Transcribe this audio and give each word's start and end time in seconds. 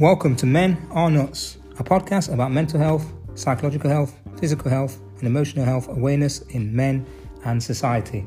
Welcome 0.00 0.34
to 0.36 0.46
Men 0.46 0.88
Are 0.90 1.08
Nuts, 1.08 1.56
a 1.78 1.84
podcast 1.84 2.34
about 2.34 2.50
mental 2.50 2.80
health, 2.80 3.12
psychological 3.36 3.88
health, 3.88 4.20
physical 4.40 4.68
health, 4.68 5.00
and 5.18 5.22
emotional 5.28 5.64
health 5.64 5.86
awareness 5.86 6.40
in 6.48 6.74
men 6.74 7.06
and 7.44 7.62
society. 7.62 8.26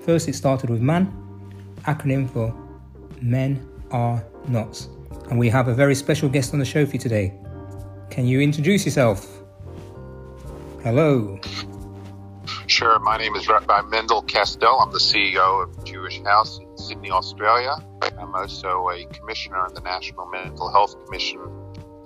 First, 0.00 0.26
it 0.26 0.34
started 0.34 0.70
with 0.70 0.80
MAN, 0.80 1.06
acronym 1.84 2.28
for 2.28 2.52
Men 3.22 3.64
Are 3.92 4.24
Nuts. 4.48 4.88
And 5.30 5.38
we 5.38 5.48
have 5.50 5.68
a 5.68 5.74
very 5.74 5.94
special 5.94 6.28
guest 6.28 6.52
on 6.52 6.58
the 6.58 6.64
show 6.64 6.84
for 6.84 6.94
you 6.94 6.98
today. 6.98 7.32
Can 8.10 8.26
you 8.26 8.40
introduce 8.40 8.84
yourself? 8.84 9.24
Hello. 10.82 11.38
Sure. 12.66 12.98
My 12.98 13.18
name 13.18 13.36
is 13.36 13.46
Rabbi 13.46 13.82
Mendel 13.82 14.24
Kastel. 14.24 14.84
I'm 14.84 14.90
the 14.90 14.98
CEO 14.98 15.62
of 15.62 15.84
Jewish 15.84 16.20
House 16.24 16.58
in 16.58 16.76
Sydney, 16.76 17.12
Australia. 17.12 17.76
I'm 18.18 18.34
also 18.34 18.88
a 18.90 19.04
commissioner 19.06 19.66
in 19.66 19.74
the 19.74 19.80
National 19.80 20.26
Mental 20.26 20.70
Health 20.70 21.02
Commission 21.04 21.40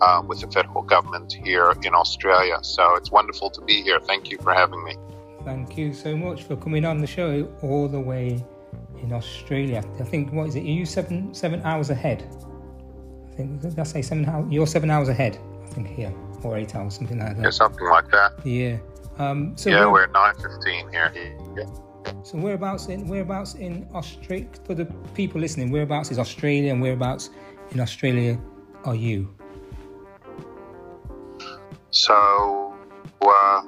um, 0.00 0.28
with 0.28 0.40
the 0.40 0.50
federal 0.50 0.82
government 0.82 1.32
here 1.32 1.72
in 1.82 1.94
Australia. 1.94 2.58
So 2.62 2.94
it's 2.96 3.10
wonderful 3.10 3.50
to 3.50 3.60
be 3.62 3.82
here. 3.82 4.00
Thank 4.00 4.30
you 4.30 4.38
for 4.38 4.52
having 4.52 4.82
me. 4.84 4.96
Thank 5.44 5.78
you 5.78 5.92
so 5.92 6.16
much 6.16 6.42
for 6.42 6.56
coming 6.56 6.84
on 6.84 6.98
the 6.98 7.06
show 7.06 7.50
all 7.62 7.88
the 7.88 8.00
way 8.00 8.44
in 9.02 9.12
Australia. 9.12 9.82
I 10.00 10.04
think 10.04 10.32
what 10.32 10.48
is 10.48 10.56
it? 10.56 10.64
Are 10.64 10.66
you 10.66 10.84
seven 10.84 11.32
seven 11.34 11.62
hours 11.62 11.90
ahead? 11.90 12.22
I 13.32 13.36
think 13.36 13.60
did 13.62 13.78
I 13.78 13.84
say 13.84 14.02
seven 14.02 14.26
hours? 14.26 14.46
You're 14.50 14.66
seven 14.66 14.90
hours 14.90 15.08
ahead. 15.08 15.38
I 15.64 15.66
think 15.68 15.88
here 15.88 16.12
or 16.42 16.56
eight 16.56 16.74
hours, 16.74 16.94
something 16.94 17.18
like 17.18 17.36
that. 17.36 17.42
Yeah, 17.42 17.50
something 17.50 17.86
like 17.86 18.10
that. 18.10 18.32
Yeah. 18.44 18.78
Um, 19.18 19.56
so 19.56 19.70
yeah, 19.70 19.86
we're 19.86 20.04
at 20.04 20.12
nine 20.12 20.34
fifteen 20.34 20.88
here. 20.90 21.12
Yeah. 21.56 21.64
So 22.22 22.38
whereabouts 22.38 22.86
in 22.86 23.06
whereabouts 23.06 23.54
in 23.54 23.88
Australia 23.94 24.48
for 24.64 24.74
the 24.74 24.86
people 25.14 25.40
listening? 25.40 25.70
Whereabouts 25.70 26.10
is 26.10 26.18
Australia, 26.18 26.72
and 26.72 26.82
whereabouts 26.82 27.30
in 27.70 27.80
Australia 27.80 28.38
are 28.84 28.94
you? 28.94 29.34
So 31.90 32.74
uh, 33.22 33.62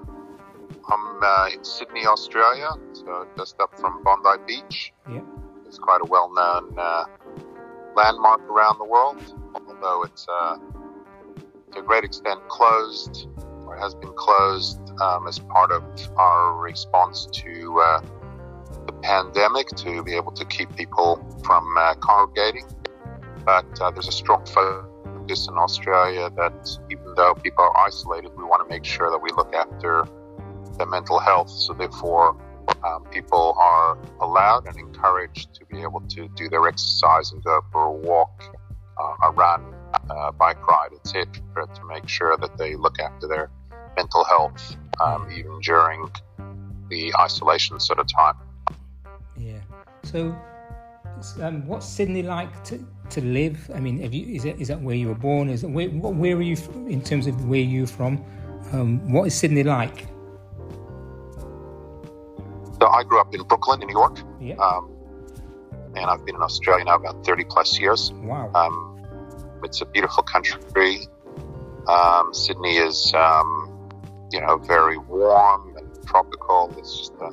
I'm 0.91 1.23
uh, 1.23 1.48
in 1.53 1.65
Sydney, 1.65 2.06
Australia. 2.06 2.70
So 2.92 3.27
just 3.37 3.61
up 3.61 3.78
from 3.78 4.03
Bondi 4.03 4.43
Beach. 4.47 4.93
Yeah. 5.11 5.20
It's 5.67 5.78
quite 5.78 6.00
a 6.03 6.06
well-known 6.06 6.75
uh, 6.77 7.05
landmark 7.95 8.41
around 8.43 8.78
the 8.78 8.84
world, 8.84 9.22
although 9.55 10.03
it's 10.03 10.27
uh, 10.28 10.56
to 11.72 11.78
a 11.78 11.83
great 11.83 12.05
extent 12.05 12.41
closed 12.48 13.28
or 13.67 13.77
has 13.77 13.95
been 13.95 14.12
closed 14.17 14.81
um, 15.00 15.28
as 15.28 15.39
part 15.39 15.70
of 15.70 15.84
our 16.17 16.56
response 16.56 17.28
to 17.33 17.81
uh, 17.81 18.00
the 18.86 18.92
pandemic 18.92 19.69
to 19.69 20.03
be 20.03 20.14
able 20.14 20.33
to 20.33 20.45
keep 20.45 20.75
people 20.77 21.17
from 21.45 21.75
uh, 21.78 21.95
congregating. 21.95 22.67
But 23.45 23.81
uh, 23.81 23.91
there's 23.91 24.09
a 24.09 24.12
strong 24.12 24.45
focus 24.47 25.48
in 25.48 25.55
Australia 25.56 26.31
that 26.37 26.78
even 26.91 27.14
though 27.17 27.34
people 27.34 27.64
are 27.64 27.87
isolated, 27.87 28.31
we 28.37 28.45
want 28.45 28.62
to 28.67 28.69
make 28.69 28.84
sure 28.84 29.11
that 29.11 29.19
we 29.19 29.31
look 29.31 29.55
after 29.55 30.06
their 30.77 30.87
mental 30.87 31.19
health. 31.19 31.50
So 31.50 31.72
therefore, 31.72 32.37
um, 32.84 33.05
people 33.11 33.56
are 33.59 33.98
allowed 34.20 34.67
and 34.67 34.77
encouraged 34.77 35.55
to 35.55 35.65
be 35.67 35.83
able 35.83 36.00
to 36.00 36.28
do 36.37 36.48
their 36.48 36.67
exercise 36.67 37.33
and 37.33 37.42
go 37.44 37.61
for 37.72 37.84
a 37.84 37.92
walk, 37.92 38.42
uh, 38.98 39.28
a 39.28 39.31
run, 39.33 39.75
uh, 40.09 40.31
bike 40.33 40.65
ride, 40.67 40.91
etc., 40.94 41.27
to 41.55 41.84
make 41.87 42.09
sure 42.09 42.37
that 42.37 42.56
they 42.56 42.77
look 42.77 42.98
after 42.98 43.27
their 43.27 43.50
mental 43.97 44.25
health 44.25 44.77
um, 45.05 45.28
even 45.31 45.59
during 45.61 46.09
the 46.89 47.12
isolation 47.19 47.78
sort 47.81 47.98
of 47.98 48.06
time. 48.06 48.34
So, 50.11 50.34
um, 51.41 51.66
what's 51.69 51.86
Sydney 51.86 52.22
like 52.22 52.64
to, 52.64 52.84
to 53.11 53.20
live? 53.20 53.70
I 53.72 53.78
mean, 53.78 54.00
have 54.00 54.12
you, 54.12 54.34
is, 54.34 54.44
it, 54.44 54.61
is 54.61 54.69
that 54.69 54.80
where 54.80 54.97
you 54.97 55.06
were 55.06 55.14
born? 55.14 55.48
Is 55.48 55.62
it, 55.62 55.70
where, 55.70 55.89
where 55.89 56.37
are 56.37 56.43
you 56.43 56.56
in 56.88 57.00
terms 57.00 57.28
of 57.28 57.44
where 57.48 57.60
you're 57.60 57.87
from? 57.87 58.25
Um, 58.72 59.12
what 59.12 59.28
is 59.28 59.34
Sydney 59.34 59.62
like? 59.62 60.06
So 62.81 62.88
I 62.88 63.04
grew 63.04 63.20
up 63.20 63.32
in 63.32 63.43
Brooklyn, 63.44 63.82
in 63.82 63.88
New 63.88 63.93
York. 63.93 64.19
Yeah. 64.41 64.56
Um, 64.56 64.97
and 65.94 66.06
I've 66.06 66.25
been 66.26 66.34
in 66.34 66.43
Australia 66.43 66.84
now 66.84 66.97
about 66.97 67.25
30 67.25 67.44
plus 67.44 67.78
years. 67.78 68.10
Wow. 68.15 68.50
Um, 68.54 69.04
it's 69.62 69.81
a 69.81 69.87
beautiful 69.87 70.25
country. 70.25 71.06
Um, 71.87 72.34
Sydney 72.34 72.78
is, 72.78 73.12
um, 73.15 73.91
you 74.32 74.41
know, 74.41 74.59
very 74.59 74.99
warm 74.99 75.76
and 75.76 76.06
tropical. 76.06 76.75
It's 76.78 76.99
just 76.99 77.12
a, 77.20 77.31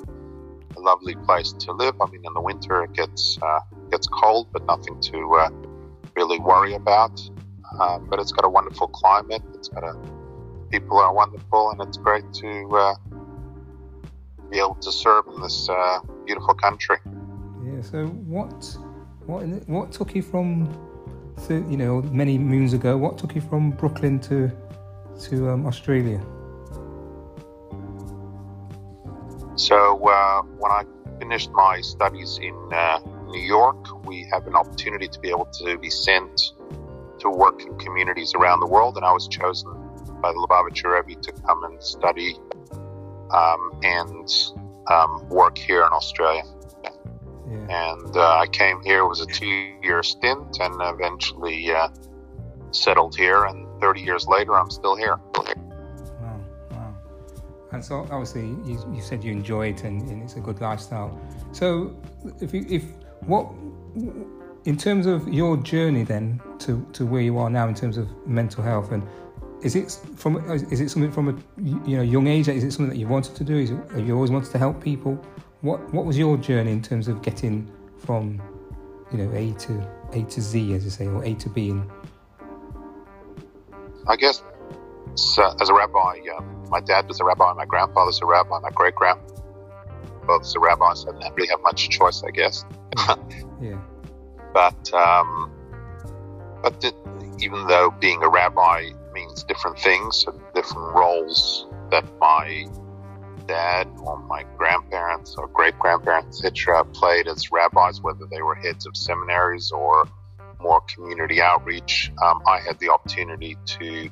a, 0.78 0.82
lovely 0.82 1.16
place 1.16 1.52
to 1.54 1.72
live. 1.72 1.96
I 2.02 2.10
mean, 2.10 2.22
in 2.26 2.34
the 2.34 2.42
winter 2.42 2.84
it 2.84 2.94
gets 2.94 3.38
uh, 3.42 3.60
gets 3.92 4.08
cold, 4.08 4.48
but 4.52 4.66
nothing 4.66 5.00
to 5.02 5.36
uh, 5.36 5.50
really 6.16 6.40
worry 6.40 6.74
about. 6.74 7.22
Um, 7.80 8.08
but 8.10 8.20
it's 8.20 8.32
got 8.32 8.46
a 8.46 8.50
wonderful 8.50 8.88
climate. 8.88 9.44
It's 9.54 9.68
got 9.68 9.84
a 9.84 9.96
people 10.72 10.98
are 11.00 11.14
wonderful, 11.14 11.72
and 11.72 11.82
it's 11.82 11.98
great 11.98 12.32
to 12.34 12.70
uh, 12.76 12.96
be 14.50 14.58
able 14.60 14.76
to 14.76 14.92
serve 14.92 15.26
in 15.34 15.42
this 15.42 15.70
uh, 15.70 16.00
beautiful 16.26 16.54
country. 16.54 16.98
Yeah. 17.66 17.82
So 17.82 18.06
what 18.06 18.78
what 19.26 19.42
what 19.68 19.92
took 19.92 20.16
you 20.16 20.22
from 20.22 20.70
you 21.50 21.78
know 21.78 22.02
many 22.04 22.38
moons 22.38 22.74
ago? 22.74 22.98
What 22.98 23.18
took 23.18 23.36
you 23.36 23.42
from 23.42 23.72
Brooklyn 23.72 24.20
to 24.22 24.52
to 25.24 25.50
um, 25.50 25.66
Australia? 25.66 26.22
So 29.58 30.08
uh, 30.08 30.44
when 30.60 30.72
I 30.72 30.84
finished 31.20 31.50
my 31.52 31.82
studies 31.82 32.38
in 32.42 32.56
uh, 32.72 33.00
New 33.26 33.42
York, 33.42 34.06
we 34.06 34.28
have 34.32 34.46
an 34.46 34.56
opportunity 34.56 35.08
to 35.08 35.20
be 35.20 35.30
able 35.30 35.46
to 35.46 35.78
be 35.80 35.90
sent 35.90 36.54
to 37.20 37.30
work 37.30 37.66
in 37.66 37.76
communities 37.80 38.36
around 38.36 38.60
the 38.60 38.68
world, 38.68 38.98
and 38.98 39.06
I 39.06 39.12
was 39.12 39.28
chosen 39.28 39.74
by 40.22 40.32
the 40.32 40.38
Lubavitcher 40.38 40.94
Rebbe 40.94 41.20
to 41.22 41.32
come 41.32 41.64
and 41.64 41.82
study 41.82 42.38
um, 43.32 43.80
and 43.82 44.30
um, 44.92 45.28
work 45.30 45.58
here 45.58 45.82
in 45.82 45.92
Australia. 45.92 46.44
Yeah. 46.84 47.94
And 47.96 48.16
uh, 48.16 48.38
I 48.38 48.46
came 48.48 48.82
here, 48.84 49.00
it 49.00 49.08
was 49.08 49.22
a 49.22 49.26
two 49.26 49.74
year 49.82 50.04
stint, 50.04 50.60
and 50.60 50.76
eventually 50.82 51.72
uh, 51.72 51.90
settled 52.70 53.16
here. 53.16 53.46
And 53.46 53.68
30 53.82 54.02
years 54.02 54.28
later, 54.28 54.54
I'm 54.54 54.70
still 54.70 54.96
here. 54.96 55.18
Wow, 55.18 55.46
wow. 55.46 55.67
And 57.72 57.84
so 57.84 58.08
obviously 58.12 58.48
you, 58.66 58.84
you 58.94 59.02
said 59.02 59.24
you 59.24 59.32
enjoy 59.32 59.70
it 59.70 59.84
and, 59.84 60.02
and 60.10 60.24
it's 60.24 60.36
a 60.36 60.40
good 60.40 60.62
lifestyle. 60.62 61.20
So 61.52 61.96
if 62.40 62.54
you, 62.54 62.66
if 62.70 62.84
what 63.22 63.52
in 64.66 64.78
terms 64.78 65.06
of 65.06 65.28
your 65.28 65.58
journey 65.58 66.04
then 66.04 66.42
to, 66.60 66.86
to 66.94 67.06
where 67.06 67.22
you 67.22 67.38
are 67.38 67.50
now 67.50 67.68
in 67.68 67.74
terms 67.74 67.98
of 67.98 68.10
mental 68.28 68.64
health 68.64 68.92
and 68.92 69.04
is 69.62 69.76
it 69.76 69.98
from 70.16 70.38
is 70.52 70.82
it 70.82 70.90
something 70.90 71.12
from 71.12 71.30
a 71.30 71.64
you 71.64 71.98
know 71.98 72.04
young 72.04 72.28
age 72.28 72.48
is 72.48 72.64
it 72.64 72.72
something 72.72 72.90
that 72.90 73.00
you 73.00 73.08
wanted 73.08 73.36
to 73.36 73.44
do? 73.44 73.58
Is 73.58 73.72
it, 73.72 73.78
have 73.92 74.06
you 74.06 74.14
always 74.14 74.30
wanted 74.30 74.52
to 74.52 74.58
help 74.60 74.84
people? 74.84 75.16
What 75.62 75.92
what 75.94 76.06
was 76.06 76.18
your 76.18 76.38
journey 76.38 76.72
in 76.72 76.82
terms 76.82 77.08
of 77.08 77.24
getting 77.24 77.68
from 77.98 78.40
you 79.12 79.18
know 79.18 79.32
A 79.34 79.54
to 79.54 79.90
A 80.14 80.24
to 80.24 80.42
Z 80.42 80.74
as 80.74 80.84
you 80.84 80.92
say 80.92 81.08
or 81.08 81.24
A 81.24 81.34
to 81.34 81.50
B 81.50 81.72
and 81.72 81.90
I 84.06 84.16
guess 84.16 84.44
so, 85.18 85.56
as 85.60 85.70
a 85.70 85.74
rabbi, 85.74 86.20
uh, 86.38 86.42
my 86.70 86.80
dad 86.82 87.08
was 87.08 87.20
a 87.20 87.26
rabbi, 87.26 87.52
my 87.54 87.66
grandfather's 87.66 88.20
a 88.22 88.26
rabbi, 88.26 88.60
my 88.60 88.70
great 88.72 88.96
grandfather's 88.96 90.56
a 90.56 90.60
rabbi, 90.60 90.94
so 90.94 91.10
I 91.10 91.20
didn't 91.20 91.36
really 91.36 91.50
have 91.50 91.62
much 91.64 91.90
choice, 91.90 92.24
I 92.24 92.32
guess. 92.32 92.66
yeah 93.62 93.80
but 94.58 94.94
um, 94.94 95.52
but 96.64 96.84
even 97.40 97.68
though 97.68 97.92
being 98.00 98.24
a 98.24 98.28
rabbi 98.28 98.90
means 99.14 99.44
different 99.44 99.78
things, 99.78 100.26
and 100.28 100.40
different 100.56 100.96
roles 100.96 101.68
that 101.92 102.04
my 102.20 102.66
dad 103.46 103.88
or 104.00 104.18
my 104.18 104.44
grandparents 104.58 105.36
or 105.38 105.48
great 105.50 105.78
grandparents, 105.78 106.44
etc., 106.44 106.84
played 106.86 107.28
as 107.28 107.52
rabbis, 107.52 108.02
whether 108.02 108.26
they 108.32 108.42
were 108.42 108.56
heads 108.56 108.88
of 108.88 108.98
seminaries 108.98 109.70
or 109.70 110.06
more 110.60 110.82
community 110.94 111.40
outreach. 111.40 112.12
Um, 112.24 112.42
I 112.48 112.60
had 112.60 112.80
the 112.80 112.90
opportunity 112.90 113.58
to 113.78 114.10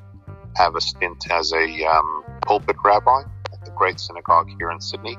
have 0.56 0.74
a 0.74 0.80
stint 0.80 1.30
as 1.30 1.52
a 1.52 1.84
um, 1.84 2.24
pulpit 2.42 2.76
rabbi 2.84 3.22
at 3.52 3.64
the 3.64 3.70
Great 3.72 4.00
Synagogue 4.00 4.48
here 4.58 4.70
in 4.70 4.80
Sydney. 4.80 5.16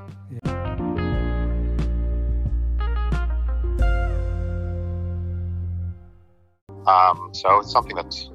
Um, 6.86 7.30
so 7.32 7.60
it's 7.60 7.70
something 7.70 7.94
that's 7.94 8.30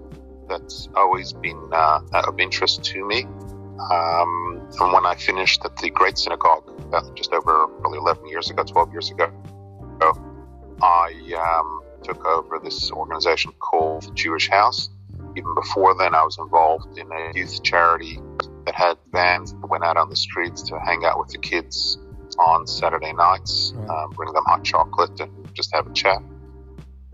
that's 0.48 0.88
always 0.96 1.34
been 1.34 1.70
uh, 1.72 2.02
of 2.14 2.40
interest 2.40 2.84
to 2.84 3.06
me. 3.06 3.24
Um, 3.24 4.70
and 4.80 4.94
when 4.94 5.06
I 5.06 5.16
finished 5.16 5.66
at 5.66 5.76
the 5.78 5.90
Great 5.90 6.18
Synagogue, 6.18 6.70
just 7.16 7.34
over 7.34 7.68
probably 7.80 7.98
11 8.00 8.28
years 8.28 8.50
ago, 8.50 8.64
12 8.64 8.92
years 8.92 9.10
ago, 9.10 9.32
I 10.82 11.60
um, 11.60 11.82
took 12.04 12.26
over 12.26 12.60
this 12.60 12.92
organization 12.92 13.54
called 13.60 14.16
Jewish 14.16 14.50
House. 14.50 14.90
Even 15.36 15.56
before 15.56 15.96
then, 15.98 16.14
I 16.14 16.24
was 16.24 16.38
involved 16.38 16.98
in 16.98 17.12
a 17.12 17.32
youth 17.36 17.64
charity 17.64 18.20
that 18.66 18.76
had 18.76 18.98
vans 19.12 19.54
that 19.54 19.68
went 19.68 19.84
out 19.84 19.98
on 19.98 20.10
the 20.10 20.16
streets 20.16 20.62
to 20.70 20.80
hang 20.80 21.04
out 21.06 21.20
with 21.20 21.30
the 21.30 21.38
kids 21.40 21.98
on 22.40 22.66
Saturday 22.68 23.14
nights, 23.14 23.74
Right. 23.76 23.90
um, 23.90 24.12
bring 24.12 24.32
them 24.34 24.44
hot 24.46 24.64
chocolate 24.64 25.20
and 25.20 25.54
just 25.54 25.74
have 25.74 25.88
a 25.88 25.94
chat. 25.94 26.22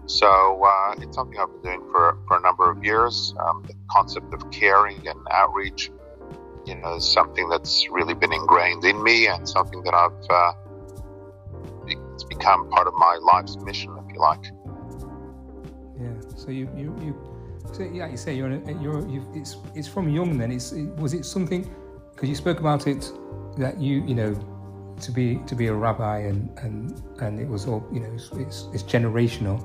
So 0.06 0.63
uh, 0.63 0.95
it's 1.00 1.16
something 1.16 1.38
I've 1.39 1.51
been 1.62 1.62
doing 1.62 1.92
for, 1.92 2.18
for 2.27 2.38
a 2.38 2.42
number 2.42 2.69
of 2.69 2.83
years. 2.83 3.33
Um, 3.39 3.63
the 3.68 3.75
concept 3.92 4.33
of 4.33 4.50
caring 4.51 5.07
and 5.07 5.19
outreach, 5.31 5.92
you 6.65 6.75
know, 6.75 6.95
is 6.95 7.06
something 7.12 7.48
that's 7.48 7.88
really 7.92 8.15
been 8.15 8.33
ingrained 8.33 8.83
in 8.86 9.01
me 9.04 9.27
and 9.27 9.48
something 9.48 9.83
that 9.83 9.94
I've 9.94 10.30
uh, 10.30 10.54
it's 11.88 12.24
become 12.24 12.69
part 12.69 12.88
of 12.88 12.94
my 12.95 13.19
life's 13.22 13.57
mission, 13.57 13.95
if 14.04 14.13
you 14.13 14.19
like. 14.19 14.44
Yeah. 16.00 16.13
So 16.36 16.51
you 16.51 16.69
you, 16.75 16.95
you 17.01 17.28
so 17.74 17.83
yeah, 17.83 18.07
you 18.10 18.18
say 18.18 18.36
you're 18.36 18.51
you're 18.81 19.07
you 19.07 19.25
it's 19.33 19.57
it's 19.75 19.88
from 19.88 20.10
young. 20.10 20.38
Then 20.38 20.51
it's 20.51 20.71
it, 20.71 20.88
was 20.98 21.13
it 21.13 21.25
something 21.25 21.69
because 22.12 22.30
you 22.30 22.36
spoke 22.36 22.60
about 22.60 22.88
it 22.88 23.12
that 23.57 23.80
you 23.80 24.04
you 24.04 24.16
know 24.16 24.36
to 25.01 25.12
be 25.12 25.39
to 25.48 25.56
be 25.56 25.68
a 25.68 25.74
rabbi 25.74 26.19
and 26.19 26.50
and 26.60 27.01
and 27.21 27.39
it 27.39 27.48
was 27.48 27.66
all 27.66 27.88
you 27.92 28.00
know 28.00 28.12
it's 28.13 28.30
it's, 28.33 28.68
it's 28.74 28.83
generational 28.83 29.57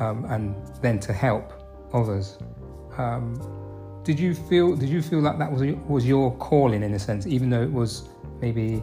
um, 0.00 0.24
and 0.26 0.54
then 0.82 0.98
to 1.00 1.12
help 1.12 1.52
others. 1.92 2.38
Um, 2.96 3.40
did 4.04 4.18
you 4.20 4.34
feel? 4.34 4.76
Did 4.76 4.88
you 4.88 5.00
feel 5.02 5.20
like 5.20 5.38
that 5.38 5.50
was 5.50 5.62
was 5.88 6.06
your 6.06 6.36
calling 6.36 6.82
in 6.82 6.92
a 6.94 6.98
sense, 6.98 7.26
even 7.26 7.48
though 7.50 7.62
it 7.62 7.72
was 7.72 8.08
maybe 8.40 8.82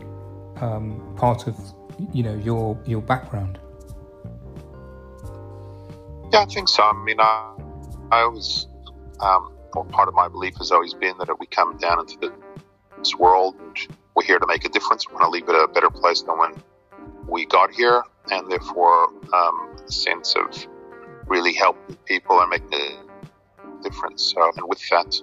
um, 0.59 1.15
part 1.15 1.47
of 1.47 1.55
you 2.13 2.23
know 2.23 2.35
your 2.35 2.79
your 2.85 3.01
background? 3.01 3.59
Yeah, 6.31 6.41
I 6.41 6.45
think 6.45 6.69
so. 6.69 6.83
I 6.83 6.93
mean, 7.03 7.19
I, 7.19 7.53
I 8.11 8.21
always, 8.21 8.67
um, 9.21 9.51
part 9.89 10.07
of 10.07 10.13
my 10.13 10.27
belief 10.27 10.57
has 10.57 10.71
always 10.71 10.93
been 10.93 11.17
that 11.17 11.29
we 11.39 11.47
come 11.47 11.77
down 11.77 11.99
into 11.99 12.33
this 12.97 13.15
world 13.15 13.55
and 13.59 13.97
we're 14.15 14.23
here 14.23 14.39
to 14.39 14.47
make 14.47 14.65
a 14.65 14.69
difference. 14.69 15.07
We 15.07 15.13
want 15.13 15.25
to 15.25 15.29
leave 15.29 15.47
it 15.47 15.55
a 15.55 15.67
better 15.67 15.89
place 15.89 16.21
than 16.21 16.37
when 16.37 16.61
we 17.27 17.45
got 17.45 17.71
here, 17.71 18.03
and 18.29 18.51
therefore, 18.51 19.07
um, 19.33 19.77
sense 19.87 20.35
of 20.35 20.67
really 21.27 21.53
helping 21.53 21.95
people 22.05 22.41
and 22.41 22.49
making 22.49 22.73
a 22.73 23.83
difference. 23.83 24.33
So, 24.35 24.51
and 24.57 24.67
with 24.67 24.81
that, 24.89 25.15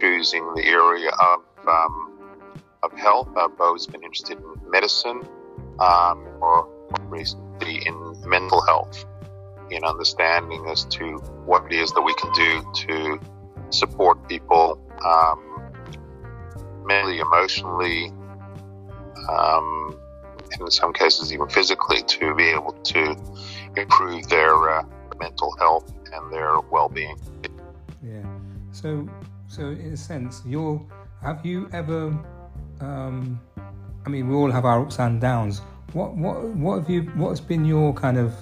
choosing 0.00 0.54
the 0.54 0.64
area 0.64 1.10
of 1.10 1.40
um, 1.68 2.18
of 2.82 2.92
health. 2.98 3.28
I've 3.36 3.60
always 3.60 3.86
been 3.86 4.02
interested 4.02 4.38
in 4.38 4.70
medicine, 4.70 5.22
um, 5.78 6.26
or 6.40 6.68
recently 7.08 7.86
in 7.86 8.16
mental 8.28 8.60
health, 8.62 9.04
in 9.70 9.84
understanding 9.84 10.66
as 10.68 10.84
to 10.86 11.16
what 11.44 11.64
it 11.66 11.72
is 11.72 11.92
that 11.92 12.02
we 12.02 12.14
can 12.14 12.32
do 12.32 12.72
to 12.86 13.20
support 13.70 14.28
people 14.28 14.80
um, 15.04 15.72
mentally, 16.84 17.18
emotionally, 17.18 18.12
um, 19.28 19.96
and 20.52 20.60
in 20.62 20.70
some 20.70 20.92
cases 20.92 21.32
even 21.32 21.48
physically, 21.48 22.02
to 22.02 22.34
be 22.34 22.44
able 22.44 22.72
to 22.72 23.16
improve 23.76 24.28
their 24.28 24.70
uh, 24.70 24.82
mental 25.18 25.54
health 25.58 25.92
and 26.12 26.32
their 26.32 26.58
well-being. 26.60 27.18
Yeah. 28.02 28.24
So, 28.72 29.08
so 29.46 29.62
in 29.68 29.92
a 29.92 29.96
sense, 29.96 30.42
you're. 30.46 30.84
Have 31.22 31.44
you 31.44 31.68
ever? 31.72 32.18
Um, 32.80 33.38
I 34.06 34.08
mean, 34.08 34.28
we 34.28 34.34
all 34.34 34.50
have 34.50 34.64
our 34.64 34.82
ups 34.82 34.98
and 34.98 35.20
downs. 35.20 35.60
What, 35.92 36.16
what, 36.16 36.42
what 36.56 36.78
have 36.78 36.88
you? 36.88 37.02
What 37.14 37.28
has 37.28 37.40
been 37.40 37.64
your 37.64 37.92
kind 37.92 38.16
of, 38.16 38.34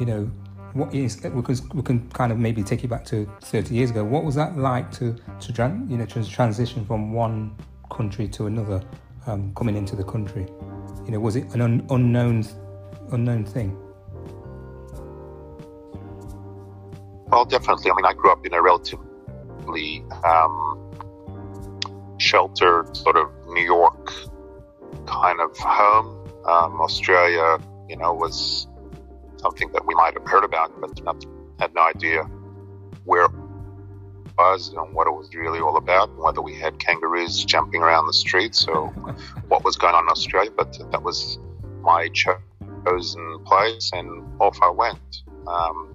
you 0.00 0.06
know, 0.06 0.30
what 0.74 0.92
is 0.92 1.16
because 1.16 1.62
we 1.72 1.82
can 1.82 2.08
kind 2.10 2.32
of 2.32 2.38
maybe 2.38 2.62
take 2.62 2.82
you 2.82 2.88
back 2.88 3.04
to 3.06 3.26
30 3.42 3.74
years 3.74 3.90
ago. 3.90 4.04
What 4.04 4.24
was 4.24 4.34
that 4.34 4.58
like 4.58 4.90
to 4.92 5.16
to 5.40 5.86
you 5.88 5.96
know 5.96 6.04
to 6.06 6.28
transition 6.28 6.84
from 6.84 7.12
one 7.12 7.56
country 7.90 8.26
to 8.28 8.46
another, 8.46 8.82
um, 9.26 9.54
coming 9.54 9.76
into 9.76 9.96
the 9.96 10.04
country? 10.04 10.46
You 11.06 11.12
know, 11.12 11.20
was 11.20 11.36
it 11.36 11.44
an 11.54 11.60
un- 11.60 11.86
unknown 11.90 12.44
unknown 13.12 13.44
thing? 13.44 13.78
Well, 17.28 17.44
definitely. 17.44 17.90
I 17.90 17.94
mean, 17.94 18.04
I 18.04 18.12
grew 18.12 18.32
up 18.32 18.44
in 18.44 18.52
a 18.52 18.60
relatively 18.60 20.04
um, 20.24 20.90
sheltered 22.18 22.96
sort 22.96 23.16
of 23.16 23.30
New 23.48 23.64
York 23.64 24.12
kind 25.06 25.40
of 25.40 25.56
home. 25.56 26.20
Um, 26.46 26.80
Australia, 26.80 27.58
you 27.88 27.96
know, 27.96 28.12
was 28.12 28.66
something 29.44 29.70
that 29.72 29.86
we 29.86 29.94
might 29.94 30.14
have 30.14 30.26
heard 30.26 30.44
about, 30.44 30.80
but 30.80 31.04
not, 31.04 31.24
had 31.60 31.74
no 31.74 31.82
idea 31.82 32.22
where 33.04 33.26
it 33.26 33.32
was 34.38 34.72
and 34.72 34.94
what 34.94 35.06
it 35.06 35.12
was 35.12 35.34
really 35.34 35.60
all 35.60 35.76
about, 35.76 36.08
and 36.08 36.18
whether 36.18 36.40
we 36.40 36.54
had 36.54 36.78
kangaroos 36.78 37.44
jumping 37.44 37.82
around 37.82 38.06
the 38.06 38.12
streets 38.12 38.66
or 38.66 38.88
what 39.48 39.62
was 39.62 39.76
going 39.76 39.94
on 39.94 40.04
in 40.04 40.08
Australia. 40.08 40.50
But 40.56 40.78
that 40.90 41.02
was 41.02 41.38
my 41.82 42.08
chosen 42.08 43.44
place, 43.44 43.90
and 43.92 44.08
off 44.40 44.58
I 44.62 44.70
went. 44.70 45.22
Um, 45.46 45.94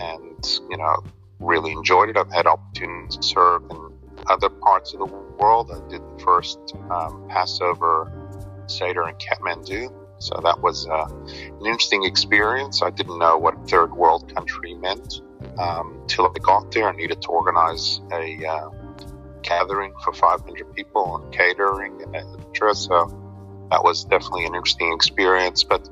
and 0.00 0.60
you 0.68 0.76
know 0.76 0.96
really 1.38 1.72
enjoyed 1.72 2.08
it. 2.10 2.16
I've 2.16 2.32
had 2.32 2.46
opportunities 2.46 3.16
to 3.16 3.22
serve 3.22 3.62
in 3.70 3.92
other 4.26 4.50
parts 4.50 4.92
of 4.92 4.98
the 4.98 5.06
world. 5.06 5.70
I 5.72 5.78
did 5.88 6.02
the 6.02 6.22
first 6.24 6.58
um, 6.90 7.26
Passover 7.28 8.12
Seder 8.66 9.08
in 9.08 9.14
Kathmandu, 9.14 9.92
so 10.20 10.38
that 10.44 10.60
was 10.60 10.86
uh, 10.86 11.08
an 11.08 11.66
interesting 11.66 12.04
experience. 12.04 12.82
I 12.82 12.90
didn't 12.90 13.18
know 13.18 13.38
what 13.38 13.68
third 13.68 13.94
world 13.94 14.32
country 14.34 14.74
meant 14.74 15.22
um, 15.58 16.04
till 16.06 16.26
I 16.26 16.38
got 16.40 16.70
there. 16.72 16.88
I 16.88 16.92
needed 16.94 17.22
to 17.22 17.28
organize 17.28 18.00
a 18.12 18.46
uh, 18.46 18.68
gathering 19.42 19.92
for 20.04 20.12
500 20.12 20.74
people 20.74 21.16
and 21.16 21.32
catering 21.32 22.02
and 22.02 22.16
etc. 22.16 22.74
So 22.74 23.66
that 23.70 23.82
was 23.82 24.04
definitely 24.04 24.44
an 24.44 24.54
interesting 24.54 24.92
experience. 24.92 25.64
But 25.64 25.88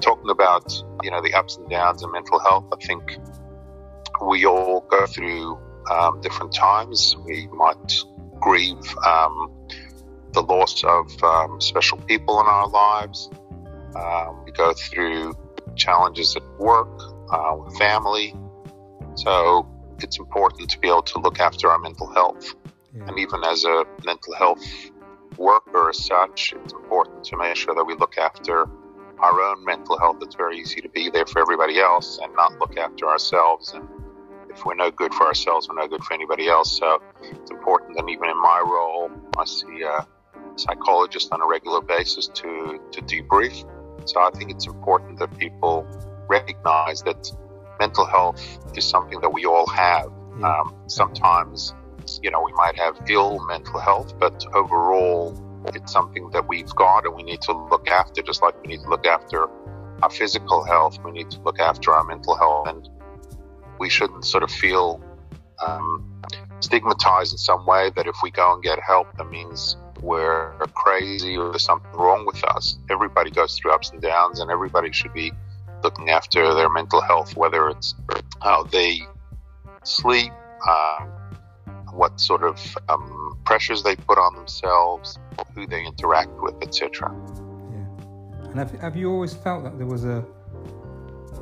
talking 0.00 0.30
about 0.30 0.70
you 1.02 1.10
know 1.10 1.22
the 1.22 1.32
ups 1.32 1.56
and 1.56 1.68
downs 1.70 2.02
of 2.02 2.12
mental 2.12 2.38
health, 2.38 2.66
I 2.72 2.84
think 2.84 3.18
we 4.22 4.44
all 4.44 4.82
go 4.90 5.06
through 5.06 5.58
um, 5.90 6.20
different 6.20 6.54
times. 6.54 7.16
We 7.24 7.48
might 7.48 7.94
grieve 8.40 8.96
um, 9.06 9.50
the 10.32 10.42
loss 10.42 10.84
of 10.84 11.24
um, 11.24 11.60
special 11.62 11.98
people 11.98 12.40
in 12.40 12.46
our 12.46 12.68
lives. 12.68 13.30
Um, 13.96 14.44
we 14.44 14.52
go 14.52 14.72
through 14.72 15.34
challenges 15.76 16.36
at 16.36 16.42
work, 16.58 16.88
uh, 17.30 17.56
with 17.56 17.76
family. 17.76 18.34
So 19.14 19.68
it's 19.98 20.18
important 20.18 20.70
to 20.70 20.78
be 20.78 20.88
able 20.88 21.02
to 21.02 21.18
look 21.20 21.40
after 21.40 21.70
our 21.70 21.78
mental 21.78 22.06
health. 22.12 22.54
Yeah. 22.94 23.04
And 23.08 23.18
even 23.18 23.44
as 23.44 23.64
a 23.64 23.84
mental 24.04 24.34
health 24.34 24.64
worker 25.36 25.90
as 25.90 26.04
such, 26.04 26.54
it's 26.54 26.72
important 26.72 27.24
to 27.24 27.36
make 27.36 27.56
sure 27.56 27.74
that 27.74 27.84
we 27.84 27.94
look 27.94 28.18
after 28.18 28.68
our 29.18 29.40
own 29.40 29.64
mental 29.64 29.98
health. 29.98 30.16
It's 30.22 30.34
very 30.34 30.58
easy 30.58 30.80
to 30.80 30.88
be 30.88 31.10
there 31.10 31.26
for 31.26 31.40
everybody 31.40 31.78
else 31.78 32.18
and 32.22 32.34
not 32.34 32.58
look 32.58 32.76
after 32.78 33.08
ourselves 33.08 33.72
and 33.72 33.86
if 34.50 34.64
we're 34.64 34.74
no 34.74 34.90
good 34.90 35.14
for 35.14 35.26
ourselves, 35.26 35.68
we're 35.68 35.76
no 35.76 35.86
good 35.86 36.02
for 36.02 36.14
anybody 36.14 36.48
else. 36.48 36.76
So 36.76 37.00
it's 37.22 37.50
important 37.50 37.98
And 37.98 38.10
even 38.10 38.28
in 38.28 38.36
my 38.36 38.62
role, 38.64 39.10
I 39.38 39.44
see 39.44 39.82
a 39.82 40.06
psychologist 40.56 41.32
on 41.32 41.40
a 41.40 41.46
regular 41.46 41.80
basis 41.80 42.26
to, 42.26 42.80
to 42.90 43.02
debrief. 43.02 43.64
So 44.10 44.20
I 44.20 44.30
think 44.30 44.50
it's 44.50 44.66
important 44.66 45.20
that 45.20 45.36
people 45.38 45.86
recognize 46.28 47.02
that 47.02 47.30
mental 47.78 48.04
health 48.04 48.40
is 48.76 48.84
something 48.84 49.20
that 49.20 49.32
we 49.32 49.46
all 49.46 49.68
have. 49.68 50.06
Um, 50.42 50.74
sometimes, 50.86 51.74
you 52.20 52.30
know, 52.30 52.42
we 52.42 52.52
might 52.52 52.76
have 52.76 52.98
ill 53.08 53.44
mental 53.46 53.78
health, 53.78 54.18
but 54.18 54.44
overall, 54.52 55.34
it's 55.74 55.92
something 55.92 56.30
that 56.30 56.48
we've 56.48 56.74
got 56.74 57.04
and 57.06 57.14
we 57.14 57.22
need 57.22 57.40
to 57.42 57.52
look 57.52 57.88
after, 57.88 58.20
just 58.22 58.42
like 58.42 58.60
we 58.62 58.68
need 58.68 58.82
to 58.82 58.88
look 58.88 59.06
after 59.06 59.46
our 60.02 60.10
physical 60.10 60.64
health. 60.64 60.98
We 61.04 61.12
need 61.12 61.30
to 61.30 61.40
look 61.42 61.60
after 61.60 61.92
our 61.92 62.02
mental 62.02 62.36
health. 62.36 62.68
And 62.68 62.88
we 63.78 63.88
shouldn't 63.88 64.24
sort 64.24 64.42
of 64.42 64.50
feel 64.50 65.00
um, 65.64 66.20
stigmatized 66.60 67.32
in 67.32 67.38
some 67.38 67.64
way 67.64 67.90
that 67.94 68.06
if 68.06 68.16
we 68.22 68.30
go 68.30 68.54
and 68.54 68.62
get 68.62 68.80
help, 68.80 69.16
that 69.18 69.30
means 69.30 69.76
we're 70.02 70.52
crazy 70.74 71.36
or 71.36 71.50
there's 71.50 71.64
something 71.64 71.90
wrong 71.92 72.26
with 72.26 72.42
us. 72.44 72.78
Everybody 72.90 73.30
goes 73.30 73.58
through 73.58 73.72
ups 73.72 73.90
and 73.90 74.00
downs, 74.00 74.40
and 74.40 74.50
everybody 74.50 74.92
should 74.92 75.12
be 75.12 75.32
looking 75.82 76.10
after 76.10 76.54
their 76.54 76.68
mental 76.68 77.00
health, 77.00 77.36
whether 77.36 77.68
it's 77.68 77.94
how 78.42 78.64
they 78.64 79.00
sleep, 79.84 80.32
uh, 80.68 81.06
what 81.92 82.20
sort 82.20 82.44
of 82.44 82.78
um, 82.88 83.38
pressures 83.44 83.82
they 83.82 83.96
put 83.96 84.18
on 84.18 84.34
themselves, 84.36 85.18
who 85.54 85.66
they 85.66 85.84
interact 85.84 86.30
with, 86.40 86.54
etc. 86.62 87.10
Yeah. 87.10 88.50
And 88.50 88.58
have, 88.58 88.70
have 88.80 88.96
you 88.96 89.10
always 89.10 89.34
felt 89.34 89.64
that 89.64 89.78
there 89.78 89.86
was 89.86 90.04
a 90.04 90.24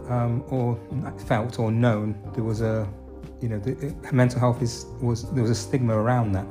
um, 0.09 0.43
or 0.49 0.79
felt 1.27 1.59
or 1.59 1.71
known 1.71 2.19
there 2.35 2.45
was 2.45 2.63
a 2.63 2.89
you 3.41 3.49
know 3.49 3.59
the, 3.59 3.95
mental 4.13 4.41
health 4.41 4.63
is 4.63 4.87
was 5.01 5.31
there 5.33 5.43
was 5.43 5.51
a 5.51 5.55
stigma 5.55 5.95
around 5.95 6.33
that 6.33 6.47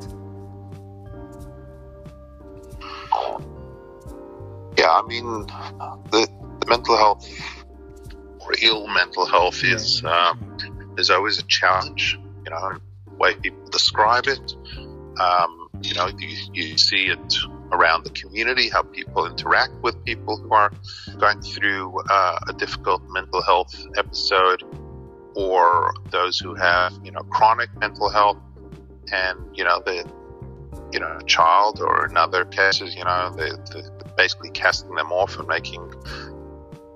mean 5.07 5.25
the, 5.25 5.99
the 6.11 6.67
mental 6.67 6.97
health 6.97 7.27
or 8.41 8.53
ill 8.61 8.87
mental 8.87 9.25
health 9.25 9.63
is 9.63 10.03
um, 10.05 10.57
there's 10.95 11.09
always 11.09 11.39
a 11.39 11.43
challenge 11.43 12.19
you 12.45 12.51
know 12.51 12.77
the 13.07 13.15
way 13.15 13.33
people 13.35 13.65
describe 13.69 14.27
it 14.27 14.55
um, 15.19 15.69
you 15.81 15.93
know 15.95 16.07
you, 16.19 16.37
you 16.53 16.77
see 16.77 17.07
it 17.07 17.37
around 17.71 18.03
the 18.03 18.09
community, 18.11 18.69
how 18.69 18.83
people 18.83 19.25
interact 19.25 19.73
with 19.81 20.03
people 20.05 20.37
who 20.37 20.53
are 20.53 20.71
going 21.19 21.41
through 21.41 21.99
uh, 22.09 22.39
a 22.47 22.53
difficult 22.53 23.01
mental 23.09 23.41
health 23.41 23.75
episode. 23.97 24.63
or 25.35 25.93
those 26.09 26.39
who 26.39 26.55
have, 26.55 26.91
you 27.03 27.11
know, 27.11 27.21
chronic 27.29 27.69
mental 27.77 28.09
health, 28.09 28.37
and 29.11 29.37
you 29.53 29.63
know, 29.63 29.79
the, 29.85 30.03
you 30.91 30.99
know, 30.99 31.17
a 31.21 31.23
child, 31.25 31.79
or 31.79 32.07
in 32.07 32.17
other 32.17 32.43
cases, 32.45 32.95
you 32.95 33.03
know, 33.03 33.29
the. 33.35 33.47
they 33.73 34.06
basically 34.17 34.49
casting 34.51 34.95
them 34.95 35.11
off 35.11 35.37
and 35.39 35.47
making, 35.47 35.81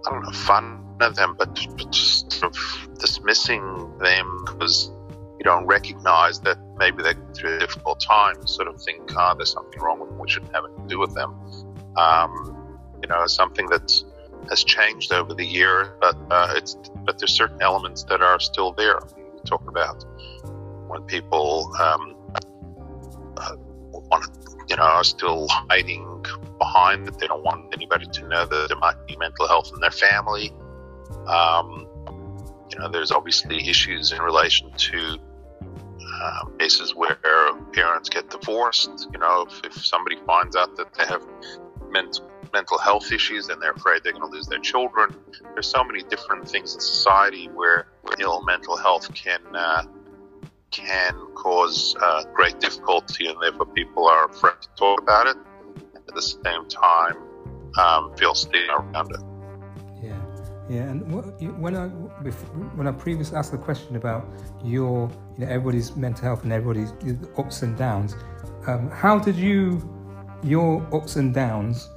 I 0.06 0.10
don't 0.10 0.24
know, 0.24 0.32
fun 0.32 0.84
of 1.00 1.16
them, 1.16 1.36
but, 1.38 1.56
but 1.78 1.92
just 1.92 2.32
sort 2.32 2.56
of 2.56 3.00
dismissing 3.00 3.98
them 4.00 4.44
because 4.46 4.92
you 5.38 5.44
don't 5.44 5.66
recognize 5.66 6.40
that 6.42 6.58
maybe 6.78 7.02
they're 7.02 7.16
through 7.34 7.56
a 7.56 7.60
difficult 7.60 8.00
time. 8.00 8.46
Sort 8.46 8.68
of 8.68 8.82
think, 8.82 9.12
ah, 9.16 9.32
oh, 9.32 9.38
there's 9.38 9.52
something 9.52 9.80
wrong 9.82 10.00
with 10.00 10.10
them. 10.10 10.20
We 10.20 10.30
shouldn't 10.30 10.54
have 10.54 10.66
anything 10.66 10.84
to 10.84 10.90
do 10.90 11.00
with 11.00 11.16
them. 11.16 11.34
Um, 11.98 12.80
you 13.02 13.10
know, 13.10 13.26
something 13.26 13.66
that 13.68 13.92
has 14.50 14.64
changed 14.64 15.12
over 15.14 15.34
the 15.34 15.46
years, 15.46 15.88
but 16.00 16.16
uh, 16.30 16.54
it's 16.56 16.78
but 17.06 17.18
there's 17.18 17.34
certain 17.34 17.62
elements 17.62 18.04
that 18.04 18.22
are 18.22 18.40
still 18.40 18.74
there. 18.74 19.00
We 19.16 19.42
talk 19.46 19.68
about 19.68 20.04
when 20.88 21.02
people 21.04 21.72
um, 21.80 22.16
uh, 23.38 23.56
want, 23.92 24.30
you 24.70 24.76
know, 24.76 24.84
are 24.84 25.04
still 25.04 25.48
hiding 25.50 26.11
behind 26.62 27.08
that 27.08 27.18
they 27.18 27.26
don't 27.26 27.44
want 27.44 27.74
anybody 27.74 28.06
to 28.06 28.28
know 28.28 28.46
that 28.46 28.68
there 28.70 28.78
might 28.78 29.00
be 29.08 29.18
mental 29.18 29.48
health 29.48 29.72
in 29.74 29.80
their 29.80 29.98
family. 30.08 30.54
Um, 31.28 31.88
you 32.70 32.78
know, 32.78 32.88
there's 32.88 33.12
obviously 33.12 33.68
issues 33.68 34.12
in 34.12 34.22
relation 34.22 34.72
to 34.72 35.18
uh, 36.22 36.46
cases 36.60 36.94
where 36.96 37.18
parents 37.74 38.10
get 38.10 38.30
divorced. 38.30 39.08
You 39.12 39.20
know, 39.20 39.48
if, 39.50 39.66
if 39.66 39.86
somebody 39.86 40.18
finds 40.28 40.56
out 40.56 40.76
that 40.78 40.94
they 40.94 41.06
have 41.06 41.24
mental 41.90 42.30
mental 42.54 42.78
health 42.78 43.12
issues 43.14 43.48
and 43.48 43.62
they're 43.62 43.72
afraid 43.72 44.04
they're 44.04 44.12
going 44.12 44.30
to 44.30 44.38
lose 44.38 44.46
their 44.46 44.60
children. 44.60 45.16
There's 45.54 45.68
so 45.68 45.86
many 45.86 46.04
different 46.04 46.50
things 46.50 46.74
in 46.76 46.82
society 46.82 47.48
where 47.48 47.88
ill 48.20 48.44
mental 48.44 48.76
health 48.76 49.14
can 49.14 49.42
uh, 49.56 49.84
can 50.70 51.14
cause 51.34 51.96
uh, 52.02 52.24
great 52.34 52.60
difficulty, 52.60 53.28
and 53.28 53.38
therefore 53.42 53.68
people 53.68 54.08
are 54.08 54.30
afraid 54.30 54.62
to 54.62 54.70
talk 54.76 55.02
about 55.02 55.28
it. 55.28 55.38
At 56.12 56.16
the 56.16 56.22
same 56.22 56.68
time, 56.68 57.16
um, 57.80 58.14
feel 58.18 58.36
stigma 58.36 58.74
around 58.74 59.12
it. 59.12 59.22
Yeah, 60.04 60.20
yeah, 60.70 60.90
and 60.90 61.10
when 61.62 61.78
I 61.78 61.88
when 61.88 62.86
I 62.86 62.92
previously 62.92 63.38
asked 63.38 63.54
the 63.54 63.58
question 63.58 63.96
about 63.96 64.28
your 64.62 65.10
you 65.38 65.46
know 65.46 65.48
everybody's 65.50 65.96
mental 65.96 66.26
health 66.26 66.44
and 66.44 66.52
everybody's 66.52 66.92
ups 67.38 67.62
and 67.62 67.78
downs, 67.78 68.18
um, 68.68 68.90
how 68.92 69.20
did 69.20 69.38
you 69.38 69.82
your 70.44 70.86
ups 70.94 71.16
and 71.16 71.34
downs 71.34 71.88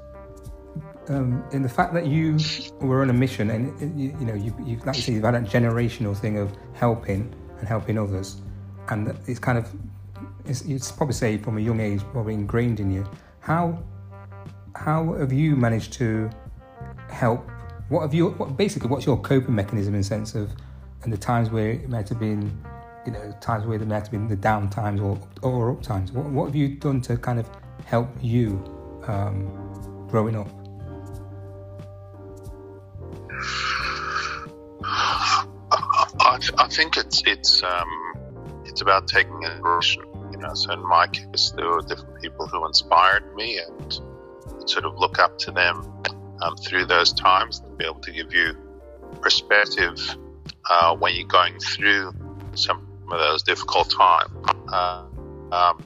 um, 1.09 1.45
in 1.51 1.63
the 1.63 1.69
fact 1.69 1.93
that 1.95 2.07
you 2.07 2.39
were 2.81 3.03
on 3.03 3.11
a 3.11 3.13
mission 3.13 3.51
and 3.51 4.01
you, 4.01 4.17
you 4.21 4.27
know 4.27 4.35
you, 4.35 4.55
you 4.65 4.77
like 4.87 4.95
you 4.95 5.03
say 5.03 5.13
you've 5.15 5.25
had 5.25 5.35
that 5.35 5.45
generational 5.45 6.17
thing 6.17 6.39
of 6.39 6.57
helping 6.75 7.35
and 7.59 7.67
helping 7.67 7.99
others, 7.99 8.43
and 8.91 9.13
it's 9.27 9.41
kind 9.41 9.59
of 9.59 9.69
it's, 10.47 10.93
probably 10.93 11.15
say 11.15 11.37
from 11.37 11.59
a 11.59 11.61
young 11.61 11.81
age 11.81 12.01
probably 12.13 12.35
ingrained 12.35 12.79
in 12.79 12.93
you. 12.93 13.05
How 13.41 13.83
how 14.77 15.15
have 15.15 15.33
you 15.33 15.57
managed 15.57 15.93
to 15.95 16.31
help 17.09 17.49
what 17.89 18.01
have 18.01 18.15
you? 18.15 18.31
What, 18.31 18.57
basically, 18.57 18.89
what's 18.89 19.05
your 19.07 19.19
coping 19.21 19.55
mechanism 19.55 19.95
in 19.95 20.03
sense 20.03 20.35
of, 20.35 20.51
and 21.03 21.13
the 21.13 21.19
times 21.19 21.51
where 21.51 21.71
it 21.71 21.89
might 21.89 22.09
have 22.09 22.19
been, 22.19 22.59
you 23.05 23.13
know, 23.13 23.37
times 23.41 23.67
where 23.67 23.79
there 23.79 23.87
might 23.87 24.01
have 24.01 24.11
been 24.11 24.27
the 24.27 24.37
down 24.37 24.71
times 24.71 25.01
or 25.01 25.21
or 25.43 25.73
up 25.73 25.83
times. 25.83 26.13
What, 26.13 26.27
what 26.27 26.47
have 26.47 26.57
you 26.57 26.77
done 26.77 27.01
to 27.03 27.17
kind 27.17 27.39
of 27.39 27.49
help 27.85 28.09
you 28.23 28.63
um, 29.07 30.07
growing 30.09 30.37
up? 30.37 30.49
I, 36.21 36.39
I 36.59 36.69
think 36.69 36.97
it's 36.97 37.23
it's 37.27 37.63
um, 37.63 38.63
it's 38.65 38.81
about 38.81 39.09
taking 39.09 39.43
inspiration. 39.43 40.05
You 40.33 40.39
know, 40.39 40.55
so 40.55 40.73
in 40.73 40.83
my 40.89 41.07
case, 41.09 41.53
there 41.55 41.69
were 41.69 41.83
different 41.83 42.21
people 42.23 42.47
who 42.47 42.67
inspired 42.67 43.35
me, 43.37 43.59
and 43.59 44.01
sort 44.67 44.85
of 44.85 44.99
look 44.99 45.19
up 45.19 45.39
to 45.39 45.51
them 45.51 46.03
um, 46.43 46.57
through 46.57 46.87
those 46.87 47.13
times 47.13 47.61
to 47.61 47.67
be 47.77 47.85
able 47.85 48.01
to 48.01 48.13
give 48.13 48.33
you 48.33 48.57
perspective 49.21 49.99
uh, 50.71 50.95
when 50.97 51.15
you're 51.15 51.27
going 51.27 51.59
through 51.59 52.13
some 52.55 52.87
of 53.11 53.19
those 53.19 53.43
difficult 53.43 53.91
times. 53.91 54.31
Uh, 54.73 55.05
um, 55.53 55.85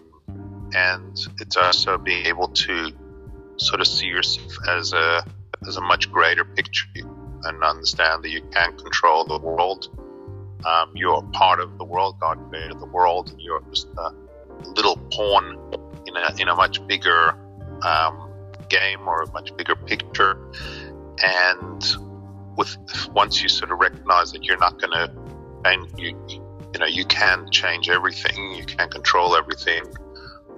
and 0.74 1.18
it's 1.40 1.56
also 1.56 1.98
being 1.98 2.26
able 2.26 2.48
to 2.48 2.90
sort 3.56 3.80
of 3.80 3.86
see 3.86 4.06
yourself 4.06 4.52
as 4.68 4.92
a 4.92 5.24
as 5.66 5.76
a 5.76 5.80
much 5.80 6.10
greater 6.12 6.44
picture 6.44 6.86
and 7.44 7.62
understand 7.64 8.22
that 8.22 8.30
you 8.30 8.42
can't 8.52 8.76
control 8.78 9.24
the 9.24 9.38
world. 9.38 9.88
Um, 10.64 10.92
you're 10.94 11.22
part 11.32 11.60
of 11.60 11.78
the 11.78 11.84
world. 11.84 12.18
God 12.20 12.38
created 12.50 12.78
the 12.80 12.86
world, 12.86 13.30
and 13.30 13.40
you're 13.40 13.62
just 13.70 13.88
a 13.96 14.12
little 14.76 14.96
pawn 15.12 15.72
in 16.06 16.16
a 16.16 16.34
in 16.40 16.48
a 16.48 16.54
much 16.54 16.84
bigger 16.86 17.30
um, 17.82 18.27
game 18.68 19.06
or 19.06 19.22
a 19.22 19.32
much 19.32 19.56
bigger 19.56 19.76
picture. 19.76 20.38
And 21.22 21.82
with 22.56 22.76
once 23.12 23.42
you 23.42 23.48
sort 23.48 23.70
of 23.70 23.78
recognize 23.78 24.32
that 24.32 24.44
you're 24.44 24.58
not 24.58 24.80
going 24.80 24.92
to, 24.92 25.12
and 25.64 25.98
you 25.98 26.16
you 26.28 26.80
know 26.80 26.86
you 26.86 27.04
can 27.04 27.50
change 27.50 27.88
everything, 27.88 28.54
you 28.54 28.64
can 28.64 28.88
control 28.88 29.36
everything. 29.36 29.82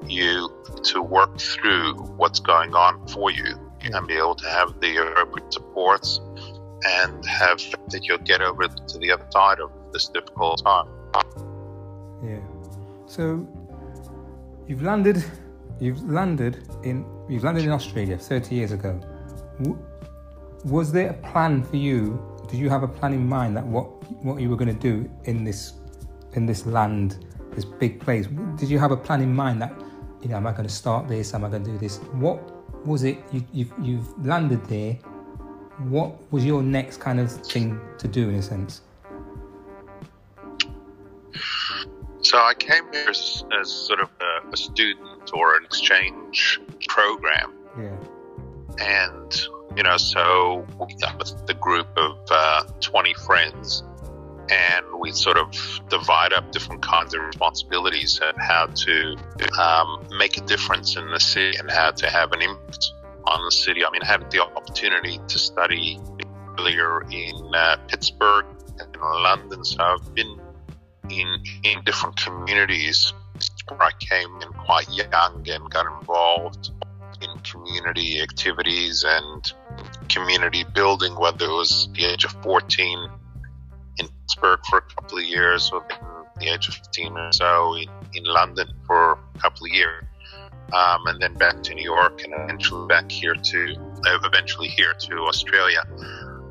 You 0.07 0.51
to 0.85 1.03
work 1.03 1.39
through 1.39 1.95
what's 2.17 2.41
going 2.41 2.75
on 2.75 3.07
for 3.09 3.31
you 3.31 3.59
and 3.83 4.07
be 4.07 4.15
able 4.15 4.35
to 4.35 4.49
have 4.49 4.81
the 4.81 4.97
appropriate 4.97 5.53
supports 5.53 6.21
and 6.87 7.25
have 7.27 7.61
that 7.89 8.07
you'll 8.07 8.19
get 8.19 8.41
over 8.41 8.69
to 8.69 8.99
the 8.99 9.13
other 9.13 9.27
side 9.31 9.61
of 9.61 9.71
this 9.93 10.09
difficult 10.09 10.63
time. 10.65 10.87
Yeah. 12.23 12.41
So 13.07 13.47
you've 14.67 14.83
landed 14.83 15.25
you've 15.81 16.03
landed 16.09 16.63
in 16.83 17.05
you've 17.31 17.45
landed 17.45 17.65
in 17.65 17.71
Australia 17.71 18.19
30 18.19 18.55
years 18.55 18.73
ago. 18.73 19.01
Was 20.65 20.93
there 20.93 21.11
a 21.11 21.15
plan 21.31 21.63
for 21.63 21.77
you? 21.77 22.21
Did 22.49 22.59
you 22.59 22.69
have 22.69 22.83
a 22.83 22.89
plan 22.89 23.15
in 23.15 23.27
mind 23.27 23.57
that 23.57 23.67
what 23.67 23.87
what 24.25 24.41
you 24.41 24.51
were 24.51 24.57
going 24.57 24.75
to 24.75 24.81
do 24.81 25.09
in 25.25 25.45
this 25.45 25.75
in 26.35 26.47
this 26.47 26.67
land, 26.67 27.25
this 27.53 27.65
big 27.65 28.01
place? 28.01 28.27
Did 28.57 28.69
you 28.69 28.79
have 28.79 28.91
a 28.91 28.97
plan 28.97 29.23
in 29.23 29.35
mind 29.35 29.63
that 29.63 29.73
you 30.23 30.29
know, 30.29 30.37
am 30.37 30.47
I 30.47 30.53
going 30.53 30.69
to 30.69 30.75
start 30.75 31.09
this? 31.09 31.35
Am 31.35 31.45
I 31.45 31.49
going 31.49 31.65
to 31.65 31.71
do 31.71 31.79
this? 31.79 31.99
What 32.13 32.87
was 32.87 33.05
it? 33.05 33.19
You, 33.33 33.45
you've, 33.53 33.73
you've 33.81 34.27
landed 34.27 34.65
there. 34.67 34.95
What 35.89 36.31
was 36.31 36.45
your 36.45 36.63
next 36.63 36.99
kind 36.99 37.21
of 37.21 37.33
thing 37.33 37.81
to 37.99 38.07
do 38.07 38.29
in 38.29 38.35
a 38.35 38.43
sense? 38.43 38.83
So 42.21 42.37
I 42.37 42.53
came 42.55 42.85
here 42.93 43.09
as, 43.09 43.45
as 43.59 43.73
sort 43.73 44.01
of 44.01 44.11
a, 44.21 44.53
a, 44.53 44.57
student 44.57 45.10
or 45.33 45.57
an 45.57 45.65
exchange 45.65 46.61
program. 46.89 47.53
Yeah. 47.79 47.97
And, 48.81 49.41
you 49.77 49.83
know, 49.83 49.97
so 49.97 50.67
we 50.79 50.95
got 50.95 51.19
with 51.19 51.47
the 51.47 51.55
group 51.55 51.89
of 51.97 52.19
uh, 52.31 52.65
20 52.81 53.15
friends 53.15 53.83
and 54.51 54.87
we 54.99 55.13
sort 55.13 55.37
of 55.37 55.53
divide 55.89 56.33
up 56.33 56.51
different 56.51 56.83
kinds 56.83 57.15
of 57.15 57.23
responsibilities 57.23 58.21
and 58.23 58.37
how 58.39 58.67
to 58.67 59.17
um, 59.61 60.05
make 60.19 60.37
a 60.37 60.41
difference 60.41 60.97
in 60.97 61.09
the 61.11 61.21
city 61.21 61.57
and 61.59 61.71
how 61.71 61.91
to 61.93 62.11
have 62.11 62.33
an 62.33 62.43
impact 62.43 62.93
on 63.27 63.45
the 63.45 63.53
city. 63.53 63.85
I 63.85 63.91
mean, 63.91 64.03
I 64.03 64.07
had 64.07 64.31
the 64.31 64.43
opportunity 64.43 65.21
to 65.29 65.39
study 65.39 66.01
earlier 66.59 67.03
in 67.11 67.55
uh, 67.55 67.77
Pittsburgh 67.87 68.47
and 68.81 68.95
in 68.95 69.01
London, 69.01 69.65
so 69.65 69.83
I've 69.83 70.15
been 70.15 70.41
in 71.11 71.43
in 71.65 71.83
different 71.85 72.17
communities 72.17 73.13
I 73.79 73.91
came 73.99 74.41
in 74.43 74.49
quite 74.53 74.89
young 74.91 75.47
and 75.49 75.71
got 75.71 75.87
involved 76.01 76.71
in 77.23 77.39
community 77.41 78.21
activities 78.21 79.05
and 79.07 79.53
community 80.09 80.65
building, 80.75 81.15
whether 81.19 81.47
it 81.47 81.53
was 81.53 81.89
the 81.95 82.05
age 82.05 82.25
of 82.25 82.33
14 82.43 83.11
in 83.99 84.09
Pittsburgh 84.09 84.61
for 84.69 84.79
a 84.79 84.83
couple 84.83 85.19
of 85.19 85.25
years, 85.25 85.71
or 85.73 85.85
the 86.39 86.49
age 86.49 86.69
of 86.69 86.75
15 86.75 87.17
or 87.17 87.33
so 87.33 87.77
in, 87.77 87.89
in 88.15 88.25
London 88.25 88.69
for 88.87 89.19
a 89.35 89.39
couple 89.39 89.67
of 89.67 89.73
years, 89.73 90.05
um, 90.73 91.07
and 91.07 91.21
then 91.21 91.35
back 91.35 91.63
to 91.63 91.75
New 91.75 91.85
York, 91.85 92.23
and 92.25 92.33
eventually 92.35 92.87
back 92.89 93.11
here 93.11 93.35
to 93.35 93.75
uh, 94.07 94.19
eventually 94.25 94.69
here 94.69 94.95
to 94.95 95.17
Australia. 95.21 95.83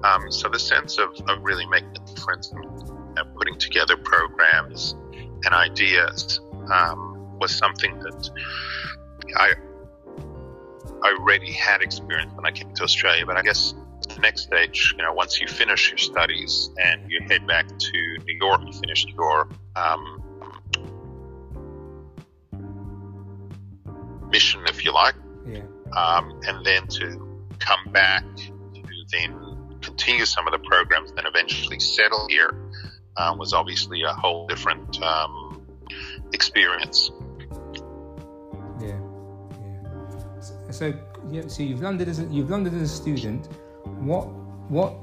Um, 0.03 0.31
so 0.31 0.47
the 0.47 0.59
sense 0.59 0.97
of, 0.97 1.09
of 1.27 1.43
really 1.43 1.65
making 1.65 1.95
a 1.97 2.13
difference 2.13 2.51
and 2.51 3.35
putting 3.35 3.57
together 3.57 3.97
programs 3.97 4.95
and 5.43 5.53
ideas 5.53 6.39
um, 6.71 7.08
was 7.39 7.55
something 7.55 7.99
that 7.99 8.29
I 9.35 9.53
I 11.01 11.15
already 11.17 11.51
had 11.51 11.81
experience 11.81 12.33
when 12.33 12.45
I 12.45 12.51
came 12.51 12.73
to 12.73 12.83
Australia. 12.83 13.25
But 13.25 13.37
I 13.37 13.41
guess 13.41 13.73
the 14.07 14.19
next 14.21 14.41
stage, 14.41 14.93
you 14.97 15.03
know, 15.03 15.13
once 15.13 15.39
you 15.39 15.47
finish 15.47 15.89
your 15.89 15.97
studies 15.97 16.71
and 16.77 17.09
you 17.09 17.21
head 17.27 17.47
back 17.47 17.67
to 17.67 18.17
New 18.25 18.37
York, 18.37 18.61
you 18.65 18.73
finish 18.73 19.05
your 19.05 19.47
um, 19.75 20.23
mission, 24.29 24.61
if 24.67 24.83
you 24.83 24.93
like, 24.93 25.15
yeah. 25.47 25.61
um, 25.95 26.39
and 26.47 26.65
then 26.65 26.87
to 26.87 27.47
come 27.59 27.91
back 27.91 28.23
to 28.35 28.51
then 29.11 29.77
continue 29.81 30.25
some 30.25 30.47
of 30.47 30.53
the 30.53 30.59
programs, 30.59 31.11
then 31.13 31.25
eventually 31.25 31.79
settle 31.79 32.27
here 32.29 32.53
um, 33.17 33.37
was 33.37 33.53
obviously 33.53 34.03
a 34.03 34.13
whole 34.13 34.47
different 34.47 35.01
um, 35.01 35.65
experience. 36.33 37.11
So, 40.79 40.93
yeah, 41.29 41.41
so 41.47 41.61
you've 41.61 41.81
landed 41.81 42.07
as 42.07 42.19
a, 42.19 42.23
you've 42.27 42.49
landed 42.49 42.73
as 42.73 42.83
a 42.83 42.87
student. 42.87 43.47
What 43.99 44.27
what 44.69 44.93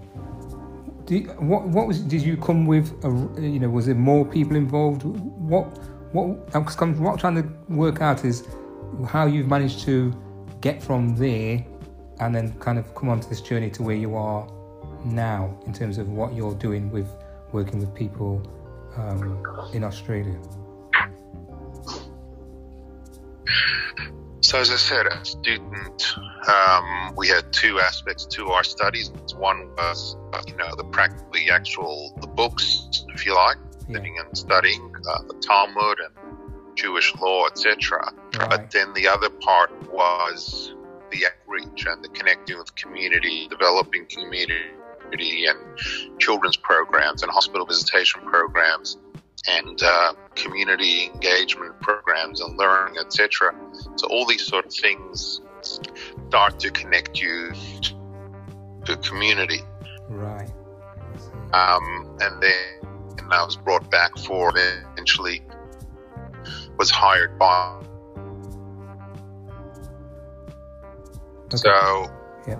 did, 1.05 1.39
what 1.39 1.69
what 1.69 1.87
was 1.87 2.01
did 2.01 2.23
you 2.23 2.39
come 2.39 2.65
with? 2.65 2.95
A, 3.05 3.09
you 3.43 3.61
know, 3.61 3.69
was 3.69 3.85
there 3.85 3.95
more 3.95 4.25
people 4.25 4.57
involved? 4.57 5.03
What 5.03 5.65
what 6.15 6.25
I'm, 6.55 6.65
what 6.65 7.13
I'm 7.13 7.19
trying 7.19 7.43
to 7.43 7.49
work 7.69 8.01
out 8.01 8.25
is 8.25 8.49
how 9.07 9.27
you've 9.27 9.49
managed 9.49 9.81
to 9.81 10.15
get 10.63 10.83
from 10.83 11.15
there 11.15 11.63
and 12.21 12.35
then 12.35 12.59
kind 12.59 12.79
of 12.79 12.95
come 12.95 13.11
onto 13.11 13.29
this 13.29 13.43
journey 13.43 13.69
to 13.73 13.83
where 13.83 13.97
you 13.97 14.17
are 14.17 14.49
now 15.05 15.61
in 15.67 15.75
terms 15.75 15.99
of 15.99 16.09
what 16.09 16.33
you're 16.33 16.55
doing 16.55 16.91
with 16.91 17.11
working 17.53 17.81
with 17.81 17.95
people 17.95 18.41
um, 18.97 19.45
in 19.75 19.85
Australia. 19.85 20.39
So, 24.57 24.63
as 24.63 24.71
I 24.71 24.77
said, 24.77 25.07
as 25.09 25.21
a 25.21 25.25
student, 25.27 26.17
um, 26.49 27.15
we 27.15 27.29
had 27.29 27.53
two 27.53 27.79
aspects 27.79 28.25
to 28.37 28.47
our 28.53 28.65
studies. 28.65 29.11
One 29.37 29.69
was, 29.77 30.17
you 30.47 30.57
know, 30.57 30.75
the 30.75 30.85
practically 30.85 31.51
actual 31.51 32.17
the 32.23 32.27
books, 32.27 33.05
if 33.11 33.27
you 33.27 33.35
like, 33.35 33.59
yeah. 33.87 33.99
and 33.99 34.39
studying 34.39 34.95
uh, 35.11 35.25
the 35.25 35.35
Talmud 35.47 35.99
and 36.01 36.75
Jewish 36.75 37.15
law, 37.17 37.47
etc. 37.49 38.15
Right. 38.39 38.49
But 38.49 38.71
then 38.71 38.95
the 38.95 39.07
other 39.09 39.29
part 39.29 39.93
was 39.93 40.73
the 41.11 41.27
outreach 41.27 41.85
and 41.87 42.03
the 42.03 42.09
connecting 42.09 42.57
with 42.57 42.75
community, 42.77 43.49
developing 43.49 44.07
community 44.07 45.45
and 45.45 46.19
children's 46.19 46.57
programs 46.57 47.23
and 47.23 47.31
hospital 47.31 47.67
visitation 47.67 48.23
programs 48.23 48.97
and 49.49 49.83
uh, 49.83 50.15
community 50.35 51.07
engagement 51.07 51.81
programs 51.81 52.41
and 52.41 52.57
learning, 52.57 52.97
etc. 52.99 53.55
So 53.97 54.09
all 54.09 54.27
these 54.27 54.47
sort 54.47 54.67
of 54.67 54.73
things 54.73 55.41
start 56.29 56.59
to 56.61 56.71
connect 56.71 57.21
you 57.21 57.53
to 58.85 58.97
community. 58.99 59.61
Right. 60.09 60.51
Um, 61.53 62.17
and 62.21 62.43
then 62.43 62.87
and 63.19 63.33
I 63.33 63.45
was 63.45 63.57
brought 63.57 63.91
back 63.91 64.17
for 64.19 64.53
eventually 64.55 65.43
was 66.79 66.91
hired 66.91 67.39
by. 67.39 67.83
Okay. 71.47 71.57
So. 71.57 72.07
Yeah. 72.47 72.59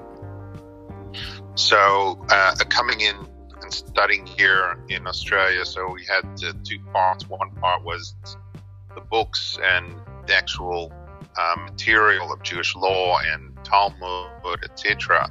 So 1.55 2.25
uh, 2.31 2.55
coming 2.69 3.01
in 3.01 3.15
and 3.63 3.73
studying 3.73 4.27
here 4.27 4.79
in 4.89 5.07
Australia, 5.07 5.65
so 5.65 5.91
we 5.93 6.05
had 6.05 6.25
uh, 6.45 6.53
two 6.65 6.79
parts. 6.93 7.29
One 7.29 7.51
part 7.61 7.83
was 7.85 8.15
the 8.95 9.01
books 9.01 9.59
and 9.63 9.95
the 10.27 10.35
actual 10.35 10.93
uh, 11.37 11.55
material 11.63 12.33
of 12.33 12.43
Jewish 12.43 12.75
law 12.75 13.19
and 13.19 13.57
Talmud, 13.65 14.65
etc. 14.65 15.31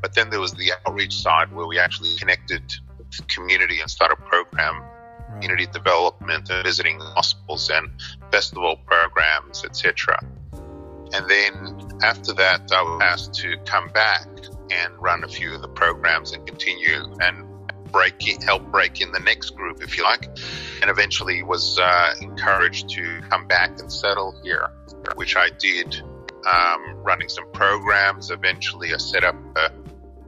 But 0.00 0.14
then 0.14 0.30
there 0.30 0.40
was 0.40 0.52
the 0.52 0.72
outreach 0.86 1.16
side 1.16 1.52
where 1.52 1.66
we 1.66 1.78
actually 1.78 2.16
connected 2.18 2.62
with 2.98 3.10
the 3.10 3.22
community 3.34 3.80
and 3.80 3.90
started 3.90 4.18
a 4.18 4.22
program, 4.22 4.80
right. 4.80 5.28
community 5.32 5.66
development, 5.66 6.50
and 6.50 6.64
visiting 6.64 7.00
hospitals 7.00 7.70
and 7.70 7.90
festival 8.30 8.76
programs, 8.86 9.64
etc. 9.64 10.18
And 11.12 11.28
then 11.28 12.00
after 12.02 12.32
that, 12.34 12.70
I 12.72 12.82
was 12.82 13.00
asked 13.02 13.34
to 13.34 13.56
come 13.64 13.88
back 13.88 14.26
and 14.70 14.92
run 15.00 15.24
a 15.24 15.28
few 15.28 15.54
of 15.54 15.62
the 15.62 15.68
programs 15.68 16.32
and 16.32 16.46
continue 16.46 17.16
and 17.20 17.46
break 17.94 18.26
in, 18.26 18.40
help 18.42 18.62
break 18.72 19.00
in 19.00 19.12
the 19.12 19.20
next 19.20 19.50
group, 19.50 19.82
if 19.82 19.96
you 19.96 20.02
like, 20.02 20.24
and 20.82 20.90
eventually 20.90 21.42
was 21.42 21.78
uh, 21.78 22.14
encouraged 22.20 22.88
to 22.90 23.20
come 23.30 23.46
back 23.46 23.78
and 23.78 23.90
settle 23.90 24.34
here, 24.42 24.68
which 25.14 25.36
I 25.36 25.50
did, 25.58 26.02
um, 26.46 26.96
running 27.04 27.28
some 27.28 27.50
programs. 27.52 28.30
Eventually, 28.30 28.92
I 28.92 28.96
set 28.96 29.22
up, 29.22 29.36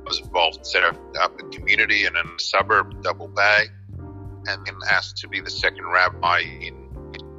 was 0.04 0.20
involved 0.20 0.58
in 0.58 0.64
setting 0.64 0.98
up 1.20 1.40
a 1.40 1.48
community 1.50 2.06
in 2.06 2.14
a 2.16 2.22
suburb, 2.38 3.02
Double 3.02 3.28
Bay, 3.28 3.64
and 3.98 4.64
then 4.64 4.76
asked 4.90 5.18
to 5.18 5.28
be 5.28 5.40
the 5.40 5.50
second 5.50 5.86
rabbi 5.86 6.40
in 6.40 6.86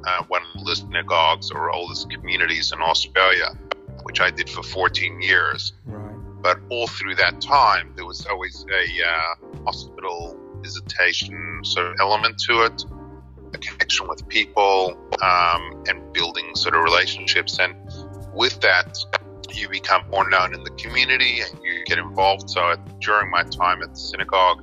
uh, 0.06 0.22
one 0.24 0.42
of 0.54 0.64
the 0.64 0.76
synagogues 0.76 1.50
or 1.50 1.70
oldest 1.70 2.10
communities 2.10 2.72
in 2.72 2.80
Australia, 2.80 3.48
which 4.02 4.20
I 4.20 4.30
did 4.30 4.48
for 4.50 4.62
14 4.62 5.22
years. 5.22 5.72
Right. 5.86 6.07
But 6.40 6.58
all 6.70 6.86
through 6.86 7.16
that 7.16 7.40
time, 7.40 7.92
there 7.96 8.06
was 8.06 8.24
always 8.26 8.64
a 8.70 8.84
uh, 9.04 9.64
hospital 9.64 10.38
visitation 10.62 11.60
sort 11.64 11.86
of 11.86 11.96
element 12.00 12.38
to 12.48 12.62
it, 12.62 12.84
a 13.54 13.58
connection 13.58 14.08
with 14.08 14.26
people, 14.28 14.96
um, 15.22 15.84
and 15.88 16.12
building 16.12 16.54
sort 16.54 16.74
of 16.74 16.82
relationships. 16.84 17.58
And 17.58 17.74
with 18.32 18.60
that, 18.60 18.98
you 19.52 19.68
become 19.68 20.08
more 20.10 20.28
known 20.28 20.54
in 20.54 20.62
the 20.62 20.70
community 20.70 21.40
and 21.40 21.58
you 21.62 21.84
get 21.84 21.98
involved. 21.98 22.50
So 22.50 22.76
during 23.00 23.30
my 23.30 23.42
time 23.42 23.82
at 23.82 23.90
the 23.90 24.00
synagogue, 24.00 24.62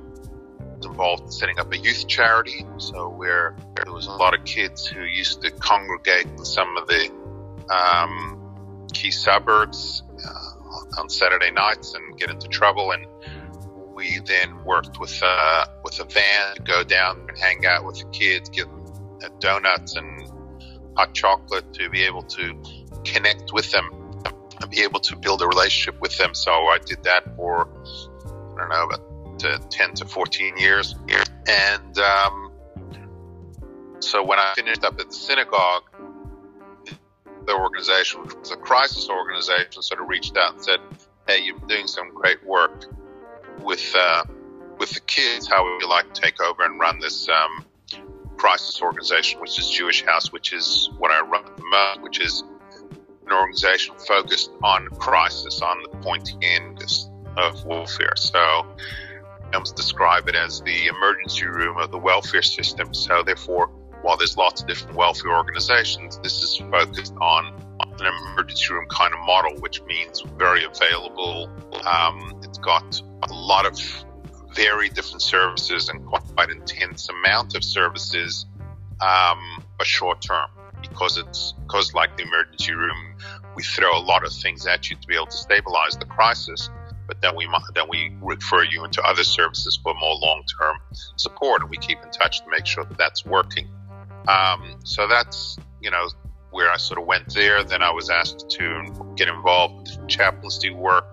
involved 0.84 1.24
in 1.24 1.30
setting 1.30 1.58
up 1.58 1.72
a 1.72 1.78
youth 1.78 2.06
charity. 2.06 2.64
So 2.78 3.08
where 3.08 3.56
there 3.74 3.92
was 3.92 4.06
a 4.06 4.12
lot 4.12 4.38
of 4.38 4.44
kids 4.44 4.86
who 4.86 5.02
used 5.02 5.42
to 5.42 5.50
congregate 5.50 6.26
in 6.26 6.44
some 6.44 6.76
of 6.76 6.86
the 6.86 7.10
um, 7.70 8.86
key 8.92 9.10
suburbs. 9.10 10.02
On 10.98 11.10
Saturday 11.10 11.50
nights 11.50 11.94
and 11.94 12.18
get 12.18 12.30
into 12.30 12.48
trouble. 12.48 12.90
And 12.90 13.06
we 13.94 14.20
then 14.24 14.64
worked 14.64 14.98
with 14.98 15.20
uh, 15.22 15.66
with 15.84 16.00
a 16.00 16.04
van 16.04 16.56
to 16.56 16.62
go 16.62 16.84
down 16.84 17.26
and 17.28 17.38
hang 17.38 17.66
out 17.66 17.84
with 17.84 17.98
the 17.98 18.06
kids, 18.06 18.48
give 18.48 18.66
them 18.66 18.84
uh, 19.22 19.28
donuts 19.38 19.96
and 19.96 20.30
hot 20.96 21.14
chocolate 21.14 21.72
to 21.74 21.90
be 21.90 22.04
able 22.04 22.22
to 22.22 22.62
connect 23.04 23.52
with 23.52 23.70
them 23.72 23.90
and 24.60 24.70
be 24.70 24.82
able 24.82 25.00
to 25.00 25.16
build 25.16 25.42
a 25.42 25.46
relationship 25.46 26.00
with 26.00 26.16
them. 26.16 26.34
So 26.34 26.50
I 26.50 26.78
did 26.78 27.04
that 27.04 27.36
for 27.36 27.68
I 28.24 28.58
don't 28.58 28.68
know 28.70 28.84
about 28.84 29.44
uh, 29.44 29.58
ten 29.70 29.92
to 29.94 30.06
fourteen 30.06 30.56
years, 30.56 30.94
and 31.46 31.98
um, 31.98 32.52
so 34.00 34.24
when 34.24 34.38
I 34.38 34.54
finished 34.54 34.84
up 34.84 34.98
at 34.98 35.08
the 35.08 35.14
synagogue, 35.14 35.84
organization, 37.66 38.22
which 38.22 38.34
was 38.34 38.50
a 38.52 38.56
crisis 38.56 39.08
organization, 39.08 39.82
sort 39.82 40.00
of 40.00 40.08
reached 40.08 40.36
out 40.36 40.54
and 40.54 40.62
said, 40.62 40.80
"Hey, 41.26 41.42
you're 41.44 41.58
doing 41.66 41.86
some 41.86 42.08
great 42.14 42.44
work 42.46 42.86
with 43.60 43.94
uh, 43.98 44.24
with 44.78 44.90
the 44.90 45.00
kids. 45.00 45.48
How 45.48 45.64
would 45.64 45.80
you 45.80 45.88
like 45.88 46.12
to 46.12 46.20
take 46.20 46.40
over 46.40 46.64
and 46.64 46.78
run 46.78 47.00
this 47.00 47.28
um, 47.28 47.64
crisis 48.36 48.80
organization, 48.80 49.40
which 49.40 49.58
is 49.58 49.68
Jewish 49.68 50.04
House, 50.04 50.32
which 50.32 50.52
is 50.52 50.90
what 50.98 51.10
I 51.10 51.20
run 51.20 51.44
at 51.44 51.56
the 51.56 51.64
moment, 51.64 52.02
which 52.02 52.20
is 52.20 52.44
an 53.26 53.32
organization 53.32 53.94
focused 54.06 54.50
on 54.62 54.88
crisis, 54.98 55.60
on 55.62 55.82
the 55.82 55.88
pointing 55.98 56.42
end 56.44 56.82
of 57.36 57.64
welfare. 57.64 58.14
So 58.16 58.66
describe 59.74 60.28
it 60.28 60.34
as 60.34 60.60
the 60.62 60.86
emergency 60.86 61.46
room 61.46 61.78
of 61.78 61.90
the 61.90 61.98
welfare 61.98 62.42
system. 62.42 62.92
So 62.92 63.22
therefore, 63.22 63.70
while 64.02 64.16
there's 64.16 64.36
lots 64.36 64.62
of 64.62 64.68
different 64.68 64.96
welfare 64.96 65.36
organizations, 65.36 66.18
this 66.22 66.42
is 66.42 66.56
focused 66.70 67.14
on 67.20 67.54
an 68.00 68.12
emergency 68.32 68.72
room 68.72 68.86
kind 68.90 69.14
of 69.14 69.20
model, 69.20 69.56
which 69.60 69.82
means 69.84 70.22
very 70.36 70.64
available. 70.64 71.50
Um, 71.86 72.40
it's 72.42 72.58
got 72.58 73.00
a 73.22 73.32
lot 73.32 73.66
of 73.66 73.78
very 74.54 74.88
different 74.88 75.22
services 75.22 75.88
and 75.88 76.04
quite 76.06 76.50
intense 76.50 77.08
amount 77.08 77.54
of 77.54 77.64
services, 77.64 78.46
um, 79.00 79.62
but 79.78 79.86
short 79.86 80.20
term 80.22 80.48
because 80.88 81.16
it's 81.16 81.54
because 81.66 81.94
like 81.94 82.16
the 82.16 82.22
emergency 82.22 82.72
room, 82.72 83.16
we 83.54 83.62
throw 83.62 83.96
a 83.96 84.00
lot 84.00 84.24
of 84.24 84.32
things 84.32 84.66
at 84.66 84.90
you 84.90 84.96
to 84.96 85.06
be 85.06 85.14
able 85.14 85.26
to 85.26 85.36
stabilize 85.36 85.96
the 85.96 86.04
crisis. 86.04 86.70
But 87.06 87.20
then 87.20 87.36
we 87.36 87.48
then 87.74 87.84
we 87.88 88.16
refer 88.20 88.64
you 88.64 88.84
into 88.84 89.02
other 89.02 89.24
services 89.24 89.78
for 89.80 89.94
more 89.94 90.16
long 90.16 90.42
term 90.60 90.76
support, 91.16 91.62
and 91.62 91.70
we 91.70 91.76
keep 91.76 92.02
in 92.02 92.10
touch 92.10 92.40
to 92.40 92.50
make 92.50 92.66
sure 92.66 92.84
that 92.84 92.98
that's 92.98 93.24
working. 93.24 93.68
Um, 94.28 94.80
so 94.84 95.06
that's, 95.06 95.56
you 95.80 95.90
know, 95.90 96.08
where 96.50 96.70
I 96.70 96.76
sort 96.76 96.98
of 96.98 97.06
went 97.06 97.34
there. 97.34 97.62
Then 97.64 97.82
I 97.82 97.90
was 97.90 98.10
asked 98.10 98.48
to 98.50 99.12
get 99.16 99.28
involved 99.28 99.98
with 99.98 100.08
chaplaincy 100.08 100.70
work. 100.70 101.04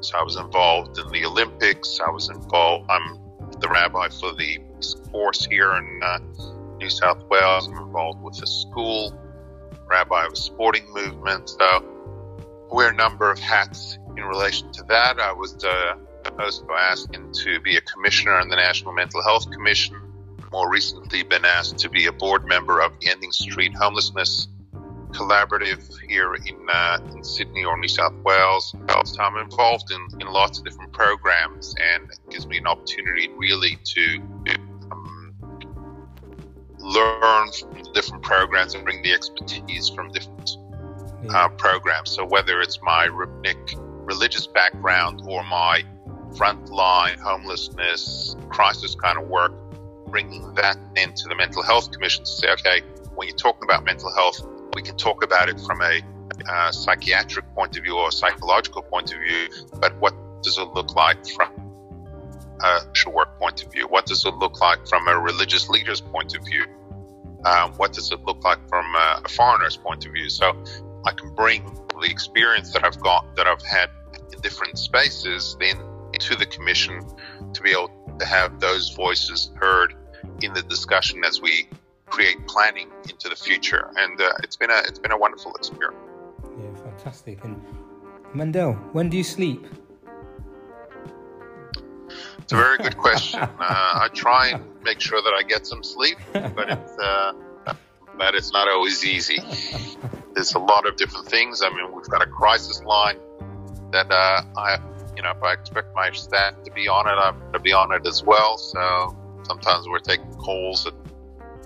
So 0.00 0.16
I 0.16 0.22
was 0.22 0.36
involved 0.36 0.98
in 0.98 1.08
the 1.08 1.24
Olympics. 1.26 1.98
I 2.06 2.10
was 2.10 2.28
involved, 2.28 2.90
I'm 2.90 3.18
the 3.60 3.68
rabbi 3.68 4.08
for 4.08 4.32
the 4.32 4.58
force 5.10 5.44
here 5.44 5.74
in 5.74 6.00
uh, 6.02 6.18
New 6.78 6.88
South 6.88 7.22
Wales. 7.28 7.68
I'm 7.68 7.76
involved 7.76 8.22
with 8.22 8.38
the 8.38 8.46
school, 8.46 9.12
rabbi 9.86 10.24
of 10.24 10.32
a 10.32 10.36
sporting 10.36 10.90
movement. 10.94 11.50
So 11.50 11.58
I 11.60 12.74
wear 12.74 12.90
a 12.90 12.94
number 12.94 13.30
of 13.30 13.38
hats 13.38 13.98
in 14.16 14.24
relation 14.24 14.72
to 14.72 14.84
that. 14.84 15.18
I 15.18 15.32
was 15.32 15.62
uh, 15.62 15.96
also 16.38 16.66
asked 16.78 17.12
to 17.12 17.60
be 17.60 17.76
a 17.76 17.80
commissioner 17.82 18.40
in 18.40 18.48
the 18.48 18.56
National 18.56 18.92
Mental 18.92 19.22
Health 19.22 19.50
Commission 19.50 19.99
more 20.52 20.70
recently 20.70 21.22
been 21.22 21.44
asked 21.44 21.78
to 21.78 21.88
be 21.88 22.06
a 22.06 22.12
board 22.12 22.44
member 22.46 22.80
of 22.80 22.92
the 23.00 23.08
Ending 23.08 23.32
Street 23.32 23.74
Homelessness 23.74 24.48
Collaborative 25.12 25.98
here 26.08 26.34
in, 26.34 26.66
uh, 26.72 26.98
in 27.12 27.24
Sydney 27.24 27.64
or 27.64 27.76
New 27.78 27.88
South 27.88 28.14
Wales. 28.24 28.74
So 29.04 29.22
I'm 29.22 29.36
involved 29.38 29.90
in, 29.90 30.20
in 30.20 30.32
lots 30.32 30.58
of 30.58 30.64
different 30.64 30.92
programs 30.92 31.74
and 31.94 32.10
it 32.10 32.18
gives 32.30 32.46
me 32.46 32.58
an 32.58 32.66
opportunity 32.66 33.28
really 33.36 33.78
to 33.82 34.22
um, 34.92 35.34
learn 36.78 37.50
from 37.52 37.92
different 37.92 38.22
programs 38.22 38.74
and 38.74 38.84
bring 38.84 39.02
the 39.02 39.12
expertise 39.12 39.88
from 39.88 40.10
different 40.12 40.56
uh, 41.30 41.48
programs. 41.50 42.10
So 42.10 42.24
whether 42.24 42.60
it's 42.60 42.80
my 42.82 43.06
religious 43.06 44.46
background 44.46 45.22
or 45.26 45.42
my 45.44 45.84
frontline 46.32 47.18
homelessness 47.18 48.36
crisis 48.48 48.94
kind 48.94 49.18
of 49.18 49.28
work, 49.28 49.52
bringing 50.10 50.54
that 50.54 50.76
into 50.96 51.28
the 51.28 51.34
mental 51.34 51.62
health 51.62 51.90
commission 51.92 52.24
to 52.24 52.30
say, 52.30 52.50
okay, 52.52 52.82
when 53.14 53.28
you're 53.28 53.36
talking 53.36 53.62
about 53.64 53.84
mental 53.84 54.12
health, 54.14 54.40
we 54.74 54.82
can 54.82 54.96
talk 54.96 55.24
about 55.24 55.48
it 55.48 55.60
from 55.60 55.80
a 55.82 56.00
uh, 56.48 56.72
psychiatric 56.72 57.44
point 57.54 57.76
of 57.76 57.84
view 57.84 57.96
or 57.96 58.08
a 58.08 58.12
psychological 58.12 58.82
point 58.82 59.12
of 59.12 59.20
view, 59.20 59.48
but 59.80 59.96
what 60.00 60.14
does 60.42 60.58
it 60.58 60.68
look 60.74 60.94
like 60.94 61.26
from 61.28 61.50
a 62.62 62.80
social 62.94 63.12
work 63.12 63.38
point 63.38 63.62
of 63.64 63.72
view? 63.72 63.86
What 63.86 64.06
does 64.06 64.24
it 64.24 64.34
look 64.34 64.60
like 64.60 64.86
from 64.86 65.06
a 65.08 65.18
religious 65.18 65.68
leader's 65.68 66.00
point 66.00 66.34
of 66.36 66.44
view? 66.44 66.64
Um, 67.44 67.72
what 67.72 67.92
does 67.92 68.12
it 68.12 68.20
look 68.24 68.44
like 68.44 68.58
from 68.68 68.84
a 68.94 69.28
foreigner's 69.28 69.76
point 69.76 70.06
of 70.06 70.12
view? 70.12 70.28
So 70.28 70.52
I 71.06 71.12
can 71.12 71.34
bring 71.34 71.64
the 72.00 72.10
experience 72.10 72.72
that 72.72 72.84
I've 72.84 73.00
got, 73.00 73.36
that 73.36 73.46
I've 73.46 73.62
had 73.62 73.90
in 74.32 74.40
different 74.40 74.78
spaces, 74.78 75.56
then 75.58 75.76
to 76.18 76.36
the 76.36 76.46
commission 76.46 77.00
to 77.52 77.62
be 77.62 77.70
able 77.70 77.90
to 78.18 78.26
have 78.26 78.60
those 78.60 78.90
voices 78.90 79.50
heard 79.56 79.94
in 80.42 80.52
the 80.52 80.62
discussion 80.62 81.24
as 81.24 81.40
we 81.40 81.68
create 82.06 82.46
planning 82.46 82.90
into 83.08 83.28
the 83.28 83.36
future. 83.36 83.90
And 83.96 84.20
uh, 84.20 84.32
it's 84.42 84.56
been 84.56 84.70
a 84.70 84.78
it's 84.86 84.98
been 84.98 85.12
a 85.12 85.18
wonderful 85.18 85.54
experience. 85.54 86.00
Yeah, 86.58 86.74
fantastic. 86.82 87.44
And 87.44 87.62
Mandel, 88.34 88.74
when 88.92 89.08
do 89.08 89.16
you 89.16 89.24
sleep? 89.24 89.66
It's 92.38 92.52
a 92.52 92.56
very 92.56 92.78
good 92.78 92.96
question. 93.06 93.40
uh, 93.40 93.48
I 93.60 94.08
try 94.12 94.48
and 94.48 94.64
make 94.82 95.00
sure 95.00 95.22
that 95.22 95.32
I 95.32 95.42
get 95.42 95.66
some 95.66 95.82
sleep, 95.82 96.18
but 96.32 96.70
it's 96.70 96.98
uh, 96.98 97.32
but 98.18 98.34
it's 98.34 98.52
not 98.52 98.68
always 98.68 99.04
easy. 99.04 99.38
There's 100.34 100.54
a 100.54 100.58
lot 100.58 100.86
of 100.86 100.96
different 100.96 101.26
things. 101.26 101.62
I 101.62 101.70
mean, 101.70 101.92
we've 101.92 102.08
got 102.08 102.22
a 102.22 102.26
crisis 102.26 102.82
line 102.82 103.18
that 103.92 104.10
uh, 104.10 104.42
I, 104.56 104.78
you 105.16 105.22
know, 105.22 105.30
if 105.30 105.42
I 105.42 105.52
expect 105.52 105.94
my 105.94 106.10
staff 106.12 106.62
to 106.64 106.70
be 106.70 106.86
on 106.86 107.08
it, 107.08 107.12
I'm 107.12 107.38
going 107.38 107.52
to 107.52 107.58
be 107.58 107.72
on 107.72 107.92
it 107.92 108.06
as 108.06 108.22
well. 108.22 108.58
So 108.58 109.16
sometimes 109.44 109.88
we're 109.88 109.98
taking 109.98 110.32
calls 110.34 110.86
at 110.86 110.94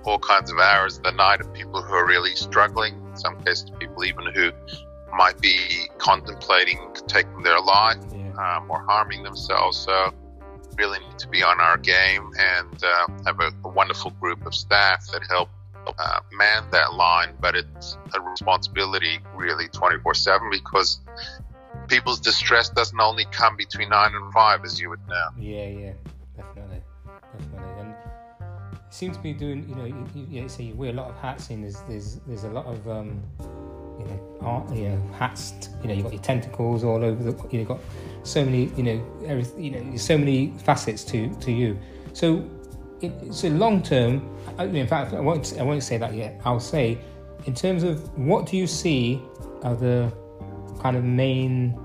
all 0.05 0.19
kinds 0.19 0.51
of 0.51 0.59
hours 0.59 0.99
of 0.99 1.05
the 1.05 1.13
night 1.13 1.41
of 1.41 1.53
people 1.55 1.83
who 1.83 1.95
are 1.95 2.07
really 2.07 2.35
struggling. 2.35 2.95
In 3.07 3.17
some 3.17 3.43
cases, 3.43 3.71
people 3.79 4.05
even 4.05 4.27
who 4.35 4.51
might 5.17 5.41
be 5.41 5.59
contemplating 5.99 6.95
taking 7.07 7.43
their 7.43 7.61
life 7.61 7.99
yeah. 8.13 8.57
um, 8.57 8.71
or 8.71 8.81
harming 8.81 9.23
themselves. 9.23 9.79
So 9.79 10.13
really 10.77 10.99
need 10.99 11.19
to 11.19 11.29
be 11.29 11.43
on 11.43 11.61
our 11.61 11.79
game 11.79 12.31
and 12.39 12.85
uh, 12.85 13.07
have 13.27 13.41
a, 13.41 13.53
a, 13.65 13.69
wonderful 13.69 14.11
group 14.13 14.45
of 14.45 14.55
staff 14.55 15.07
that 15.13 15.23
help 15.29 15.49
uh, 15.87 16.21
man 16.33 16.65
that 16.73 16.95
line. 16.95 17.35
But 17.41 17.55
it's 17.55 17.97
a 18.15 18.21
responsibility 18.21 19.21
really 19.35 19.69
24 19.69 20.15
7 20.15 20.51
because 20.51 21.01
people's 21.89 22.21
distress 22.21 22.69
doesn't 22.71 23.01
only 23.01 23.27
come 23.31 23.57
between 23.57 23.91
nine 23.91 24.15
and 24.15 24.33
five, 24.33 24.65
as 24.65 24.81
you 24.81 24.91
would 24.91 25.07
know. 25.09 25.29
Yeah, 25.39 25.67
yeah, 25.67 25.93
definitely, 25.93 25.93
definitely. 25.93 26.13
And 26.13 26.14
seem 28.95 29.13
to 29.13 29.19
be 29.19 29.33
doing, 29.33 29.69
you 29.69 29.75
know, 29.75 29.85
you, 29.85 30.07
you, 30.15 30.43
you, 30.43 30.49
say 30.49 30.63
you 30.63 30.75
wear 30.75 30.91
a 30.91 30.93
lot 30.93 31.11
of 31.11 31.17
hats, 31.19 31.51
and 31.51 31.65
there's 31.65 31.81
there's 31.89 32.21
there's 32.29 32.45
a 32.45 32.49
lot 32.49 32.65
of 32.67 32.89
um, 32.89 33.21
you 33.99 34.05
know, 34.05 34.39
art, 34.41 34.71
you 34.71 34.89
know, 34.89 35.13
hats. 35.19 35.53
You 35.83 35.89
know, 35.89 35.95
you 35.95 36.03
got 36.05 36.13
your 36.13 36.23
tentacles 36.23 36.85
all 36.85 37.05
over 37.05 37.33
the. 37.33 37.49
You 37.51 37.61
know, 37.61 37.65
got 37.65 37.81
so 38.23 38.45
many, 38.45 38.67
you 38.77 38.85
know, 38.85 39.25
everything. 39.27 39.65
You 39.65 39.71
know, 39.73 39.97
so 39.97 40.17
many 40.17 40.55
facets 40.59 41.03
to 41.07 41.29
to 41.41 41.51
you. 41.51 41.77
So, 42.13 42.49
it, 43.01 43.35
so 43.35 43.49
long 43.49 43.83
term. 43.83 44.31
In 44.61 44.87
fact, 44.87 45.13
I 45.13 45.21
won't 45.21 45.53
I 45.59 45.65
won't 45.65 45.83
say 45.83 45.99
that 45.99 46.15
yet. 46.15 46.41
I'll 46.45 46.61
say, 46.61 46.99
in 47.47 47.55
terms 47.55 47.83
of 47.83 48.17
what 48.17 48.47
do 48.47 48.57
you 48.57 48.69
see 48.69 49.21
are 49.65 49.75
the 49.75 50.13
kind 50.81 50.97
of 50.97 51.03
main 51.03 51.77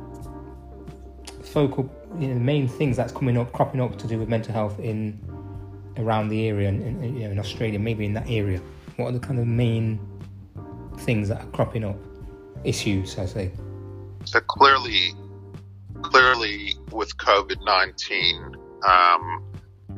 focal, 1.43 1.89
you 2.19 2.27
know, 2.27 2.35
the 2.35 2.39
main 2.39 2.67
things 2.67 2.97
that's 2.97 3.11
coming 3.11 3.35
up, 3.35 3.51
cropping 3.51 3.81
up 3.81 3.97
to 3.97 4.05
do 4.05 4.19
with 4.19 4.29
mental 4.29 4.53
health 4.53 4.79
in 4.79 5.19
around 5.97 6.29
the 6.29 6.47
area 6.47 6.69
and 6.69 6.81
in, 6.81 7.17
you 7.17 7.25
know, 7.25 7.31
in 7.31 7.39
Australia, 7.39 7.79
maybe 7.79 8.05
in 8.05 8.13
that 8.13 8.29
area. 8.29 8.61
What 8.97 9.09
are 9.09 9.11
the 9.11 9.19
kind 9.19 9.39
of 9.39 9.47
main 9.47 9.99
things 10.99 11.29
that 11.29 11.41
are 11.41 11.47
cropping 11.47 11.83
up, 11.83 11.97
issues, 12.63 13.17
I 13.17 13.25
say. 13.25 13.51
So 14.25 14.39
clearly, 14.41 15.13
clearly 16.01 16.75
with 16.91 17.15
COVID 17.17 17.63
nineteen, 17.65 18.55
um, 18.87 19.45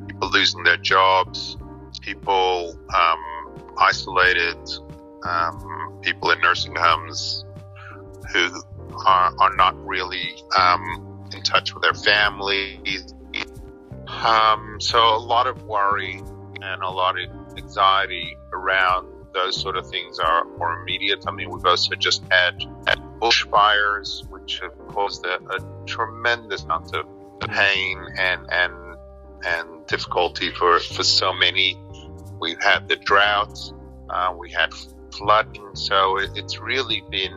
people 0.08 0.30
losing 0.30 0.64
their 0.64 0.78
jobs, 0.78 1.58
people 2.02 2.78
um, 2.96 3.74
isolated, 3.80 4.58
um, 5.26 6.00
people 6.02 6.32
in 6.32 6.40
nursing 6.42 6.76
homes 6.76 7.46
who 8.32 8.50
are, 9.06 9.34
are 9.40 9.56
not 9.56 9.76
really 9.86 10.36
um, 10.58 11.28
in 11.34 11.42
touch 11.44 11.74
with 11.74 11.84
their 11.84 11.94
families. 11.94 13.14
Um, 14.22 14.80
so 14.80 15.00
a 15.00 15.18
lot 15.18 15.48
of 15.48 15.64
worry 15.64 16.22
and 16.62 16.84
a 16.84 16.90
lot 16.90 17.20
of 17.20 17.30
anxiety 17.58 18.38
around 18.54 19.08
those 19.34 19.60
sort 19.60 19.78
of 19.78 19.88
things 19.88 20.20
are 20.20 20.46
more 20.58 20.80
immediate. 20.82 21.24
I 21.28 21.32
mean, 21.32 21.50
we've 21.50 21.66
also 21.66 21.96
just 21.96 22.24
had, 22.30 22.62
had 22.88 23.00
bushfires, 23.20 24.28
which 24.30 24.60
have 24.60 24.78
caused 24.90 25.26
a, 25.26 25.42
a 25.54 25.86
tremendous 25.86 26.64
amount 26.64 26.96
of 26.96 27.06
pain 27.40 28.06
and 28.20 28.46
and 28.52 28.74
and 29.44 29.88
difficulty 29.88 30.52
for, 30.52 30.80
for 30.80 31.04
so 31.04 31.34
many. 31.34 31.76
We've 32.40 32.62
had 32.62 32.88
the 32.88 32.98
droughts, 32.98 33.74
uh, 34.10 34.36
we 34.38 34.52
had 34.52 34.72
flooding, 35.18 35.76
so 35.76 36.18
it, 36.18 36.32
it's 36.36 36.60
really 36.60 37.04
been 37.10 37.32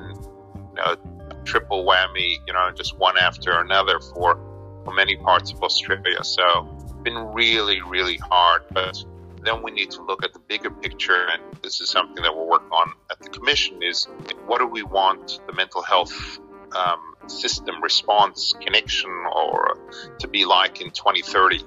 you 0.55 0.75
know 0.77 0.97
triple 1.45 1.87
whammy, 1.87 2.37
you 2.47 2.53
know, 2.53 2.71
just 2.75 2.99
one 2.99 3.17
after 3.19 3.59
another 3.59 4.01
for 4.01 4.39
for 4.85 4.93
many 4.93 5.17
parts 5.17 5.53
of 5.53 5.63
Australia. 5.63 6.23
So 6.23 6.74
been 7.05 7.19
really 7.19 7.83
really 7.83 8.17
hard, 8.17 8.63
but 8.73 9.05
then 9.43 9.63
we 9.63 9.71
need 9.71 9.91
to 9.93 10.03
look 10.03 10.25
at 10.25 10.33
the 10.33 10.39
bigger 10.39 10.71
picture, 10.71 11.27
and 11.33 11.43
this 11.63 11.81
is 11.81 11.91
something 11.91 12.23
that 12.23 12.35
we're 12.35 12.49
working 12.49 12.71
on 12.71 12.93
at 13.11 13.21
the 13.21 13.29
commission: 13.29 13.83
is 13.83 14.09
what 14.47 14.59
do 14.59 14.67
we 14.67 14.83
want 14.83 15.41
the 15.47 15.53
mental 15.53 15.83
health 15.83 16.39
um, 16.75 17.15
system 17.27 17.83
response 17.83 18.55
connection 18.61 19.11
or 19.11 19.79
to 20.19 20.29
be 20.29 20.45
like 20.45 20.81
in 20.81 20.91
2030? 20.91 21.63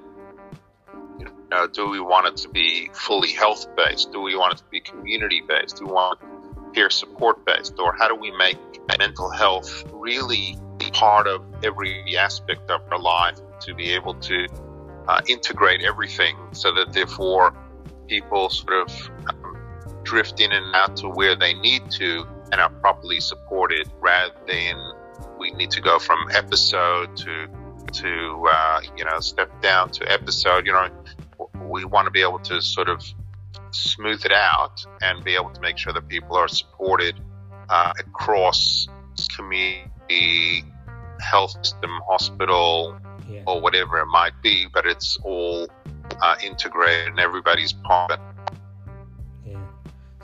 You 1.20 1.32
know, 1.50 1.68
do 1.68 1.88
we 1.88 2.00
want 2.00 2.28
it 2.28 2.38
to 2.38 2.50
be 2.50 2.90
fully 2.94 3.32
health 3.32 3.68
based? 3.76 4.12
Do 4.12 4.22
we 4.22 4.36
want 4.36 4.56
it 4.56 4.58
to 4.58 4.66
be 4.70 4.82
community 4.82 5.42
based? 5.48 5.78
Do 5.78 5.86
we 5.86 5.92
want 5.94 6.20
peer 6.74 6.90
support 6.90 7.46
based? 7.46 7.80
Or 7.80 7.96
how 7.96 8.08
do 8.08 8.16
we 8.16 8.32
make 8.32 8.58
mental 8.98 9.30
health 9.30 9.84
really 9.94 10.58
part 10.94 11.28
of 11.28 11.44
every 11.64 12.18
aspect 12.18 12.70
of 12.70 12.82
our 12.92 13.00
life 13.00 13.38
to 13.60 13.74
be 13.74 13.92
able 13.92 14.14
to 14.16 14.48
uh, 15.08 15.22
integrate 15.28 15.82
everything 15.82 16.36
so 16.52 16.74
that 16.74 16.94
therefore 16.94 17.54
people 18.08 18.50
sort 18.50 18.74
of 18.74 19.10
um, 19.30 19.58
drift 20.04 20.40
in 20.40 20.52
and 20.52 20.76
out 20.76 20.96
to 20.98 21.10
where 21.10 21.36
they 21.36 21.54
need 21.54 21.90
to 21.92 22.26
and 22.52 22.62
are 22.62 22.70
properly 22.70 23.20
supported 23.20 23.90
rather 24.00 24.34
than 24.48 24.76
we 25.40 25.52
need 25.52 25.72
to 25.72 25.82
go 25.82 26.00
from 26.00 26.18
episode 26.34 27.16
to 27.18 27.48
to 27.92 28.48
uh, 28.52 28.82
you 28.98 29.06
know 29.06 29.20
step 29.20 29.50
down 29.62 29.90
to 29.90 30.10
episode 30.12 30.66
you 30.66 30.74
know. 30.74 30.90
We 31.70 31.84
want 31.84 32.06
to 32.06 32.12
be 32.12 32.22
able 32.22 32.40
to 32.40 32.62
sort 32.62 32.88
of 32.88 33.04
smooth 33.72 34.26
it 34.26 34.32
out 34.32 34.86
and 35.02 35.24
be 35.24 35.36
able 35.36 35.50
to 35.50 35.60
make 35.60 35.78
sure 35.78 35.92
that 35.92 36.08
people 36.08 36.38
are 36.38 36.48
supported 36.48 37.20
uh, 37.70 37.92
across 38.00 38.88
community 39.36 40.64
health 41.20 41.52
system 41.64 41.92
hospital 42.08 42.98
yeah. 43.30 43.42
or 43.46 43.60
whatever 43.62 44.00
it 44.00 44.06
might 44.08 44.34
be 44.42 44.68
but 44.74 44.86
it's 44.86 45.18
all 45.24 45.68
uh, 46.22 46.36
integrated 46.44 47.08
and 47.08 47.20
everybody's 47.20 47.74
part 47.74 48.12
of 48.12 48.20
it. 48.20 48.54
Yeah. 49.46 49.60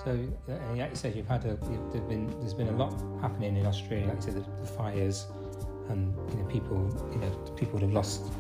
So, 0.04 0.12
uh, 0.50 0.76
like 0.76 0.90
you 0.90 0.96
said, 0.96 1.16
you've 1.16 1.28
had 1.28 1.46
a, 1.46 1.58
you've, 1.70 1.92
there's 1.92 2.06
been 2.06 2.28
there's 2.40 2.54
been 2.54 2.68
a 2.68 2.78
lot 2.78 2.94
happening 3.22 3.56
in 3.58 3.66
Australia. 3.66 4.08
Like 4.08 4.18
you 4.18 4.22
said, 4.22 4.36
the, 4.36 4.62
the 4.62 4.68
fires, 4.68 5.28
and 5.90 6.14
you 6.32 6.38
know 6.38 6.46
people, 6.46 7.10
you 7.12 7.20
know 7.20 7.30
people 7.56 7.80
have 7.80 7.94
lost, 7.94 8.32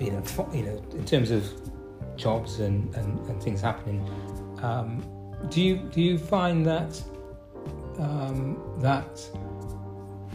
you 0.00 0.12
know, 0.12 0.22
you 0.52 0.62
know, 0.62 0.82
in 0.92 1.04
terms 1.04 1.30
of 1.30 1.44
jobs 2.16 2.60
and, 2.60 2.94
and, 2.94 3.18
and 3.28 3.42
things 3.42 3.60
happening. 3.60 4.08
Um, 4.62 5.04
do 5.50 5.60
you 5.60 5.76
do 5.76 6.00
you 6.00 6.18
find 6.18 6.64
that 6.66 7.02
um, 7.98 8.60
that 8.78 9.20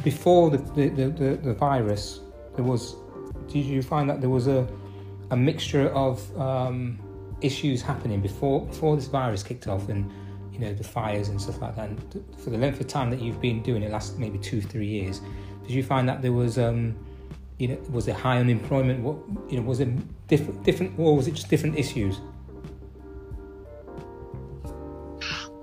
before 0.04 0.50
the 0.50 0.58
the, 0.58 0.90
the, 0.90 1.40
the 1.42 1.54
virus 1.54 2.22
there 2.56 2.64
was 2.64 2.96
did 3.50 3.66
you 3.66 3.82
find 3.82 4.10
that 4.10 4.22
there 4.22 4.30
was 4.30 4.48
a 4.48 4.68
a 5.32 5.38
mixture 5.38 5.90
of 5.90 6.40
um, 6.40 7.00
issues 7.42 7.82
happening 7.82 8.22
before 8.22 8.66
before 8.66 8.96
this 8.96 9.08
virus 9.08 9.44
kicked 9.44 9.68
off 9.68 9.90
and 9.90 10.12
you 10.52 10.60
know 10.60 10.74
the 10.74 10.84
fires 10.84 11.30
and 11.30 11.42
stuff 11.42 11.62
like 11.62 11.76
that. 11.76 11.90
And 11.90 12.26
for 12.38 12.50
the 12.50 12.58
length 12.58 12.80
of 12.82 12.88
time 12.88 13.10
that 13.12 13.22
you've 13.22 13.42
been 13.42 13.62
doing 13.62 13.84
it, 13.84 13.92
last 13.92 14.18
maybe 14.18 14.38
two 14.38 14.62
three 14.62 14.88
years, 14.88 15.22
did 15.64 15.72
you 15.72 15.84
find 15.84 16.08
that 16.10 16.22
there 16.22 16.34
was 16.34 16.58
um, 16.58 16.98
you 17.58 17.68
know 17.68 17.78
was 17.92 18.06
there 18.06 18.16
high 18.16 18.38
unemployment? 18.40 19.02
What 19.02 19.18
you 19.52 19.60
know 19.60 19.66
was 19.66 19.80
it 19.80 19.90
different 20.28 20.64
different 20.64 20.98
or 21.00 21.16
was 21.16 21.28
it 21.28 21.34
just 21.34 21.50
different 21.50 21.78
issues? 21.78 22.20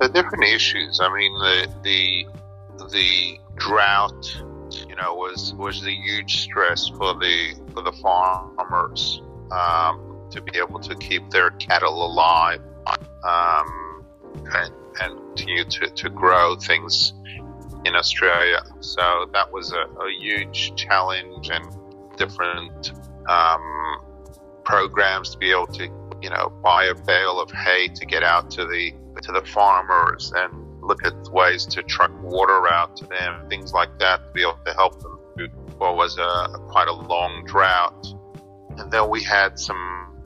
the 0.01 0.09
different 0.09 0.44
issues. 0.44 1.01
I 1.01 1.12
mean, 1.12 1.35
the 1.35 1.68
the 1.83 2.27
the 2.90 3.38
drought, 3.57 4.42
you 4.97 5.03
know, 5.03 5.15
was 5.15 5.53
was 5.55 5.85
a 5.85 5.91
huge 5.91 6.43
stress 6.43 6.89
for 6.89 7.15
the 7.15 7.55
for 7.73 7.83
the 7.83 7.93
farmers 7.93 9.23
um, 9.51 10.27
to 10.31 10.41
be 10.41 10.59
able 10.59 10.81
to 10.81 10.95
keep 10.97 11.29
their 11.31 11.51
cattle 11.51 12.05
alive 12.07 12.61
um, 13.25 14.05
and, 14.55 14.73
and 15.03 15.19
continue 15.37 15.65
to, 15.65 15.89
to 15.89 16.09
grow 16.09 16.57
things 16.57 17.13
in 17.85 17.95
Australia. 17.95 18.63
So 18.81 19.29
that 19.33 19.53
was 19.53 19.73
a, 19.73 19.81
a 19.81 20.11
huge 20.19 20.75
challenge 20.77 21.51
and 21.51 21.67
different 22.17 22.93
um, 23.29 24.01
programs 24.65 25.31
to 25.31 25.39
be 25.39 25.51
able 25.51 25.67
to, 25.69 25.85
you 26.23 26.31
know, 26.31 26.51
buy 26.63 26.87
a 26.87 26.95
bale 26.95 27.39
of 27.39 27.51
hay 27.51 27.89
to 27.89 28.07
get 28.07 28.23
out 28.23 28.51
to 28.53 28.67
the 28.67 28.93
to 29.23 29.33
the 29.33 29.43
farmers 29.43 30.33
and 30.35 30.66
look 30.87 31.05
at 31.05 31.14
ways 31.33 31.66
to 31.66 31.83
truck 31.83 32.12
water 32.22 32.68
out 32.72 32.96
to 32.96 33.07
them, 33.07 33.49
things 33.49 33.72
like 33.72 33.99
that, 33.99 34.25
to 34.25 34.33
be 34.33 34.42
able 34.42 34.59
to 34.64 34.72
help 34.75 35.01
them 35.03 35.18
through 35.35 35.49
what 35.79 35.96
was 35.96 36.18
a 36.18 36.59
quite 36.68 36.88
a 36.88 36.92
long 36.92 37.44
drought. 37.46 38.07
And 38.79 38.90
then 38.90 39.09
we 39.09 39.22
had 39.22 39.59
some 39.59 40.22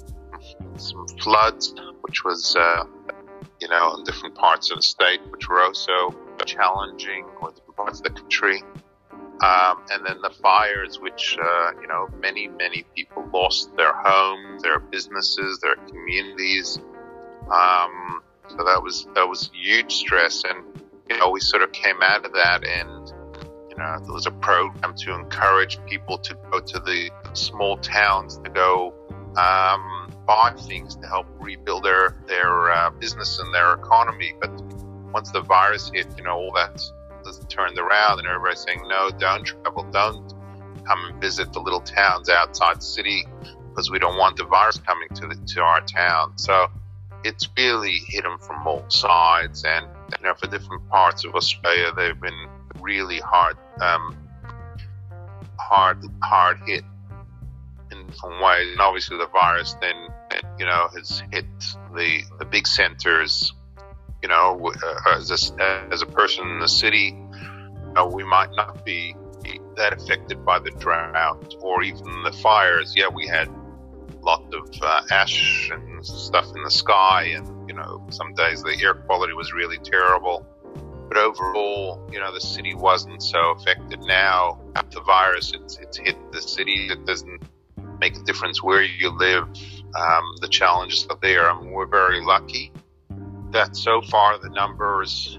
some 0.76 1.06
floods, 1.20 1.74
which 2.02 2.24
was 2.24 2.56
uh, 2.56 2.84
you 3.60 3.68
know 3.68 3.96
in 3.96 4.04
different 4.04 4.34
parts 4.34 4.70
of 4.70 4.78
the 4.78 4.82
state, 4.82 5.20
which 5.30 5.48
were 5.48 5.60
also 5.62 6.14
challenging 6.44 7.26
with 7.42 7.60
parts 7.76 8.00
of 8.00 8.04
the 8.04 8.10
country. 8.10 8.62
Um, 9.42 9.82
and 9.90 10.04
then 10.04 10.20
the 10.20 10.30
fires, 10.42 11.00
which 11.00 11.38
uh, 11.42 11.70
you 11.80 11.88
know 11.88 12.08
many 12.20 12.48
many 12.48 12.84
people 12.94 13.26
lost 13.32 13.74
their 13.76 13.94
homes, 13.94 14.62
their 14.62 14.78
businesses, 14.78 15.60
their 15.60 15.76
communities. 15.76 16.78
Um, 17.50 18.22
so 18.50 18.64
that 18.64 18.82
was 18.82 19.06
that 19.14 19.28
was 19.28 19.50
huge 19.52 19.92
stress, 19.92 20.44
and 20.44 20.64
you 21.08 21.18
know 21.18 21.30
we 21.30 21.40
sort 21.40 21.62
of 21.62 21.72
came 21.72 22.02
out 22.02 22.24
of 22.24 22.32
that, 22.32 22.64
and 22.64 23.12
you 23.70 23.76
know 23.76 23.98
there 24.02 24.12
was 24.12 24.26
a 24.26 24.32
program 24.32 24.94
to 24.94 25.14
encourage 25.14 25.78
people 25.86 26.18
to 26.18 26.36
go 26.50 26.60
to 26.60 26.78
the 26.80 27.10
small 27.32 27.76
towns 27.78 28.38
to 28.38 28.50
go 28.50 28.94
um, 29.36 30.12
buy 30.26 30.52
things 30.56 30.96
to 30.96 31.06
help 31.06 31.26
rebuild 31.38 31.84
their 31.84 32.16
their 32.26 32.72
uh, 32.72 32.90
business 32.90 33.38
and 33.38 33.54
their 33.54 33.74
economy. 33.74 34.34
But 34.40 34.50
once 35.12 35.30
the 35.30 35.42
virus 35.42 35.90
hit, 35.94 36.06
you 36.16 36.24
know 36.24 36.36
all 36.36 36.52
that 36.54 36.82
turned 37.48 37.78
around, 37.78 38.18
and 38.18 38.26
everybody's 38.26 38.60
saying 38.60 38.82
no, 38.88 39.10
don't 39.10 39.44
travel, 39.44 39.86
don't 39.92 40.34
come 40.86 41.04
and 41.10 41.20
visit 41.20 41.52
the 41.52 41.60
little 41.60 41.80
towns 41.80 42.28
outside 42.28 42.78
the 42.78 42.84
city 42.84 43.24
because 43.68 43.90
we 43.90 43.98
don't 43.98 44.18
want 44.18 44.36
the 44.36 44.44
virus 44.44 44.78
coming 44.78 45.08
to 45.14 45.26
the, 45.28 45.36
to 45.46 45.60
our 45.60 45.80
town. 45.82 46.32
So 46.36 46.66
it's 47.24 47.48
really 47.56 47.96
hit 48.06 48.24
them 48.24 48.38
from 48.38 48.66
all 48.66 48.85
sides, 48.88 49.64
and 49.64 49.87
you 50.18 50.24
know 50.24 50.35
for 50.35 50.46
different 50.46 50.88
parts 50.88 51.24
of 51.24 51.35
Australia, 51.35 51.92
they've 51.96 52.20
been 52.20 52.48
really 52.80 53.18
hard, 53.18 53.56
um, 53.80 54.16
hard, 55.59 55.98
hard 56.22 56.59
hit 56.66 56.85
in 57.90 58.06
different 58.06 58.42
ways. 58.42 58.68
And 58.72 58.80
obviously, 58.80 59.18
the 59.18 59.26
virus 59.26 59.74
then 59.80 60.09
you 60.59 60.66
know 60.66 60.88
has 60.94 61.22
hit 61.33 61.46
the 61.94 62.22
the 62.38 62.44
big 62.44 62.66
centers. 62.66 63.52
You 64.22 64.28
know, 64.28 64.70
uh, 64.85 65.16
as 65.16 65.30
a, 65.30 65.62
as 65.90 66.02
a 66.02 66.06
person 66.06 66.46
in 66.46 66.61
the 66.61 66.68
city, 66.68 67.16
you 67.16 67.92
know, 67.94 68.06
we 68.06 68.22
might 68.22 68.50
not 68.54 68.85
be 68.85 69.14
that 69.76 69.94
affected 69.94 70.44
by 70.44 70.59
the 70.59 70.70
drought 70.72 71.54
or 71.61 71.83
even 71.83 72.22
the 72.22 72.33
fires. 72.33 72.94
Yeah, 72.94 73.09
we 73.09 73.26
had 73.26 73.48
lot 74.22 74.52
of 74.54 74.68
uh, 74.83 75.02
ash 75.11 75.70
and 75.72 76.04
stuff 76.04 76.46
in 76.54 76.62
the 76.62 76.70
sky, 76.70 77.33
and 77.37 77.68
you 77.68 77.74
know, 77.74 78.06
some 78.11 78.35
days 78.35 78.62
the 78.62 78.76
air 78.83 78.94
quality 78.94 79.33
was 79.33 79.52
really 79.52 79.78
terrible. 79.78 80.46
But 81.09 81.18
overall, 81.18 82.09
you 82.12 82.20
know, 82.20 82.33
the 82.33 82.40
city 82.40 82.74
wasn't 82.74 83.22
so 83.22 83.50
affected. 83.50 84.00
Now, 84.00 84.61
after 84.76 85.00
the 85.00 85.04
virus, 85.04 85.52
it's, 85.52 85.76
it's 85.78 85.96
hit 85.96 86.16
the 86.33 86.40
city. 86.40 86.88
It 86.88 87.04
doesn't 87.04 87.42
make 87.98 88.16
a 88.16 88.22
difference 88.22 88.62
where 88.62 88.83
you 88.83 89.11
live. 89.11 89.44
Um, 89.44 90.37
the 90.40 90.48
challenges 90.48 91.06
are 91.11 91.18
there. 91.20 91.50
I 91.50 91.61
mean, 91.61 91.72
we're 91.72 91.87
very 91.87 92.24
lucky 92.24 92.72
that 93.50 93.76
so 93.76 94.00
far 94.02 94.38
the 94.38 94.50
numbers 94.50 95.38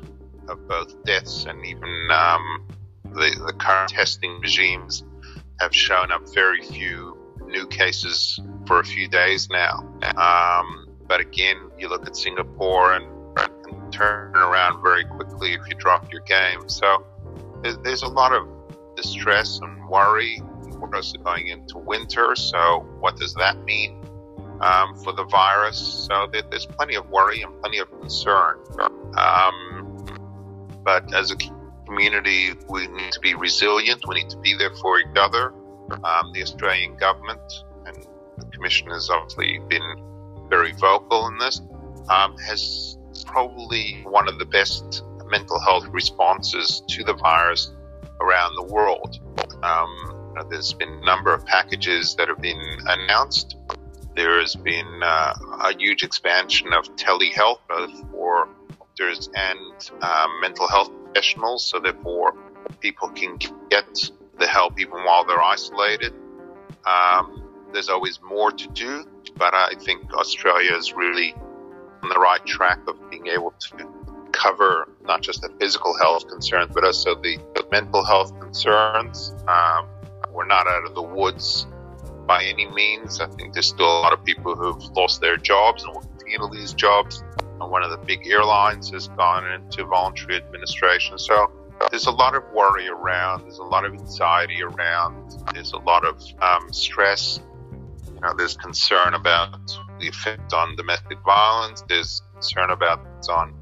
of 0.49 0.67
both 0.67 1.03
deaths 1.05 1.45
and 1.45 1.65
even 1.65 2.07
um, 2.11 2.67
the, 3.05 3.41
the 3.45 3.53
current 3.57 3.89
testing 3.89 4.39
regimes 4.41 5.03
have 5.59 5.73
shown 5.73 6.11
up 6.11 6.21
very 6.33 6.61
few 6.61 7.17
new 7.45 7.67
cases 7.67 8.39
for 8.67 8.79
a 8.79 8.83
few 8.83 9.07
days 9.07 9.49
now. 9.49 9.79
Um, 10.17 10.87
but 11.07 11.19
again, 11.19 11.57
you 11.77 11.89
look 11.89 12.07
at 12.07 12.15
Singapore 12.15 12.93
and, 12.93 13.05
and 13.37 13.93
turn 13.93 14.35
around 14.35 14.81
very 14.81 15.03
quickly 15.05 15.53
if 15.53 15.67
you 15.67 15.75
drop 15.75 16.11
your 16.11 16.21
game. 16.21 16.69
So 16.69 17.05
there's, 17.63 18.01
a 18.01 18.07
lot 18.07 18.33
of 18.33 18.47
distress 18.95 19.59
and 19.59 19.87
worry. 19.89 20.41
We're 20.79 20.95
also 20.95 21.17
going 21.19 21.49
into 21.49 21.77
winter, 21.77 22.35
so 22.35 22.87
what 22.99 23.17
does 23.17 23.33
that 23.35 23.63
mean 23.65 24.03
um, 24.61 24.95
for 24.95 25.13
the 25.13 25.25
virus? 25.25 25.77
So 25.77 26.27
there, 26.31 26.43
there's 26.49 26.65
plenty 26.65 26.95
of 26.95 27.09
worry 27.09 27.41
and 27.41 27.59
plenty 27.61 27.79
of 27.79 27.91
concern. 27.99 28.57
Um, 29.15 30.05
but 30.83 31.13
as 31.13 31.31
a 31.31 31.35
community, 31.85 32.53
we 32.69 32.87
need 32.87 33.11
to 33.11 33.19
be 33.19 33.35
resilient. 33.35 34.07
We 34.07 34.15
need 34.15 34.29
to 34.29 34.37
be 34.37 34.55
there 34.55 34.73
for 34.75 34.99
each 34.99 35.15
other. 35.15 35.53
Um, 35.91 36.31
the 36.33 36.41
Australian 36.41 36.95
government 36.95 37.41
Commission 38.61 38.91
has 38.91 39.09
obviously 39.09 39.57
been 39.69 39.81
very 40.47 40.71
vocal 40.73 41.25
in 41.25 41.37
this, 41.39 41.61
um, 42.09 42.37
has 42.37 42.95
probably 43.25 44.03
one 44.03 44.27
of 44.27 44.37
the 44.37 44.45
best 44.45 45.03
mental 45.31 45.59
health 45.59 45.87
responses 45.87 46.83
to 46.87 47.03
the 47.03 47.13
virus 47.15 47.71
around 48.19 48.53
the 48.55 48.71
world. 48.71 49.19
Um, 49.63 50.35
there's 50.51 50.73
been 50.73 50.89
a 50.89 51.03
number 51.03 51.33
of 51.33 51.43
packages 51.43 52.13
that 52.17 52.27
have 52.27 52.39
been 52.39 52.61
announced. 52.85 53.57
There 54.15 54.39
has 54.39 54.55
been 54.55 55.01
uh, 55.03 55.33
a 55.63 55.73
huge 55.75 56.03
expansion 56.03 56.71
of 56.71 56.85
telehealth, 56.95 57.61
for 58.11 58.47
doctors 58.77 59.27
and 59.33 59.89
um, 60.03 60.39
mental 60.39 60.67
health 60.67 60.91
professionals, 61.05 61.65
so 61.65 61.79
therefore 61.79 62.37
people 62.79 63.09
can 63.09 63.39
get 63.71 64.11
the 64.37 64.45
help 64.45 64.79
even 64.79 65.03
while 65.03 65.25
they're 65.25 65.41
isolated. 65.41 66.13
Um, 66.85 67.47
there's 67.73 67.89
always 67.89 68.19
more 68.21 68.51
to 68.51 68.67
do, 68.69 69.05
but 69.37 69.53
I 69.53 69.73
think 69.79 70.13
Australia 70.13 70.75
is 70.75 70.93
really 70.93 71.33
on 72.03 72.09
the 72.09 72.19
right 72.19 72.45
track 72.45 72.79
of 72.87 72.97
being 73.09 73.27
able 73.27 73.51
to 73.51 73.89
cover 74.31 74.89
not 75.05 75.21
just 75.21 75.41
the 75.41 75.49
physical 75.59 75.97
health 75.97 76.27
concerns, 76.27 76.71
but 76.73 76.83
also 76.83 77.15
the, 77.15 77.37
the 77.55 77.65
mental 77.71 78.03
health 78.03 78.37
concerns. 78.39 79.33
Um, 79.47 79.87
we're 80.31 80.45
not 80.45 80.67
out 80.67 80.85
of 80.85 80.95
the 80.95 81.01
woods 81.01 81.67
by 82.25 82.43
any 82.43 82.67
means. 82.71 83.19
I 83.19 83.27
think 83.27 83.53
there's 83.53 83.67
still 83.67 83.85
a 83.85 84.01
lot 84.01 84.13
of 84.13 84.23
people 84.23 84.55
who've 84.55 84.83
lost 84.95 85.21
their 85.21 85.37
jobs 85.37 85.83
and 85.83 85.93
will 85.93 86.01
continue 86.01 86.37
to 86.37 86.45
lose 86.45 86.73
jobs. 86.73 87.23
And 87.59 87.69
one 87.69 87.83
of 87.83 87.91
the 87.91 87.97
big 87.97 88.27
airlines 88.27 88.89
has 88.91 89.07
gone 89.09 89.45
into 89.51 89.85
voluntary 89.85 90.37
administration. 90.37 91.17
So 91.17 91.51
there's 91.89 92.07
a 92.07 92.11
lot 92.11 92.35
of 92.35 92.43
worry 92.53 92.87
around, 92.87 93.43
there's 93.43 93.57
a 93.57 93.63
lot 93.63 93.85
of 93.85 93.93
anxiety 93.93 94.61
around, 94.63 95.35
there's 95.53 95.73
a 95.73 95.79
lot 95.79 96.05
of 96.05 96.21
um, 96.41 96.71
stress. 96.71 97.41
You 98.21 98.27
know, 98.27 98.35
there's 98.35 98.55
concern 98.55 99.15
about 99.15 99.75
the 99.99 100.07
effect 100.07 100.53
on 100.53 100.75
domestic 100.75 101.17
violence, 101.25 101.83
there's 101.89 102.21
concern 102.33 102.69
about 102.69 102.99
on 103.27 103.55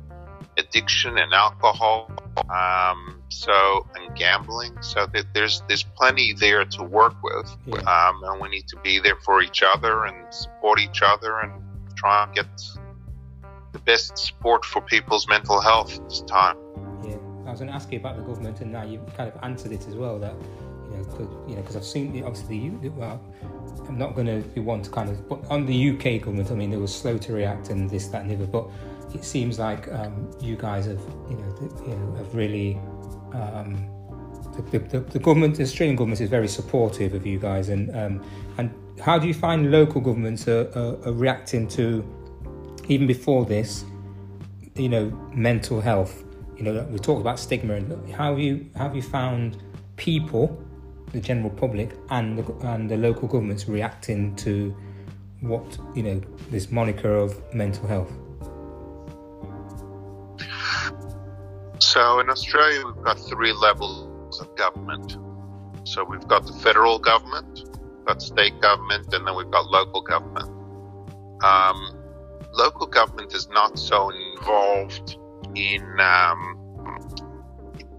addiction 0.58 1.18
and 1.18 1.34
alcohol, 1.34 2.12
um, 2.54 3.22
so 3.30 3.88
and 3.96 4.14
gambling. 4.18 4.76
So 4.82 5.06
that 5.14 5.34
there's 5.34 5.64
there's 5.70 5.84
plenty 5.84 6.34
there 6.34 6.66
to 6.66 6.84
work 6.84 7.16
with, 7.24 7.50
yeah. 7.68 7.78
um, 7.78 8.22
and 8.26 8.42
we 8.42 8.50
need 8.50 8.68
to 8.68 8.78
be 8.84 9.00
there 9.00 9.16
for 9.16 9.42
each 9.42 9.64
other 9.64 10.04
and 10.04 10.34
support 10.34 10.82
each 10.82 11.02
other 11.02 11.40
and 11.40 11.54
try 11.96 12.26
and 12.26 12.36
get 12.36 12.48
the 13.72 13.80
best 13.80 14.18
support 14.18 14.66
for 14.66 14.82
people's 14.82 15.26
mental 15.30 15.62
health 15.62 16.02
this 16.10 16.20
time. 16.22 16.58
Yeah, 17.06 17.16
I 17.46 17.52
was 17.52 17.60
going 17.60 17.70
to 17.70 17.76
ask 17.76 17.90
you 17.94 18.00
about 18.00 18.18
the 18.18 18.24
government, 18.24 18.60
and 18.60 18.74
now 18.74 18.84
you've 18.84 19.06
kind 19.16 19.32
of 19.32 19.42
answered 19.42 19.72
it 19.72 19.88
as 19.88 19.96
well. 19.96 20.20
That 20.20 20.36
you 20.90 20.98
know, 20.98 21.46
you 21.48 21.56
know, 21.56 21.62
because 21.62 21.76
I've 21.76 21.86
seen 21.86 22.12
the, 22.12 22.24
obviously 22.24 22.58
you. 22.58 22.94
Well, 22.96 23.22
I'm 23.88 23.98
not 23.98 24.16
going 24.16 24.28
to 24.28 24.48
be 24.50 24.62
one 24.62 24.82
to 24.82 24.90
kind 24.90 25.10
of, 25.10 25.28
but 25.28 25.46
on 25.50 25.66
the 25.66 25.90
UK 25.92 26.22
government, 26.22 26.52
I 26.52 26.56
mean, 26.56 26.70
they 26.70 26.78
were 26.78 26.88
slow 26.88 27.18
to 27.18 27.34
react 27.34 27.70
and 27.70 27.90
this, 27.90 28.08
that, 28.08 28.22
and 28.22 28.30
the 28.30 28.36
other. 28.36 28.48
But 28.48 28.70
it 29.14 29.24
seems 29.24 29.60
like 29.60 29.92
um, 29.92 30.32
you 30.40 30.56
guys 30.56 30.86
have, 30.86 31.02
you 31.30 31.38
know, 31.38 31.52
the, 31.54 31.84
you 31.84 31.96
know, 31.96 32.16
have 32.16 32.34
really. 32.36 32.80
Um, 33.34 33.88
the, 34.72 34.80
the, 34.80 35.00
the, 35.00 35.20
government, 35.20 35.56
the 35.56 35.64
Australian 35.64 35.96
government, 35.96 36.20
is 36.20 36.30
very 36.30 36.50
supportive 36.50 37.14
of 37.14 37.26
you 37.26 37.40
guys, 37.40 37.70
and 37.70 37.96
um, 37.96 38.22
and 38.58 38.74
how 39.00 39.18
do 39.18 39.26
you 39.26 39.34
find 39.34 39.72
local 39.72 40.02
governments 40.02 40.50
are, 40.50 40.70
are, 40.76 41.08
are 41.08 41.14
reacting 41.14 41.66
to, 41.70 42.04
even 42.90 43.08
before 43.08 43.46
this, 43.46 43.86
you 44.76 44.90
know, 44.90 45.10
mental 45.34 45.80
health? 45.80 46.26
you 46.60 46.66
know, 46.66 46.84
we 46.92 47.00
talked 47.00 47.22
about 47.22 47.40
stigma 47.40 47.76
and 47.76 48.14
how 48.14 48.32
have 48.32 48.40
you 48.40 48.70
how 48.76 48.84
have 48.84 48.96
you 48.96 49.02
found 49.02 49.58
people, 49.96 50.62
the 51.12 51.20
general 51.20 51.50
public, 51.50 51.96
and 52.10 52.38
the, 52.38 52.68
and 52.68 52.90
the 52.90 52.98
local 52.98 53.28
governments 53.28 53.68
reacting 53.68 54.36
to 54.38 54.76
what 55.42 55.78
you 55.96 56.04
know 56.04 56.22
this 56.50 56.72
moniker 56.72 57.14
of 57.14 57.42
mental 57.54 57.88
health? 57.88 58.12
So 61.80 62.20
in 62.20 62.30
Australia, 62.30 62.86
we've 62.86 63.04
got 63.04 63.18
three 63.20 63.54
levels 63.54 64.40
of 64.42 64.56
government. 64.56 65.18
So 65.86 66.04
we've 66.04 66.28
got 66.28 66.46
the 66.46 66.54
federal 66.54 67.00
government, 67.00 67.64
we've 67.66 68.06
got 68.06 68.22
state 68.22 68.60
government, 68.62 69.14
and 69.14 69.26
then 69.26 69.36
we've 69.36 69.50
got 69.50 69.66
local 69.68 70.02
government. 70.02 70.50
Um, 71.44 71.98
local 72.54 72.86
government 72.86 73.34
is 73.34 73.48
not 73.50 73.80
so 73.80 74.10
involved 74.10 75.18
in 75.56 75.82
um, 76.00 76.59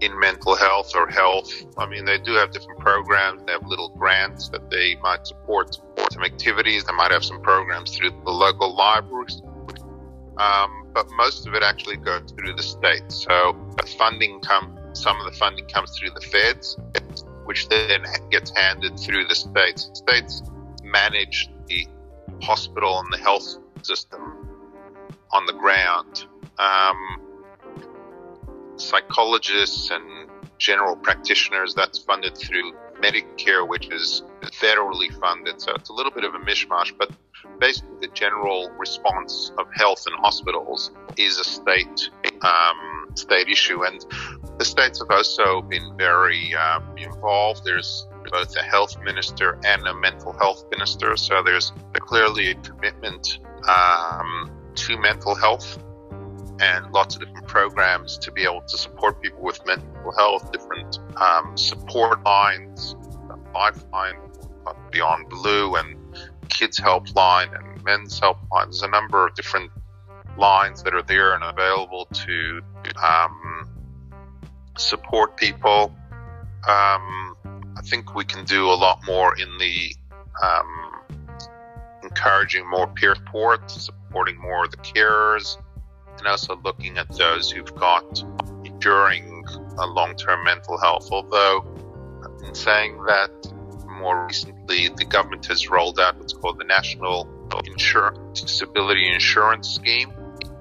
in 0.01 0.19
mental 0.19 0.55
health 0.55 0.93
or 0.95 1.07
health. 1.07 1.49
I 1.77 1.85
mean, 1.85 2.05
they 2.05 2.17
do 2.17 2.33
have 2.33 2.51
different 2.51 2.79
programs. 2.79 3.43
They 3.45 3.53
have 3.53 3.65
little 3.65 3.89
grants 3.89 4.49
that 4.49 4.69
they 4.69 4.95
might 4.95 5.25
support 5.25 5.79
some 6.11 6.23
activities. 6.23 6.83
They 6.83 6.93
might 6.93 7.11
have 7.11 7.23
some 7.23 7.41
programs 7.41 7.95
through 7.95 8.09
the 8.09 8.31
local 8.31 8.75
libraries. 8.75 9.41
Um, 10.37 10.87
but 10.93 11.07
most 11.11 11.47
of 11.47 11.53
it 11.53 11.61
actually 11.61 11.97
goes 11.97 12.31
through 12.31 12.53
the 12.55 12.63
state. 12.63 13.11
So 13.11 13.55
the 13.77 13.85
funding 13.85 14.41
come, 14.41 14.77
some 14.93 15.19
of 15.19 15.31
the 15.31 15.37
funding 15.37 15.67
comes 15.67 15.97
through 15.97 16.09
the 16.11 16.21
feds, 16.21 16.77
which 17.45 17.69
then 17.69 18.03
gets 18.31 18.51
handed 18.57 18.99
through 18.99 19.27
the 19.27 19.35
states. 19.35 19.91
States 19.93 20.41
manage 20.83 21.49
the 21.67 21.87
hospital 22.41 22.99
and 22.99 23.13
the 23.13 23.17
health 23.17 23.57
system 23.83 24.47
on 25.31 25.45
the 25.45 25.53
ground. 25.53 26.25
Um, 26.57 27.21
psychologists 28.81 29.89
and 29.91 30.29
general 30.57 30.95
practitioners, 30.95 31.73
that's 31.73 31.99
funded 31.99 32.37
through 32.37 32.73
Medicare, 33.01 33.67
which 33.67 33.89
is 33.89 34.23
federally 34.43 35.11
funded. 35.19 35.59
So 35.59 35.73
it's 35.73 35.89
a 35.89 35.93
little 35.93 36.11
bit 36.11 36.23
of 36.23 36.35
a 36.35 36.39
mishmash, 36.39 36.93
but 36.97 37.11
basically 37.59 37.95
the 38.01 38.13
general 38.13 38.69
response 38.77 39.51
of 39.57 39.67
health 39.73 40.05
and 40.05 40.15
hospitals 40.19 40.91
is 41.17 41.39
a 41.39 41.43
state 41.43 42.09
um, 42.41 43.07
state 43.15 43.47
issue, 43.49 43.83
and 43.83 44.05
the 44.57 44.65
states 44.65 44.99
have 44.99 45.09
also 45.09 45.61
been 45.61 45.95
very 45.97 46.55
um, 46.55 46.95
involved. 46.97 47.63
There's 47.65 48.07
both 48.31 48.55
a 48.55 48.63
health 48.63 48.97
minister 49.03 49.59
and 49.65 49.85
a 49.87 49.93
mental 49.93 50.33
health 50.33 50.65
minister, 50.71 51.17
so 51.17 51.41
there's 51.43 51.73
clearly 51.95 52.51
a 52.51 52.55
commitment 52.55 53.39
um, 53.67 54.51
to 54.75 54.97
mental 54.97 55.35
health 55.35 55.77
and 56.61 56.91
lots 56.93 57.15
of 57.15 57.21
different 57.21 57.47
programs 57.47 58.17
to 58.19 58.31
be 58.31 58.43
able 58.43 58.61
to 58.61 58.77
support 58.77 59.19
people 59.21 59.41
with 59.41 59.59
mental 59.65 60.11
health, 60.15 60.51
different 60.51 60.99
um, 61.17 61.57
support 61.57 62.23
lines, 62.23 62.95
Lifeline, 63.53 64.19
Beyond 64.91 65.27
Blue, 65.29 65.75
and 65.75 65.97
Kids 66.49 66.79
Helpline 66.79 67.57
and 67.57 67.83
Men's 67.83 68.19
Helpline. 68.19 68.65
There's 68.65 68.83
a 68.83 68.89
number 68.89 69.25
of 69.25 69.33
different 69.33 69.71
lines 70.37 70.83
that 70.83 70.93
are 70.93 71.01
there 71.01 71.33
and 71.33 71.43
available 71.43 72.05
to 72.05 72.61
um, 73.03 73.67
support 74.77 75.37
people. 75.37 75.95
Um, 76.67 77.35
I 77.75 77.81
think 77.83 78.13
we 78.13 78.23
can 78.23 78.45
do 78.45 78.67
a 78.69 78.75
lot 78.75 78.99
more 79.07 79.35
in 79.39 79.57
the 79.57 79.95
um, 80.43 81.01
encouraging 82.03 82.69
more 82.69 82.85
peer 82.87 83.15
support, 83.15 83.71
supporting 83.71 84.39
more 84.39 84.65
of 84.65 84.71
the 84.71 84.77
carers, 84.77 85.57
and 86.21 86.27
also 86.27 86.59
looking 86.63 86.99
at 86.99 87.09
those 87.17 87.49
who've 87.49 87.73
got 87.75 88.23
enduring 88.63 89.43
uh, 89.77 89.87
long-term 89.87 90.43
mental 90.43 90.77
health. 90.77 91.09
Although, 91.11 91.65
in 92.45 92.53
saying 92.53 93.03
that, 93.05 93.31
more 93.87 94.27
recently 94.27 94.89
the 94.89 95.05
government 95.05 95.47
has 95.47 95.67
rolled 95.69 95.99
out 95.99 96.17
what's 96.19 96.33
called 96.33 96.59
the 96.59 96.63
National 96.63 97.27
Insurance 97.65 98.41
Disability 98.41 99.11
Insurance 99.11 99.67
Scheme. 99.69 100.13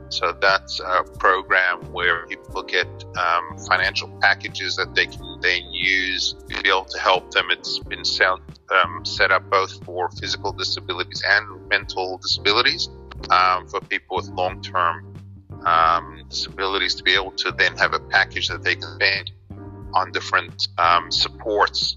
So 0.09 0.37
that's 0.41 0.81
a 0.81 1.05
program 1.19 1.93
where 1.93 2.27
people 2.27 2.63
get 2.63 2.89
um, 3.17 3.59
financial 3.69 4.09
packages 4.21 4.77
that 4.77 4.95
they 4.95 5.07
can 5.07 5.41
then 5.41 5.63
use 5.71 6.35
to 6.49 6.63
be 6.63 6.69
able 6.69 6.87
to 6.87 6.99
help 6.99 7.31
them. 7.31 7.47
It's 7.51 7.79
been 7.79 8.05
set, 8.05 8.33
um, 8.71 9.05
set 9.05 9.31
up 9.31 9.49
both 9.51 9.85
for 9.85 10.11
physical 10.11 10.53
disabilities 10.53 11.23
and 11.29 11.69
mental 11.69 12.19
disabilities 12.19 12.89
um, 13.31 13.69
for 13.69 13.81
people 13.83 14.17
with 14.17 14.29
long-term 14.31 15.10
um, 15.67 16.23
disabilities 16.29 16.95
to 16.97 17.03
be 17.03 17.15
able 17.15 17.33
to 17.33 17.53
then 17.53 17.77
have 17.77 17.95
a 17.95 18.01
package 18.01 18.49
that 18.49 18.63
they 18.63 18.75
can 18.75 18.95
spend 18.95 19.33
on 19.95 20.13
different 20.13 20.69
um, 20.79 21.11
supports 21.11 21.97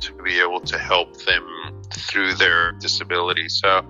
to 0.00 0.12
be 0.22 0.40
able 0.40 0.60
to 0.60 0.78
help 0.78 1.16
them 1.24 1.82
through 1.92 2.34
their 2.34 2.72
disability. 2.72 3.48
So 3.48 3.82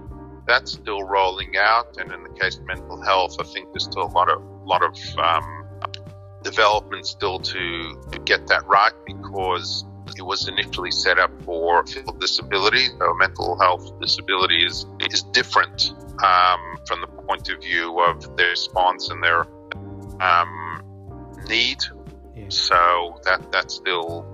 that's 0.46 0.72
still 0.72 1.02
rolling 1.02 1.56
out, 1.58 1.98
and 1.98 2.10
in 2.12 2.22
the 2.22 2.30
case 2.30 2.56
of 2.56 2.64
mental 2.64 3.00
health, 3.02 3.36
I 3.38 3.44
think 3.44 3.72
there's 3.72 3.84
still 3.84 4.04
a 4.04 4.12
lot 4.12 4.30
of 4.30 4.42
lot 4.64 4.82
of 4.82 4.96
um, 5.18 5.66
development 6.42 7.06
still 7.06 7.38
to, 7.38 8.02
to 8.12 8.18
get 8.20 8.46
that 8.46 8.66
right 8.66 8.92
because 9.06 9.84
it 10.16 10.22
was 10.22 10.48
initially 10.48 10.90
set 10.90 11.18
up 11.18 11.30
for 11.42 11.86
physical 11.86 12.14
disability. 12.14 12.88
So 12.98 13.14
mental 13.14 13.58
health 13.60 14.00
disability 14.00 14.64
is 14.64 14.86
is 15.10 15.22
different 15.22 15.92
um, 16.24 16.78
from 16.86 17.00
the 17.02 17.08
point 17.28 17.48
of 17.50 17.60
view 17.62 18.00
of 18.00 18.36
their 18.36 18.50
response 18.50 19.10
and 19.10 19.22
their 19.22 19.46
um, 20.20 20.82
need. 21.48 21.78
Yeah. 22.34 22.46
So 22.48 23.20
that 23.24 23.52
that's 23.52 23.74
still 23.74 24.26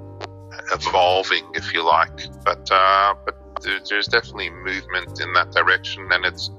evolving, 0.72 1.44
if 1.54 1.72
you 1.74 1.84
like. 1.84 2.16
But 2.44 2.70
uh, 2.70 3.14
but 3.24 3.36
there's 3.62 4.06
definitely 4.06 4.50
movement 4.50 5.20
in 5.20 5.32
that 5.34 5.52
direction, 5.52 6.08
and 6.10 6.24
it's 6.24 6.50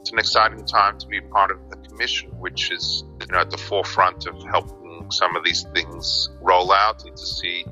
it's 0.00 0.12
an 0.12 0.18
exciting 0.18 0.64
time 0.64 0.98
to 0.98 1.06
be 1.06 1.20
part 1.20 1.50
of 1.50 1.58
the 1.70 1.76
commission, 1.88 2.30
which 2.38 2.70
is 2.70 3.04
you 3.20 3.26
know 3.32 3.40
at 3.40 3.50
the 3.50 3.58
forefront 3.58 4.26
of 4.26 4.42
helping 4.44 5.10
some 5.10 5.36
of 5.36 5.44
these 5.44 5.64
things 5.74 6.30
roll 6.40 6.72
out 6.72 7.04
and 7.04 7.16
to 7.16 7.26
see 7.26 7.64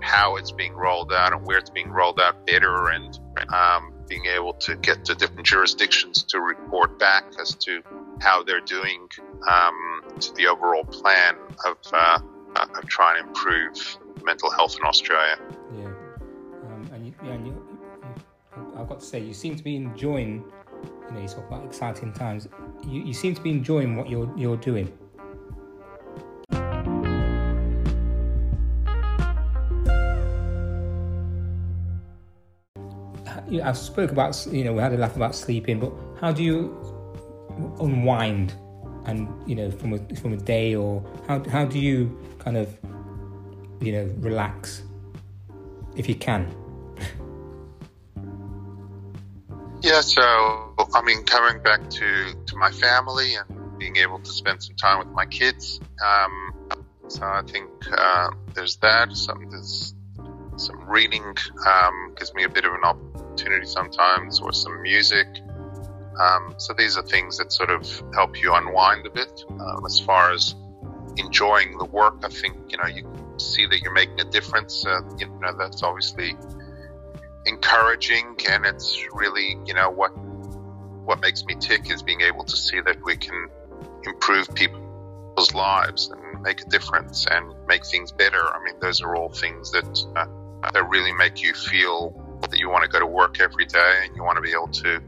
how 0.00 0.36
it's 0.36 0.52
being 0.52 0.74
rolled 0.74 1.12
out 1.12 1.32
and 1.32 1.44
where 1.46 1.58
it's 1.58 1.70
being 1.70 1.90
rolled 1.90 2.20
out 2.20 2.46
better 2.46 2.88
and 2.88 3.18
um, 3.52 3.92
being 4.08 4.26
able 4.26 4.54
to 4.54 4.76
get 4.76 5.04
to 5.04 5.14
different 5.14 5.46
jurisdictions 5.46 6.22
to 6.24 6.40
report 6.40 6.98
back 6.98 7.24
as 7.40 7.54
to 7.54 7.82
how 8.20 8.42
they're 8.42 8.60
doing 8.60 9.08
um, 9.50 10.02
to 10.20 10.32
the 10.34 10.46
overall 10.46 10.84
plan 10.84 11.36
of, 11.64 11.76
uh, 11.92 12.18
of 12.56 12.88
trying 12.88 13.22
to 13.22 13.28
improve 13.28 13.98
mental 14.24 14.50
health 14.50 14.76
in 14.78 14.84
Australia. 14.84 15.38
Yeah, 15.76 15.84
um, 15.84 16.90
and, 16.92 17.06
you, 17.06 17.14
yeah, 17.24 17.32
and 17.32 17.46
you, 17.46 17.64
I've 18.76 18.88
got 18.88 19.00
to 19.00 19.06
say, 19.06 19.20
you 19.20 19.34
seem 19.34 19.56
to 19.56 19.62
be 19.62 19.76
enjoying. 19.76 20.44
You 21.08 21.14
know, 21.14 21.20
you 21.20 21.28
talk 21.28 21.46
about 21.48 21.64
exciting 21.64 22.12
times. 22.12 22.48
You, 22.86 23.02
you 23.02 23.14
seem 23.14 23.34
to 23.34 23.40
be 23.40 23.50
enjoying 23.50 23.96
what 23.96 24.08
you're 24.08 24.30
you're 24.36 24.56
doing. 24.56 24.92
I 33.50 33.72
spoke 33.72 34.10
about, 34.10 34.46
you 34.50 34.64
know, 34.64 34.72
we 34.74 34.80
had 34.80 34.92
a 34.92 34.96
laugh 34.98 35.16
about 35.16 35.34
sleeping, 35.34 35.80
but 35.80 35.92
how 36.20 36.32
do 36.32 36.42
you 36.42 36.76
unwind 37.80 38.54
and, 39.06 39.28
you 39.48 39.54
know, 39.54 39.70
from 39.70 39.94
a, 39.94 39.98
from 40.16 40.34
a 40.34 40.36
day 40.36 40.74
or 40.74 41.02
how, 41.26 41.42
how 41.48 41.64
do 41.64 41.78
you 41.78 42.18
kind 42.38 42.56
of, 42.56 42.76
you 43.80 43.92
know, 43.92 44.14
relax 44.18 44.82
if 45.96 46.08
you 46.08 46.14
can? 46.14 46.54
yeah, 49.82 50.02
so, 50.02 50.22
I 50.94 51.02
mean, 51.02 51.24
coming 51.24 51.62
back 51.62 51.88
to, 51.90 52.34
to 52.46 52.56
my 52.56 52.70
family 52.70 53.34
and 53.34 53.78
being 53.78 53.96
able 53.96 54.18
to 54.18 54.30
spend 54.30 54.62
some 54.62 54.76
time 54.76 54.98
with 54.98 55.08
my 55.08 55.24
kids. 55.24 55.80
Um, 56.04 56.54
so 57.08 57.22
I 57.22 57.42
think 57.46 57.70
uh, 57.90 58.30
there's 58.54 58.76
that. 58.76 59.16
Some, 59.16 59.48
there's 59.50 59.94
some 60.56 60.88
reading 60.88 61.24
um, 61.66 62.14
gives 62.16 62.34
me 62.34 62.44
a 62.44 62.48
bit 62.48 62.64
of 62.64 62.72
an 62.72 62.80
op- 62.84 63.07
opportunity 63.38 63.66
sometimes, 63.66 64.40
or 64.40 64.52
some 64.52 64.82
music. 64.82 65.26
Um, 66.20 66.54
so 66.58 66.74
these 66.76 66.96
are 66.96 67.02
things 67.02 67.38
that 67.38 67.52
sort 67.52 67.70
of 67.70 67.86
help 68.14 68.40
you 68.40 68.54
unwind 68.54 69.06
a 69.06 69.10
bit. 69.10 69.44
Um, 69.48 69.86
as 69.86 70.00
far 70.00 70.32
as 70.32 70.54
enjoying 71.16 71.78
the 71.78 71.84
work, 71.84 72.16
I 72.24 72.28
think 72.28 72.56
you 72.70 72.78
know 72.78 72.86
you 72.86 73.36
see 73.38 73.66
that 73.66 73.80
you're 73.80 73.92
making 73.92 74.20
a 74.20 74.24
difference. 74.24 74.84
Uh, 74.84 75.00
you 75.18 75.28
know 75.40 75.56
that's 75.56 75.82
obviously 75.82 76.36
encouraging, 77.46 78.36
and 78.50 78.66
it's 78.66 79.00
really 79.12 79.56
you 79.64 79.74
know 79.74 79.90
what 79.90 80.10
what 80.10 81.20
makes 81.20 81.44
me 81.44 81.54
tick 81.54 81.90
is 81.90 82.02
being 82.02 82.22
able 82.22 82.44
to 82.44 82.56
see 82.56 82.80
that 82.80 82.96
we 83.04 83.16
can 83.16 83.48
improve 84.04 84.52
people's 84.54 85.54
lives 85.54 86.10
and 86.10 86.42
make 86.42 86.60
a 86.62 86.68
difference 86.68 87.26
and 87.30 87.54
make 87.66 87.86
things 87.86 88.10
better. 88.10 88.42
I 88.42 88.62
mean, 88.64 88.74
those 88.80 89.00
are 89.02 89.14
all 89.14 89.28
things 89.28 89.70
that 89.70 90.06
uh, 90.16 90.26
that 90.72 90.88
really 90.88 91.12
make 91.12 91.42
you 91.42 91.54
feel 91.54 92.27
that 92.42 92.58
you 92.58 92.68
want 92.70 92.84
to 92.84 92.88
go 92.88 92.98
to 93.00 93.06
work 93.06 93.40
every 93.40 93.64
day 93.66 93.94
and 94.04 94.16
you 94.16 94.22
want 94.22 94.36
to 94.36 94.42
be 94.42 94.50
able 94.52 94.68
to 94.68 95.00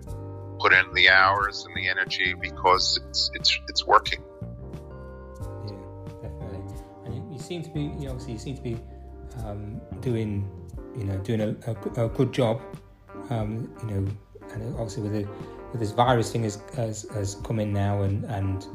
put 0.58 0.72
in 0.72 0.92
the 0.94 1.08
hours 1.08 1.64
and 1.66 1.74
the 1.76 1.88
energy 1.88 2.34
because 2.34 2.98
it's 3.08 3.30
it's 3.34 3.58
it's 3.68 3.86
working. 3.86 4.22
Yeah, 5.66 5.76
definitely. 6.22 6.74
And 7.04 7.14
you, 7.14 7.28
you 7.32 7.38
seem 7.38 7.62
to 7.62 7.70
be, 7.70 7.82
you 7.82 8.06
know, 8.06 8.10
obviously, 8.10 8.32
you 8.34 8.38
seem 8.38 8.56
to 8.56 8.62
be 8.62 8.78
um, 9.44 9.80
doing, 10.00 10.50
you 10.96 11.04
know, 11.04 11.16
doing 11.18 11.40
a, 11.40 11.56
a, 11.70 12.04
a 12.06 12.08
good 12.08 12.32
job. 12.32 12.60
Um, 13.30 13.72
you 13.82 13.90
know, 13.90 14.08
and 14.52 14.74
obviously 14.74 15.02
with 15.04 15.12
the 15.12 15.28
with 15.70 15.80
this 15.80 15.92
virus 15.92 16.32
thing 16.32 16.42
has 16.42 16.58
has, 16.76 17.06
has 17.14 17.36
come 17.44 17.60
in 17.60 17.72
now, 17.72 18.02
and 18.02 18.24
and 18.24 18.66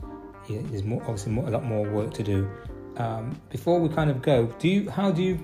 yeah, 0.47 0.61
there's 0.65 0.83
more, 0.83 1.01
obviously 1.01 1.33
more, 1.33 1.47
a 1.47 1.51
lot 1.51 1.65
more 1.65 1.87
work 1.89 2.13
to 2.13 2.23
do. 2.23 2.49
um, 2.97 3.39
before 3.49 3.79
we 3.79 3.89
kind 3.89 4.09
of 4.09 4.21
go, 4.21 4.47
do 4.59 4.67
you 4.67 4.89
how 4.89 5.11
do 5.11 5.21
you 5.21 5.35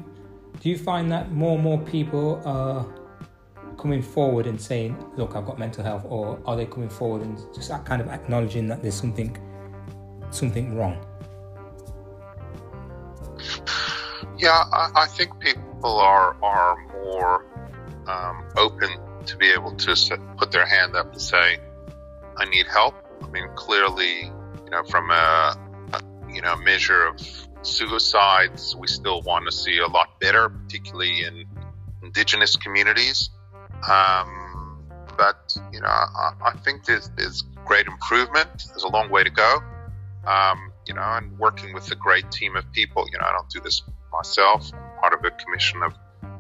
do 0.60 0.70
you 0.70 0.78
find 0.78 1.12
that 1.12 1.32
more 1.32 1.56
and 1.56 1.64
more 1.64 1.80
people 1.80 2.42
are 2.46 2.86
coming 3.82 4.02
forward 4.02 4.46
and 4.46 4.62
saying, 4.62 4.96
"Look, 5.18 5.36
I've 5.36 5.46
got 5.46 5.58
mental 5.58 5.84
health," 5.84 6.06
or 6.08 6.40
are 6.46 6.56
they 6.56 6.66
coming 6.66 6.90
forward 6.90 7.24
and 7.24 7.38
just 7.54 7.70
kind 7.86 8.02
of 8.02 8.08
acknowledging 8.10 8.68
that 8.68 8.82
there's 8.82 8.96
something 8.96 9.36
something 10.30 10.78
wrong? 10.78 11.04
Yeah, 14.38 14.64
I, 14.72 14.92
I 14.96 15.08
think 15.08 15.40
people 15.40 15.98
are 15.98 16.38
are 16.44 16.78
more 17.04 17.46
um, 18.08 18.46
open 18.56 18.90
to 19.26 19.38
be 19.38 19.48
able 19.52 19.76
to 19.76 20.20
put 20.38 20.52
their 20.52 20.66
hand 20.66 20.96
up 20.96 21.12
and 21.12 21.22
say, 21.22 21.58
"I 22.38 22.46
need 22.46 22.68
help." 22.68 22.94
I 23.24 23.28
mean, 23.30 23.50
clearly, 23.56 24.32
you 24.64 24.70
know, 24.70 24.84
from 24.84 25.10
a, 25.10 25.56
a 25.94 26.02
you 26.30 26.42
know 26.42 26.56
measure 26.56 27.08
of 27.08 27.20
suicides, 27.64 28.76
we 28.76 28.88
still 28.88 29.22
want 29.24 29.46
to 29.46 29.52
see 29.52 29.80
a 29.80 29.88
lot 29.88 30.20
better, 30.20 30.50
particularly 30.50 31.24
in 31.24 31.46
indigenous 32.04 32.56
communities. 32.56 33.32
Um, 33.90 34.88
but 35.18 35.56
you 35.72 35.82
know, 35.82 35.88
I, 35.88 36.32
I, 36.44 36.52
think 36.64 36.86
there's 36.86 37.10
there's 37.18 37.44
great 37.66 37.88
improvement. 37.88 38.66
There's 38.70 38.84
a 38.84 38.90
long 38.90 39.10
way 39.10 39.24
to 39.24 39.30
go. 39.30 39.60
Um, 40.26 40.72
you 40.86 40.94
know, 40.94 41.02
and 41.02 41.38
working 41.38 41.74
with 41.74 41.92
a 41.92 41.96
great 41.96 42.32
team 42.32 42.56
of 42.56 42.72
people. 42.72 43.08
You 43.12 43.20
know, 43.20 43.26
I 43.26 43.32
don't 43.32 43.50
do 43.50 43.60
this 43.60 43.82
myself. 44.12 44.72
I'm 44.74 45.00
part 45.00 45.14
of 45.14 45.24
a 45.24 45.32
commission 45.32 45.84
of 45.84 45.94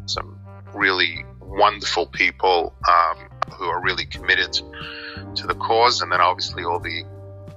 some 0.06 0.39
really 0.74 1.26
wonderful 1.39 2.06
people 2.06 2.74
um, 2.89 3.30
who 3.54 3.66
are 3.66 3.82
really 3.82 4.06
committed 4.06 4.54
to 5.36 5.48
the 5.48 5.56
cause, 5.56 6.02
and 6.02 6.12
then 6.12 6.22
obviously 6.22 6.64
all 6.64 6.80
the 6.80 7.04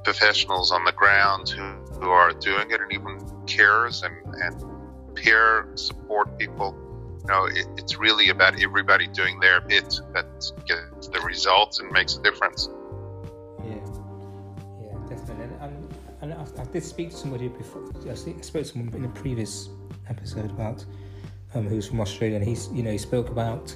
professionals 0.03 0.71
on 0.71 0.85
the 0.85 0.93
ground 0.93 1.49
who, 1.49 1.63
who 2.01 2.11
are 2.11 2.33
doing 2.33 2.71
it, 2.71 2.81
and 2.81 2.93
even 2.93 3.19
carers 3.47 4.03
and, 4.03 4.35
and 4.43 5.15
peer 5.15 5.69
support 5.75 6.39
people. 6.39 6.77
Know, 7.27 7.47
it, 7.47 7.67
it's 7.79 7.97
really 7.97 8.29
about 8.29 8.61
everybody 8.61 9.07
doing 9.07 9.41
their 9.41 9.61
bit 9.63 9.99
that 10.13 10.53
gets 10.67 11.09
the 11.09 11.21
results 11.21 11.81
and 11.81 11.91
makes 11.91 12.17
a 12.17 12.23
difference. 12.23 12.69
Yeah, 13.65 13.77
yeah, 14.83 14.99
definitely. 15.09 15.45
And, 15.45 15.63
and, 15.63 15.95
and 16.21 16.35
I, 16.35 16.47
I, 16.61 16.65
did 16.67 16.85
speak 16.85 17.11
to 17.11 17.17
somebody 17.17 17.49
before. 17.49 17.83
I 18.11 18.15
spoke 18.15 18.41
to 18.43 18.65
someone 18.65 18.95
in 18.95 19.07
a 19.07 19.09
previous 19.09 19.71
episode 20.11 20.51
about 20.51 20.85
um, 21.55 21.67
who's 21.67 21.89
from 21.89 22.01
Australia, 22.01 22.37
and 22.37 22.45
he's 22.45 22.69
you 22.73 22.83
know 22.83 22.91
he 22.91 22.99
spoke 22.99 23.31
about 23.31 23.75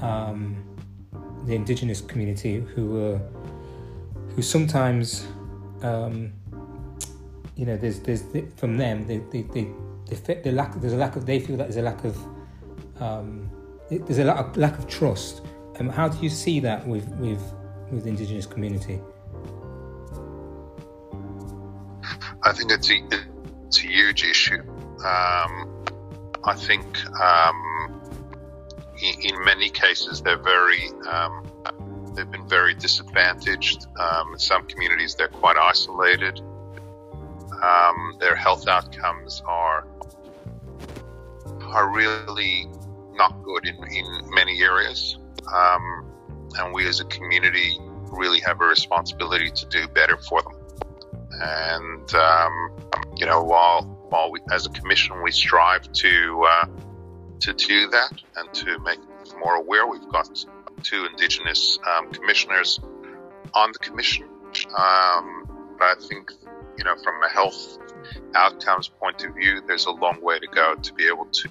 um, 0.00 0.64
the 1.46 1.54
indigenous 1.54 2.00
community 2.00 2.60
who 2.60 3.14
uh, 3.14 3.18
who 4.34 4.42
sometimes 4.42 5.26
um, 5.82 6.32
you 7.56 7.66
know 7.66 7.76
there's 7.76 8.00
there's 8.00 8.22
from 8.56 8.76
them 8.76 9.06
they 9.06 9.18
they, 9.32 9.42
they, 9.42 9.68
they 10.08 10.34
the 10.42 10.52
lack 10.52 10.74
there's 10.80 10.92
a 10.92 10.96
lack 10.96 11.16
of 11.16 11.26
they 11.26 11.40
feel 11.40 11.56
that 11.56 11.64
there's 11.64 11.76
a 11.76 11.82
lack 11.82 12.04
of 12.04 12.16
um, 13.00 13.50
there's 13.90 14.18
a 14.18 14.24
lack 14.24 14.38
of, 14.38 14.56
lack 14.56 14.78
of 14.78 14.86
trust. 14.86 15.42
Um, 15.78 15.88
how 15.88 16.08
do 16.08 16.18
you 16.22 16.28
see 16.28 16.60
that 16.60 16.86
with 16.86 17.08
with 17.16 17.42
with 17.90 18.04
the 18.04 18.10
indigenous 18.10 18.46
community? 18.46 19.00
I 22.42 22.52
think 22.52 22.70
it's 22.70 22.90
a, 22.90 23.06
it's 23.66 23.78
a 23.78 23.86
huge 23.86 24.24
issue. 24.24 24.62
Um, 25.04 25.84
I 26.44 26.54
think 26.54 26.84
um, 27.20 28.02
in, 29.02 29.32
in, 29.32 29.44
many 29.44 29.70
cases 29.70 30.22
they're 30.22 30.36
very 30.36 30.88
um, 31.08 31.46
they've 32.14 32.30
been 32.30 32.48
very 32.48 32.74
disadvantaged. 32.74 33.86
Um, 33.98 34.32
in 34.32 34.38
some 34.38 34.66
communities 34.66 35.14
they're 35.14 35.28
quite 35.28 35.56
isolated. 35.56 36.40
Their 38.20 38.34
health 38.34 38.66
outcomes 38.66 39.42
are 39.46 39.86
are 41.60 41.88
really 41.94 42.68
not 43.18 43.42
good 43.42 43.66
in, 43.66 43.76
in 43.92 44.06
many 44.30 44.62
areas. 44.62 45.18
Um, 45.54 46.06
and 46.58 46.72
we 46.72 46.86
as 46.88 47.00
a 47.00 47.04
community 47.04 47.78
really 48.10 48.40
have 48.40 48.60
a 48.60 48.66
responsibility 48.66 49.50
to 49.50 49.66
do 49.66 49.86
better 49.88 50.16
for 50.16 50.40
them. 50.42 50.54
And, 51.30 52.14
um, 52.14 52.70
you 53.16 53.26
know, 53.26 53.42
while, 53.42 53.82
while 54.08 54.30
we, 54.30 54.40
as 54.50 54.66
a 54.66 54.70
commission, 54.70 55.22
we 55.22 55.30
strive 55.30 55.92
to, 55.92 56.46
uh, 56.48 56.66
to 57.40 57.52
do 57.52 57.90
that 57.90 58.12
and 58.36 58.52
to 58.54 58.78
make 58.80 58.98
more 59.38 59.56
aware, 59.56 59.86
we've 59.86 60.08
got 60.10 60.28
two 60.82 61.04
Indigenous 61.04 61.78
um, 61.86 62.10
commissioners 62.10 62.80
on 63.54 63.72
the 63.72 63.78
commission. 63.78 64.26
Um, 64.76 65.76
but 65.78 65.84
I 65.84 65.94
think, 66.08 66.32
you 66.78 66.84
know, 66.84 66.96
from 67.04 67.22
a 67.22 67.28
health 67.28 67.78
outcomes 68.34 68.88
point 68.88 69.22
of 69.24 69.34
view, 69.34 69.60
there's 69.66 69.86
a 69.86 69.90
long 69.90 70.22
way 70.22 70.38
to 70.38 70.46
go 70.46 70.74
to 70.74 70.94
be 70.94 71.06
able 71.06 71.26
to 71.26 71.48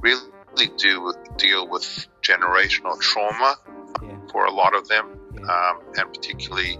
really 0.00 0.28
do 0.54 1.12
deal 1.36 1.68
with 1.68 2.06
generational 2.22 2.98
trauma 3.00 3.58
yeah. 4.02 4.16
for 4.30 4.46
a 4.46 4.50
lot 4.50 4.74
of 4.74 4.88
them, 4.88 5.18
yeah. 5.34 5.42
um, 5.42 5.80
and 5.96 6.12
particularly 6.12 6.78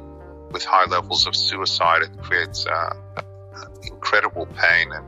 with 0.50 0.64
high 0.64 0.86
levels 0.86 1.26
of 1.26 1.34
suicide, 1.34 2.02
it 2.02 2.16
creates 2.22 2.66
uh, 2.66 2.94
incredible 3.82 4.46
pain 4.46 4.92
and 4.92 5.04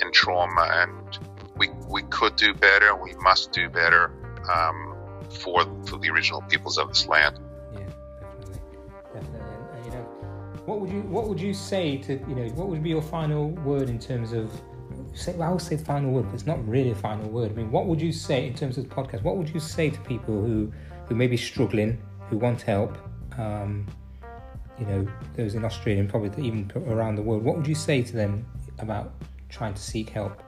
and 0.00 0.12
trauma. 0.12 0.68
And 0.72 1.18
we 1.56 1.70
we 1.88 2.02
could 2.02 2.36
do 2.36 2.54
better. 2.54 2.94
We 2.94 3.14
must 3.14 3.52
do 3.52 3.68
better 3.68 4.12
um, 4.50 4.96
for 5.30 5.64
for 5.86 5.98
the 5.98 6.10
original 6.10 6.42
peoples 6.42 6.78
of 6.78 6.88
this 6.88 7.06
land. 7.06 7.38
Yeah, 7.72 7.80
definitely, 8.20 8.60
definitely. 9.14 9.56
And, 9.74 9.84
you 9.84 9.90
know, 9.92 10.04
what 10.66 10.80
would 10.80 10.90
you 10.90 11.02
what 11.02 11.28
would 11.28 11.40
you 11.40 11.54
say 11.54 11.98
to 11.98 12.12
you 12.12 12.34
know 12.34 12.48
what 12.54 12.68
would 12.68 12.82
be 12.82 12.90
your 12.90 13.02
final 13.02 13.50
word 13.50 13.88
in 13.88 13.98
terms 13.98 14.32
of 14.32 14.50
I 15.40 15.50
would 15.50 15.60
say 15.60 15.76
the 15.76 15.84
final 15.84 16.10
word, 16.10 16.26
but 16.26 16.34
it's 16.34 16.46
not 16.46 16.66
really 16.66 16.90
a 16.90 16.94
final 16.94 17.28
word. 17.28 17.52
I 17.52 17.54
mean, 17.54 17.70
what 17.70 17.86
would 17.86 18.00
you 18.00 18.12
say 18.12 18.46
in 18.46 18.54
terms 18.54 18.78
of 18.78 18.88
the 18.88 18.94
podcast? 18.94 19.22
What 19.22 19.36
would 19.36 19.48
you 19.48 19.60
say 19.60 19.90
to 19.90 20.00
people 20.00 20.42
who, 20.42 20.72
who 21.06 21.14
may 21.14 21.26
be 21.26 21.36
struggling, 21.36 22.00
who 22.28 22.38
want 22.38 22.62
help? 22.62 22.96
Um, 23.36 23.86
you 24.78 24.86
know, 24.86 25.08
those 25.36 25.54
in 25.54 25.64
Australia 25.64 26.00
and 26.00 26.08
probably 26.08 26.46
even 26.46 26.70
around 26.86 27.16
the 27.16 27.22
world. 27.22 27.42
What 27.42 27.56
would 27.56 27.66
you 27.66 27.74
say 27.74 28.02
to 28.02 28.12
them 28.12 28.46
about 28.78 29.12
trying 29.48 29.74
to 29.74 29.82
seek 29.82 30.10
help? 30.10 30.40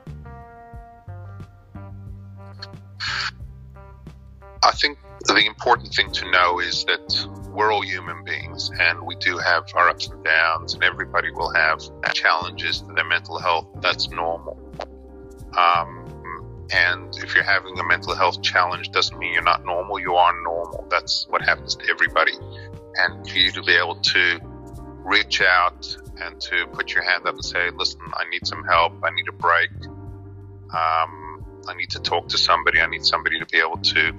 I 4.62 4.72
think 4.72 4.98
the 5.26 5.46
important 5.46 5.94
thing 5.94 6.10
to 6.12 6.30
know 6.30 6.60
is 6.60 6.84
that 6.84 7.48
we're 7.50 7.72
all 7.72 7.82
human 7.82 8.24
beings 8.24 8.70
and 8.80 9.02
we 9.06 9.16
do 9.16 9.38
have 9.38 9.64
our 9.74 9.88
ups 9.88 10.08
and 10.08 10.24
downs, 10.24 10.74
and 10.74 10.82
everybody 10.82 11.30
will 11.30 11.52
have 11.52 11.80
challenges 12.14 12.80
to 12.82 12.92
their 12.92 13.04
mental 13.04 13.38
health. 13.38 13.66
That's 13.80 14.08
normal. 14.10 14.58
Um, 15.56 16.66
and 16.72 17.16
if 17.16 17.34
you're 17.34 17.44
having 17.44 17.78
a 17.78 17.84
mental 17.84 18.14
health 18.14 18.42
challenge, 18.42 18.90
doesn't 18.92 19.18
mean 19.18 19.32
you're 19.32 19.42
not 19.42 19.64
normal. 19.64 19.98
You 19.98 20.14
are 20.14 20.32
normal. 20.42 20.86
That's 20.88 21.26
what 21.28 21.42
happens 21.42 21.74
to 21.76 21.90
everybody. 21.90 22.32
And 22.96 23.28
for 23.28 23.36
you 23.36 23.50
to 23.52 23.62
be 23.62 23.72
able 23.72 23.96
to 23.96 24.40
reach 25.04 25.42
out 25.42 25.96
and 26.22 26.40
to 26.40 26.66
put 26.72 26.94
your 26.94 27.02
hand 27.02 27.26
up 27.26 27.34
and 27.34 27.44
say, 27.44 27.70
listen, 27.70 28.00
I 28.14 28.28
need 28.30 28.46
some 28.46 28.62
help. 28.64 28.92
I 29.02 29.10
need 29.10 29.28
a 29.28 29.32
break. 29.32 29.70
Um, 30.72 31.44
I 31.66 31.74
need 31.76 31.90
to 31.90 31.98
talk 31.98 32.28
to 32.28 32.38
somebody. 32.38 32.80
I 32.80 32.86
need 32.86 33.04
somebody 33.04 33.38
to 33.38 33.46
be 33.46 33.58
able 33.58 33.78
to 33.78 34.12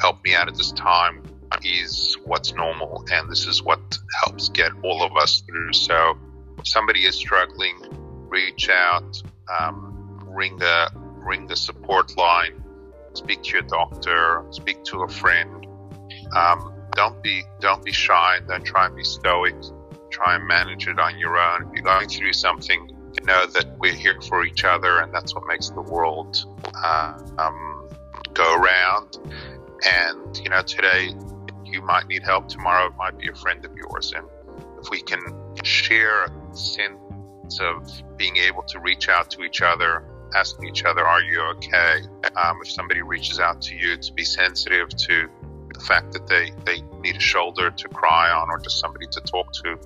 help 0.00 0.24
me 0.24 0.34
out 0.34 0.48
at 0.48 0.54
this 0.54 0.72
time 0.72 1.22
is 1.64 2.16
what's 2.24 2.52
normal, 2.54 3.04
and 3.10 3.30
this 3.30 3.46
is 3.46 3.62
what 3.62 3.80
helps 4.22 4.48
get 4.50 4.70
all 4.82 5.02
of 5.02 5.16
us 5.16 5.42
through. 5.46 5.72
So, 5.72 6.16
if 6.58 6.68
somebody 6.68 7.04
is 7.06 7.16
struggling, 7.16 7.76
reach 8.28 8.68
out, 8.68 9.22
um, 9.60 10.20
ring 10.24 10.56
the 10.56 10.90
ring 10.94 11.46
the 11.46 11.56
support 11.56 12.16
line, 12.16 12.62
speak 13.14 13.42
to 13.44 13.50
your 13.50 13.62
doctor, 13.62 14.44
speak 14.50 14.84
to 14.84 15.02
a 15.02 15.08
friend. 15.08 15.66
Um, 16.36 16.74
don't 16.92 17.22
be 17.22 17.42
don't 17.60 17.84
be 17.84 17.92
shy. 17.92 18.38
Don't 18.46 18.64
try 18.64 18.86
and 18.86 18.96
be 18.96 19.04
stoic. 19.04 19.56
Try 20.10 20.36
and 20.36 20.46
manage 20.46 20.86
it 20.86 20.98
on 20.98 21.18
your 21.18 21.38
own. 21.38 21.68
If 21.68 21.74
you're 21.74 21.84
going 21.84 22.08
through 22.08 22.32
something, 22.32 22.98
know 23.28 23.46
that 23.46 23.78
we're 23.78 23.92
here 23.92 24.20
for 24.22 24.44
each 24.44 24.64
other, 24.64 25.00
and 25.00 25.12
that's 25.12 25.34
what 25.34 25.46
makes 25.46 25.68
the 25.68 25.82
world 25.82 26.44
uh, 26.74 27.18
um, 27.38 27.88
go 28.32 28.56
around. 28.56 29.18
And 29.84 30.36
you 30.38 30.50
know, 30.50 30.62
today 30.62 31.14
you 31.64 31.82
might 31.82 32.06
need 32.08 32.22
help. 32.22 32.48
Tomorrow 32.48 32.88
it 32.88 32.96
might 32.96 33.18
be 33.18 33.28
a 33.28 33.34
friend 33.34 33.64
of 33.64 33.74
yours. 33.76 34.12
And 34.16 34.26
if 34.80 34.90
we 34.90 35.02
can 35.02 35.20
share 35.62 36.24
a 36.24 36.56
sense 36.56 37.60
of 37.60 37.90
being 38.16 38.36
able 38.36 38.62
to 38.64 38.80
reach 38.80 39.08
out 39.08 39.30
to 39.30 39.42
each 39.42 39.62
other 39.62 40.04
asking 40.34 40.68
each 40.68 40.84
other 40.84 41.06
are 41.06 41.22
you 41.22 41.40
okay? 41.40 42.02
Um, 42.36 42.58
if 42.62 42.70
somebody 42.70 43.02
reaches 43.02 43.40
out 43.40 43.62
to 43.62 43.74
you 43.74 43.96
to 43.96 44.12
be 44.12 44.24
sensitive 44.24 44.88
to 44.90 45.28
the 45.72 45.80
fact 45.80 46.12
that 46.12 46.26
they, 46.26 46.52
they 46.64 46.82
need 47.00 47.16
a 47.16 47.20
shoulder 47.20 47.70
to 47.70 47.88
cry 47.88 48.30
on 48.30 48.48
or 48.50 48.58
just 48.58 48.80
somebody 48.80 49.06
to 49.12 49.20
talk 49.20 49.52
to 49.52 49.78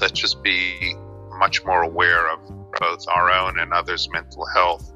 let's 0.00 0.12
just 0.12 0.42
be 0.42 0.94
much 1.38 1.64
more 1.64 1.82
aware 1.82 2.32
of 2.32 2.40
both 2.78 3.06
our 3.08 3.30
own 3.30 3.58
and 3.58 3.72
others 3.72 4.08
mental 4.12 4.46
health 4.46 4.92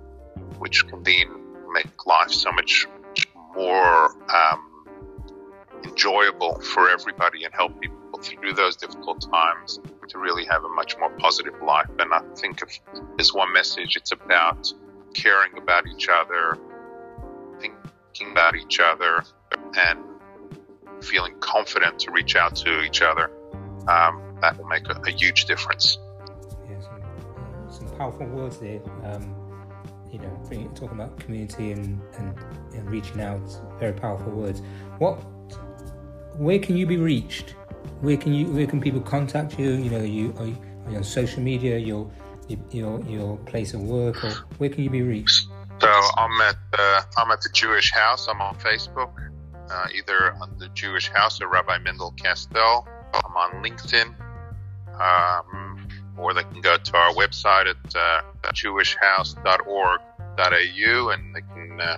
which 0.59 0.87
can 0.87 1.03
then 1.03 1.27
make 1.73 2.07
life 2.07 2.31
so 2.31 2.51
much 2.53 2.87
more 3.59 4.15
um, 4.35 4.87
enjoyable 5.85 6.61
for 6.61 6.89
everybody 6.89 7.45
and 7.45 7.53
help 7.53 7.81
people 7.81 8.21
through 8.23 8.53
those 8.53 8.77
difficult 8.77 9.27
times 9.33 9.81
to 10.09 10.19
really 10.19 10.45
have 10.45 10.65
a 10.65 10.69
much 10.69 10.97
more 10.99 11.11
positive 11.19 11.55
life. 11.63 11.91
And 11.99 12.13
I 12.15 12.21
think 12.37 12.63
if 12.63 12.81
there's 13.17 13.35
one 13.35 13.53
message, 13.53 13.97
it's 13.97 14.13
about 14.13 14.73
caring 15.15 15.59
about 15.59 15.87
each 15.87 16.09
other, 16.09 16.57
thinking 17.61 18.33
about 18.33 18.55
each 18.57 18.81
other, 18.81 19.25
and 19.77 19.99
feeling 21.01 21.35
confident 21.41 21.99
to 22.01 22.11
reach 22.11 22.37
out 22.37 22.57
to 22.57 22.83
each 22.83 23.03
other. 23.03 23.31
Um, 23.89 24.39
that 24.41 24.57
will 24.57 24.67
make 24.67 24.89
a, 24.89 25.01
a 25.07 25.11
huge 25.11 25.47
difference. 25.47 25.99
Yeah, 26.69 26.81
some, 26.81 27.03
uh, 27.03 27.71
some 27.71 27.99
powerful 27.99 28.27
words 28.27 28.59
there. 28.59 28.81
Um, 29.05 29.35
you 30.13 30.19
know, 30.19 30.71
talking 30.75 30.93
about 30.93 31.19
community 31.19 31.73
and, 31.73 32.01
and, 32.19 32.35
and 32.75 32.91
reaching 32.91 33.21
out, 33.21 33.41
very 33.79 33.93
powerful 33.93 34.33
words. 34.33 34.63
What, 34.99 35.15
where 36.37 36.59
can 36.59 36.77
you 36.77 36.87
be 36.87 36.97
reached? 36.97 37.51
Where 38.01 38.17
can 38.17 38.33
you, 38.33 38.47
where 38.47 38.67
can 38.67 38.81
people 38.81 39.01
contact 39.01 39.59
you? 39.59 39.71
You 39.71 39.91
know, 39.91 40.03
you 40.03 40.35
are, 40.39 40.47
you, 40.47 40.57
are 40.87 40.91
you 40.93 40.97
on 40.99 41.05
social 41.05 41.43
media, 41.43 41.79
your, 41.79 42.11
your, 42.71 43.01
your 43.03 43.37
place 43.39 43.75
of 43.75 43.83
work, 43.83 44.25
or 44.25 44.31
where 44.59 44.71
can 44.71 44.85
you 44.85 44.91
be 44.91 45.03
reached? 45.03 45.47
So 45.81 45.89
I'm 46.17 46.41
at 46.41 46.57
uh, 46.77 47.03
I'm 47.19 47.31
at 47.31 47.41
the 47.41 47.51
Jewish 47.53 47.93
House. 47.93 48.27
I'm 48.27 48.41
on 48.41 48.57
Facebook, 48.57 49.13
uh, 49.71 49.87
either 49.95 50.35
on 50.41 50.59
the 50.59 50.69
Jewish 50.71 51.09
House 51.09 51.41
or 51.41 51.47
Rabbi 51.47 51.79
Mendel 51.79 52.13
Kastel. 52.17 52.85
I'm 53.15 53.37
on 53.37 53.63
LinkedIn, 53.63 54.09
um, 55.01 55.68
or 56.19 56.35
they 56.35 56.43
can 56.43 56.61
go 56.61 56.77
to 56.77 56.97
our 56.97 57.15
website 57.15 57.67
at 57.67 57.97
uh, 57.97 58.21
jewishhouse.org.au 58.53 61.09
and 61.11 61.35
they 61.35 61.41
can 61.41 61.81
uh, 61.81 61.97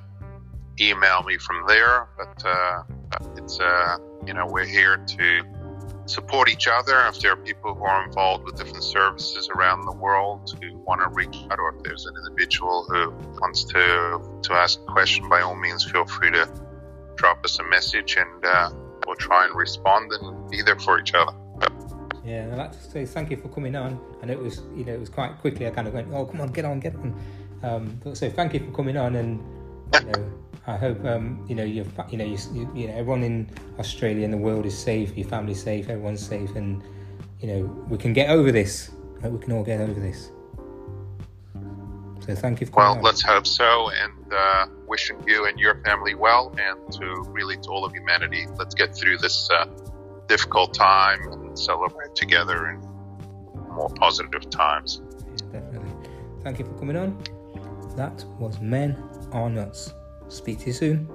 email 0.81 1.23
me 1.23 1.39
from 1.39 1.65
there. 1.67 2.09
But 2.17 2.45
uh, 2.45 2.83
it's 3.37 3.61
uh, 3.61 3.99
you 4.27 4.35
know 4.35 4.47
we're 4.47 4.67
here 4.67 4.97
to 4.97 5.43
support 6.07 6.49
each 6.49 6.69
other. 6.69 7.07
If 7.07 7.21
there 7.21 7.33
are 7.33 7.37
people 7.37 7.75
who 7.75 7.85
are 7.85 8.05
involved 8.05 8.45
with 8.45 8.57
different 8.57 8.85
services 8.85 9.49
around 9.55 9.85
the 9.85 9.93
world 9.93 10.59
who 10.61 10.77
want 10.79 11.01
to 11.01 11.09
reach 11.09 11.37
out, 11.51 11.59
or 11.59 11.75
if 11.77 11.83
there's 11.83 12.07
an 12.07 12.15
individual 12.17 12.85
who 12.89 13.11
wants 13.41 13.65
to 13.65 14.41
to 14.43 14.53
ask 14.53 14.81
a 14.81 14.93
question, 14.93 15.29
by 15.29 15.41
all 15.41 15.55
means, 15.55 15.85
feel 15.85 16.05
free 16.05 16.31
to 16.33 16.49
drop 17.17 17.45
us 17.45 17.59
a 17.59 17.65
message, 17.65 18.17
and 18.17 18.45
uh, 18.45 18.71
we'll 19.07 19.17
try 19.17 19.45
and 19.45 19.55
respond 19.55 20.13
and 20.13 20.51
be 20.51 20.63
there 20.63 20.79
for 20.79 21.01
each 21.01 21.15
other. 21.15 21.33
Yeah, 22.25 22.49
I'd 22.53 22.59
like 22.59 22.73
to 22.73 22.83
say 22.83 23.07
thank 23.07 23.31
you 23.31 23.37
for 23.37 23.49
coming 23.49 23.75
on. 23.77 23.99
And 24.23 24.31
it 24.31 24.39
was, 24.39 24.63
you 24.75 24.85
know, 24.85 24.93
it 24.93 25.01
was 25.01 25.09
quite 25.09 25.39
quickly. 25.39 25.67
I 25.67 25.71
kind 25.71 25.89
of 25.89 25.95
went, 25.95 26.09
"Oh, 26.13 26.27
come 26.27 26.41
on, 26.41 26.49
get 26.49 26.65
on, 26.65 26.81
get 26.81 26.95
on." 26.97 27.21
Um, 27.63 28.01
but 28.03 28.17
so 28.17 28.29
thank 28.31 28.55
you 28.55 28.61
for 28.61 28.73
coming 28.73 28.97
on, 28.97 29.17
and 29.17 29.41
you 29.95 30.13
know, 30.13 30.33
I 30.67 30.77
hope 30.77 31.05
um, 31.05 31.45
you 31.49 31.55
know 31.55 31.65
you've, 31.65 31.93
you 32.11 32.19
know, 32.19 32.25
you, 32.25 32.39
you 32.75 32.89
know, 32.89 32.95
everyone 32.95 33.23
in 33.23 33.51
Australia 33.79 34.25
and 34.25 34.33
the 34.33 34.39
world 34.39 34.67
is 34.67 34.77
safe. 34.79 35.17
Your 35.17 35.29
family's 35.29 35.63
safe. 35.63 35.89
Everyone's 35.89 36.25
safe, 36.25 36.55
and 36.57 36.83
you 37.41 37.49
know, 37.49 37.87
we 37.89 37.97
can 37.97 38.13
get 38.13 38.31
over 38.31 38.53
this. 38.53 38.91
we 39.23 39.39
can 39.39 39.53
all 39.53 39.65
get 39.65 39.81
over 39.81 39.99
this. 39.99 40.31
So 42.21 42.35
thank 42.35 42.61
you. 42.61 42.69
well, 42.75 42.93
on. 42.93 43.03
let's 43.03 43.23
hope 43.23 43.47
so, 43.47 43.91
and 43.91 44.33
uh, 44.33 44.67
wishing 44.87 45.23
you 45.27 45.47
and 45.47 45.59
your 45.59 45.83
family 45.85 46.15
well, 46.15 46.55
and 46.59 46.93
to 46.93 47.25
really 47.29 47.57
to 47.57 47.69
all 47.71 47.85
of 47.85 47.93
humanity, 47.93 48.47
let's 48.59 48.75
get 48.75 48.95
through 48.95 49.19
this 49.19 49.49
uh, 49.51 49.67
difficult 50.31 50.73
time 50.73 51.21
and 51.33 51.59
celebrate 51.59 52.15
together 52.15 52.69
in 52.69 52.81
more 53.75 53.89
positive 53.97 54.49
times. 54.49 55.03
Definitely. 55.51 55.91
Thank 56.45 56.61
you 56.61 56.65
for 56.65 56.75
coming 56.75 56.97
on. 56.97 57.21
That 57.97 58.25
was 58.39 58.61
Men 58.61 58.97
Are 59.33 59.51
Nuts. 59.51 59.93
Speak 60.29 60.61
to 60.61 60.67
you 60.67 60.73
soon. 60.73 61.09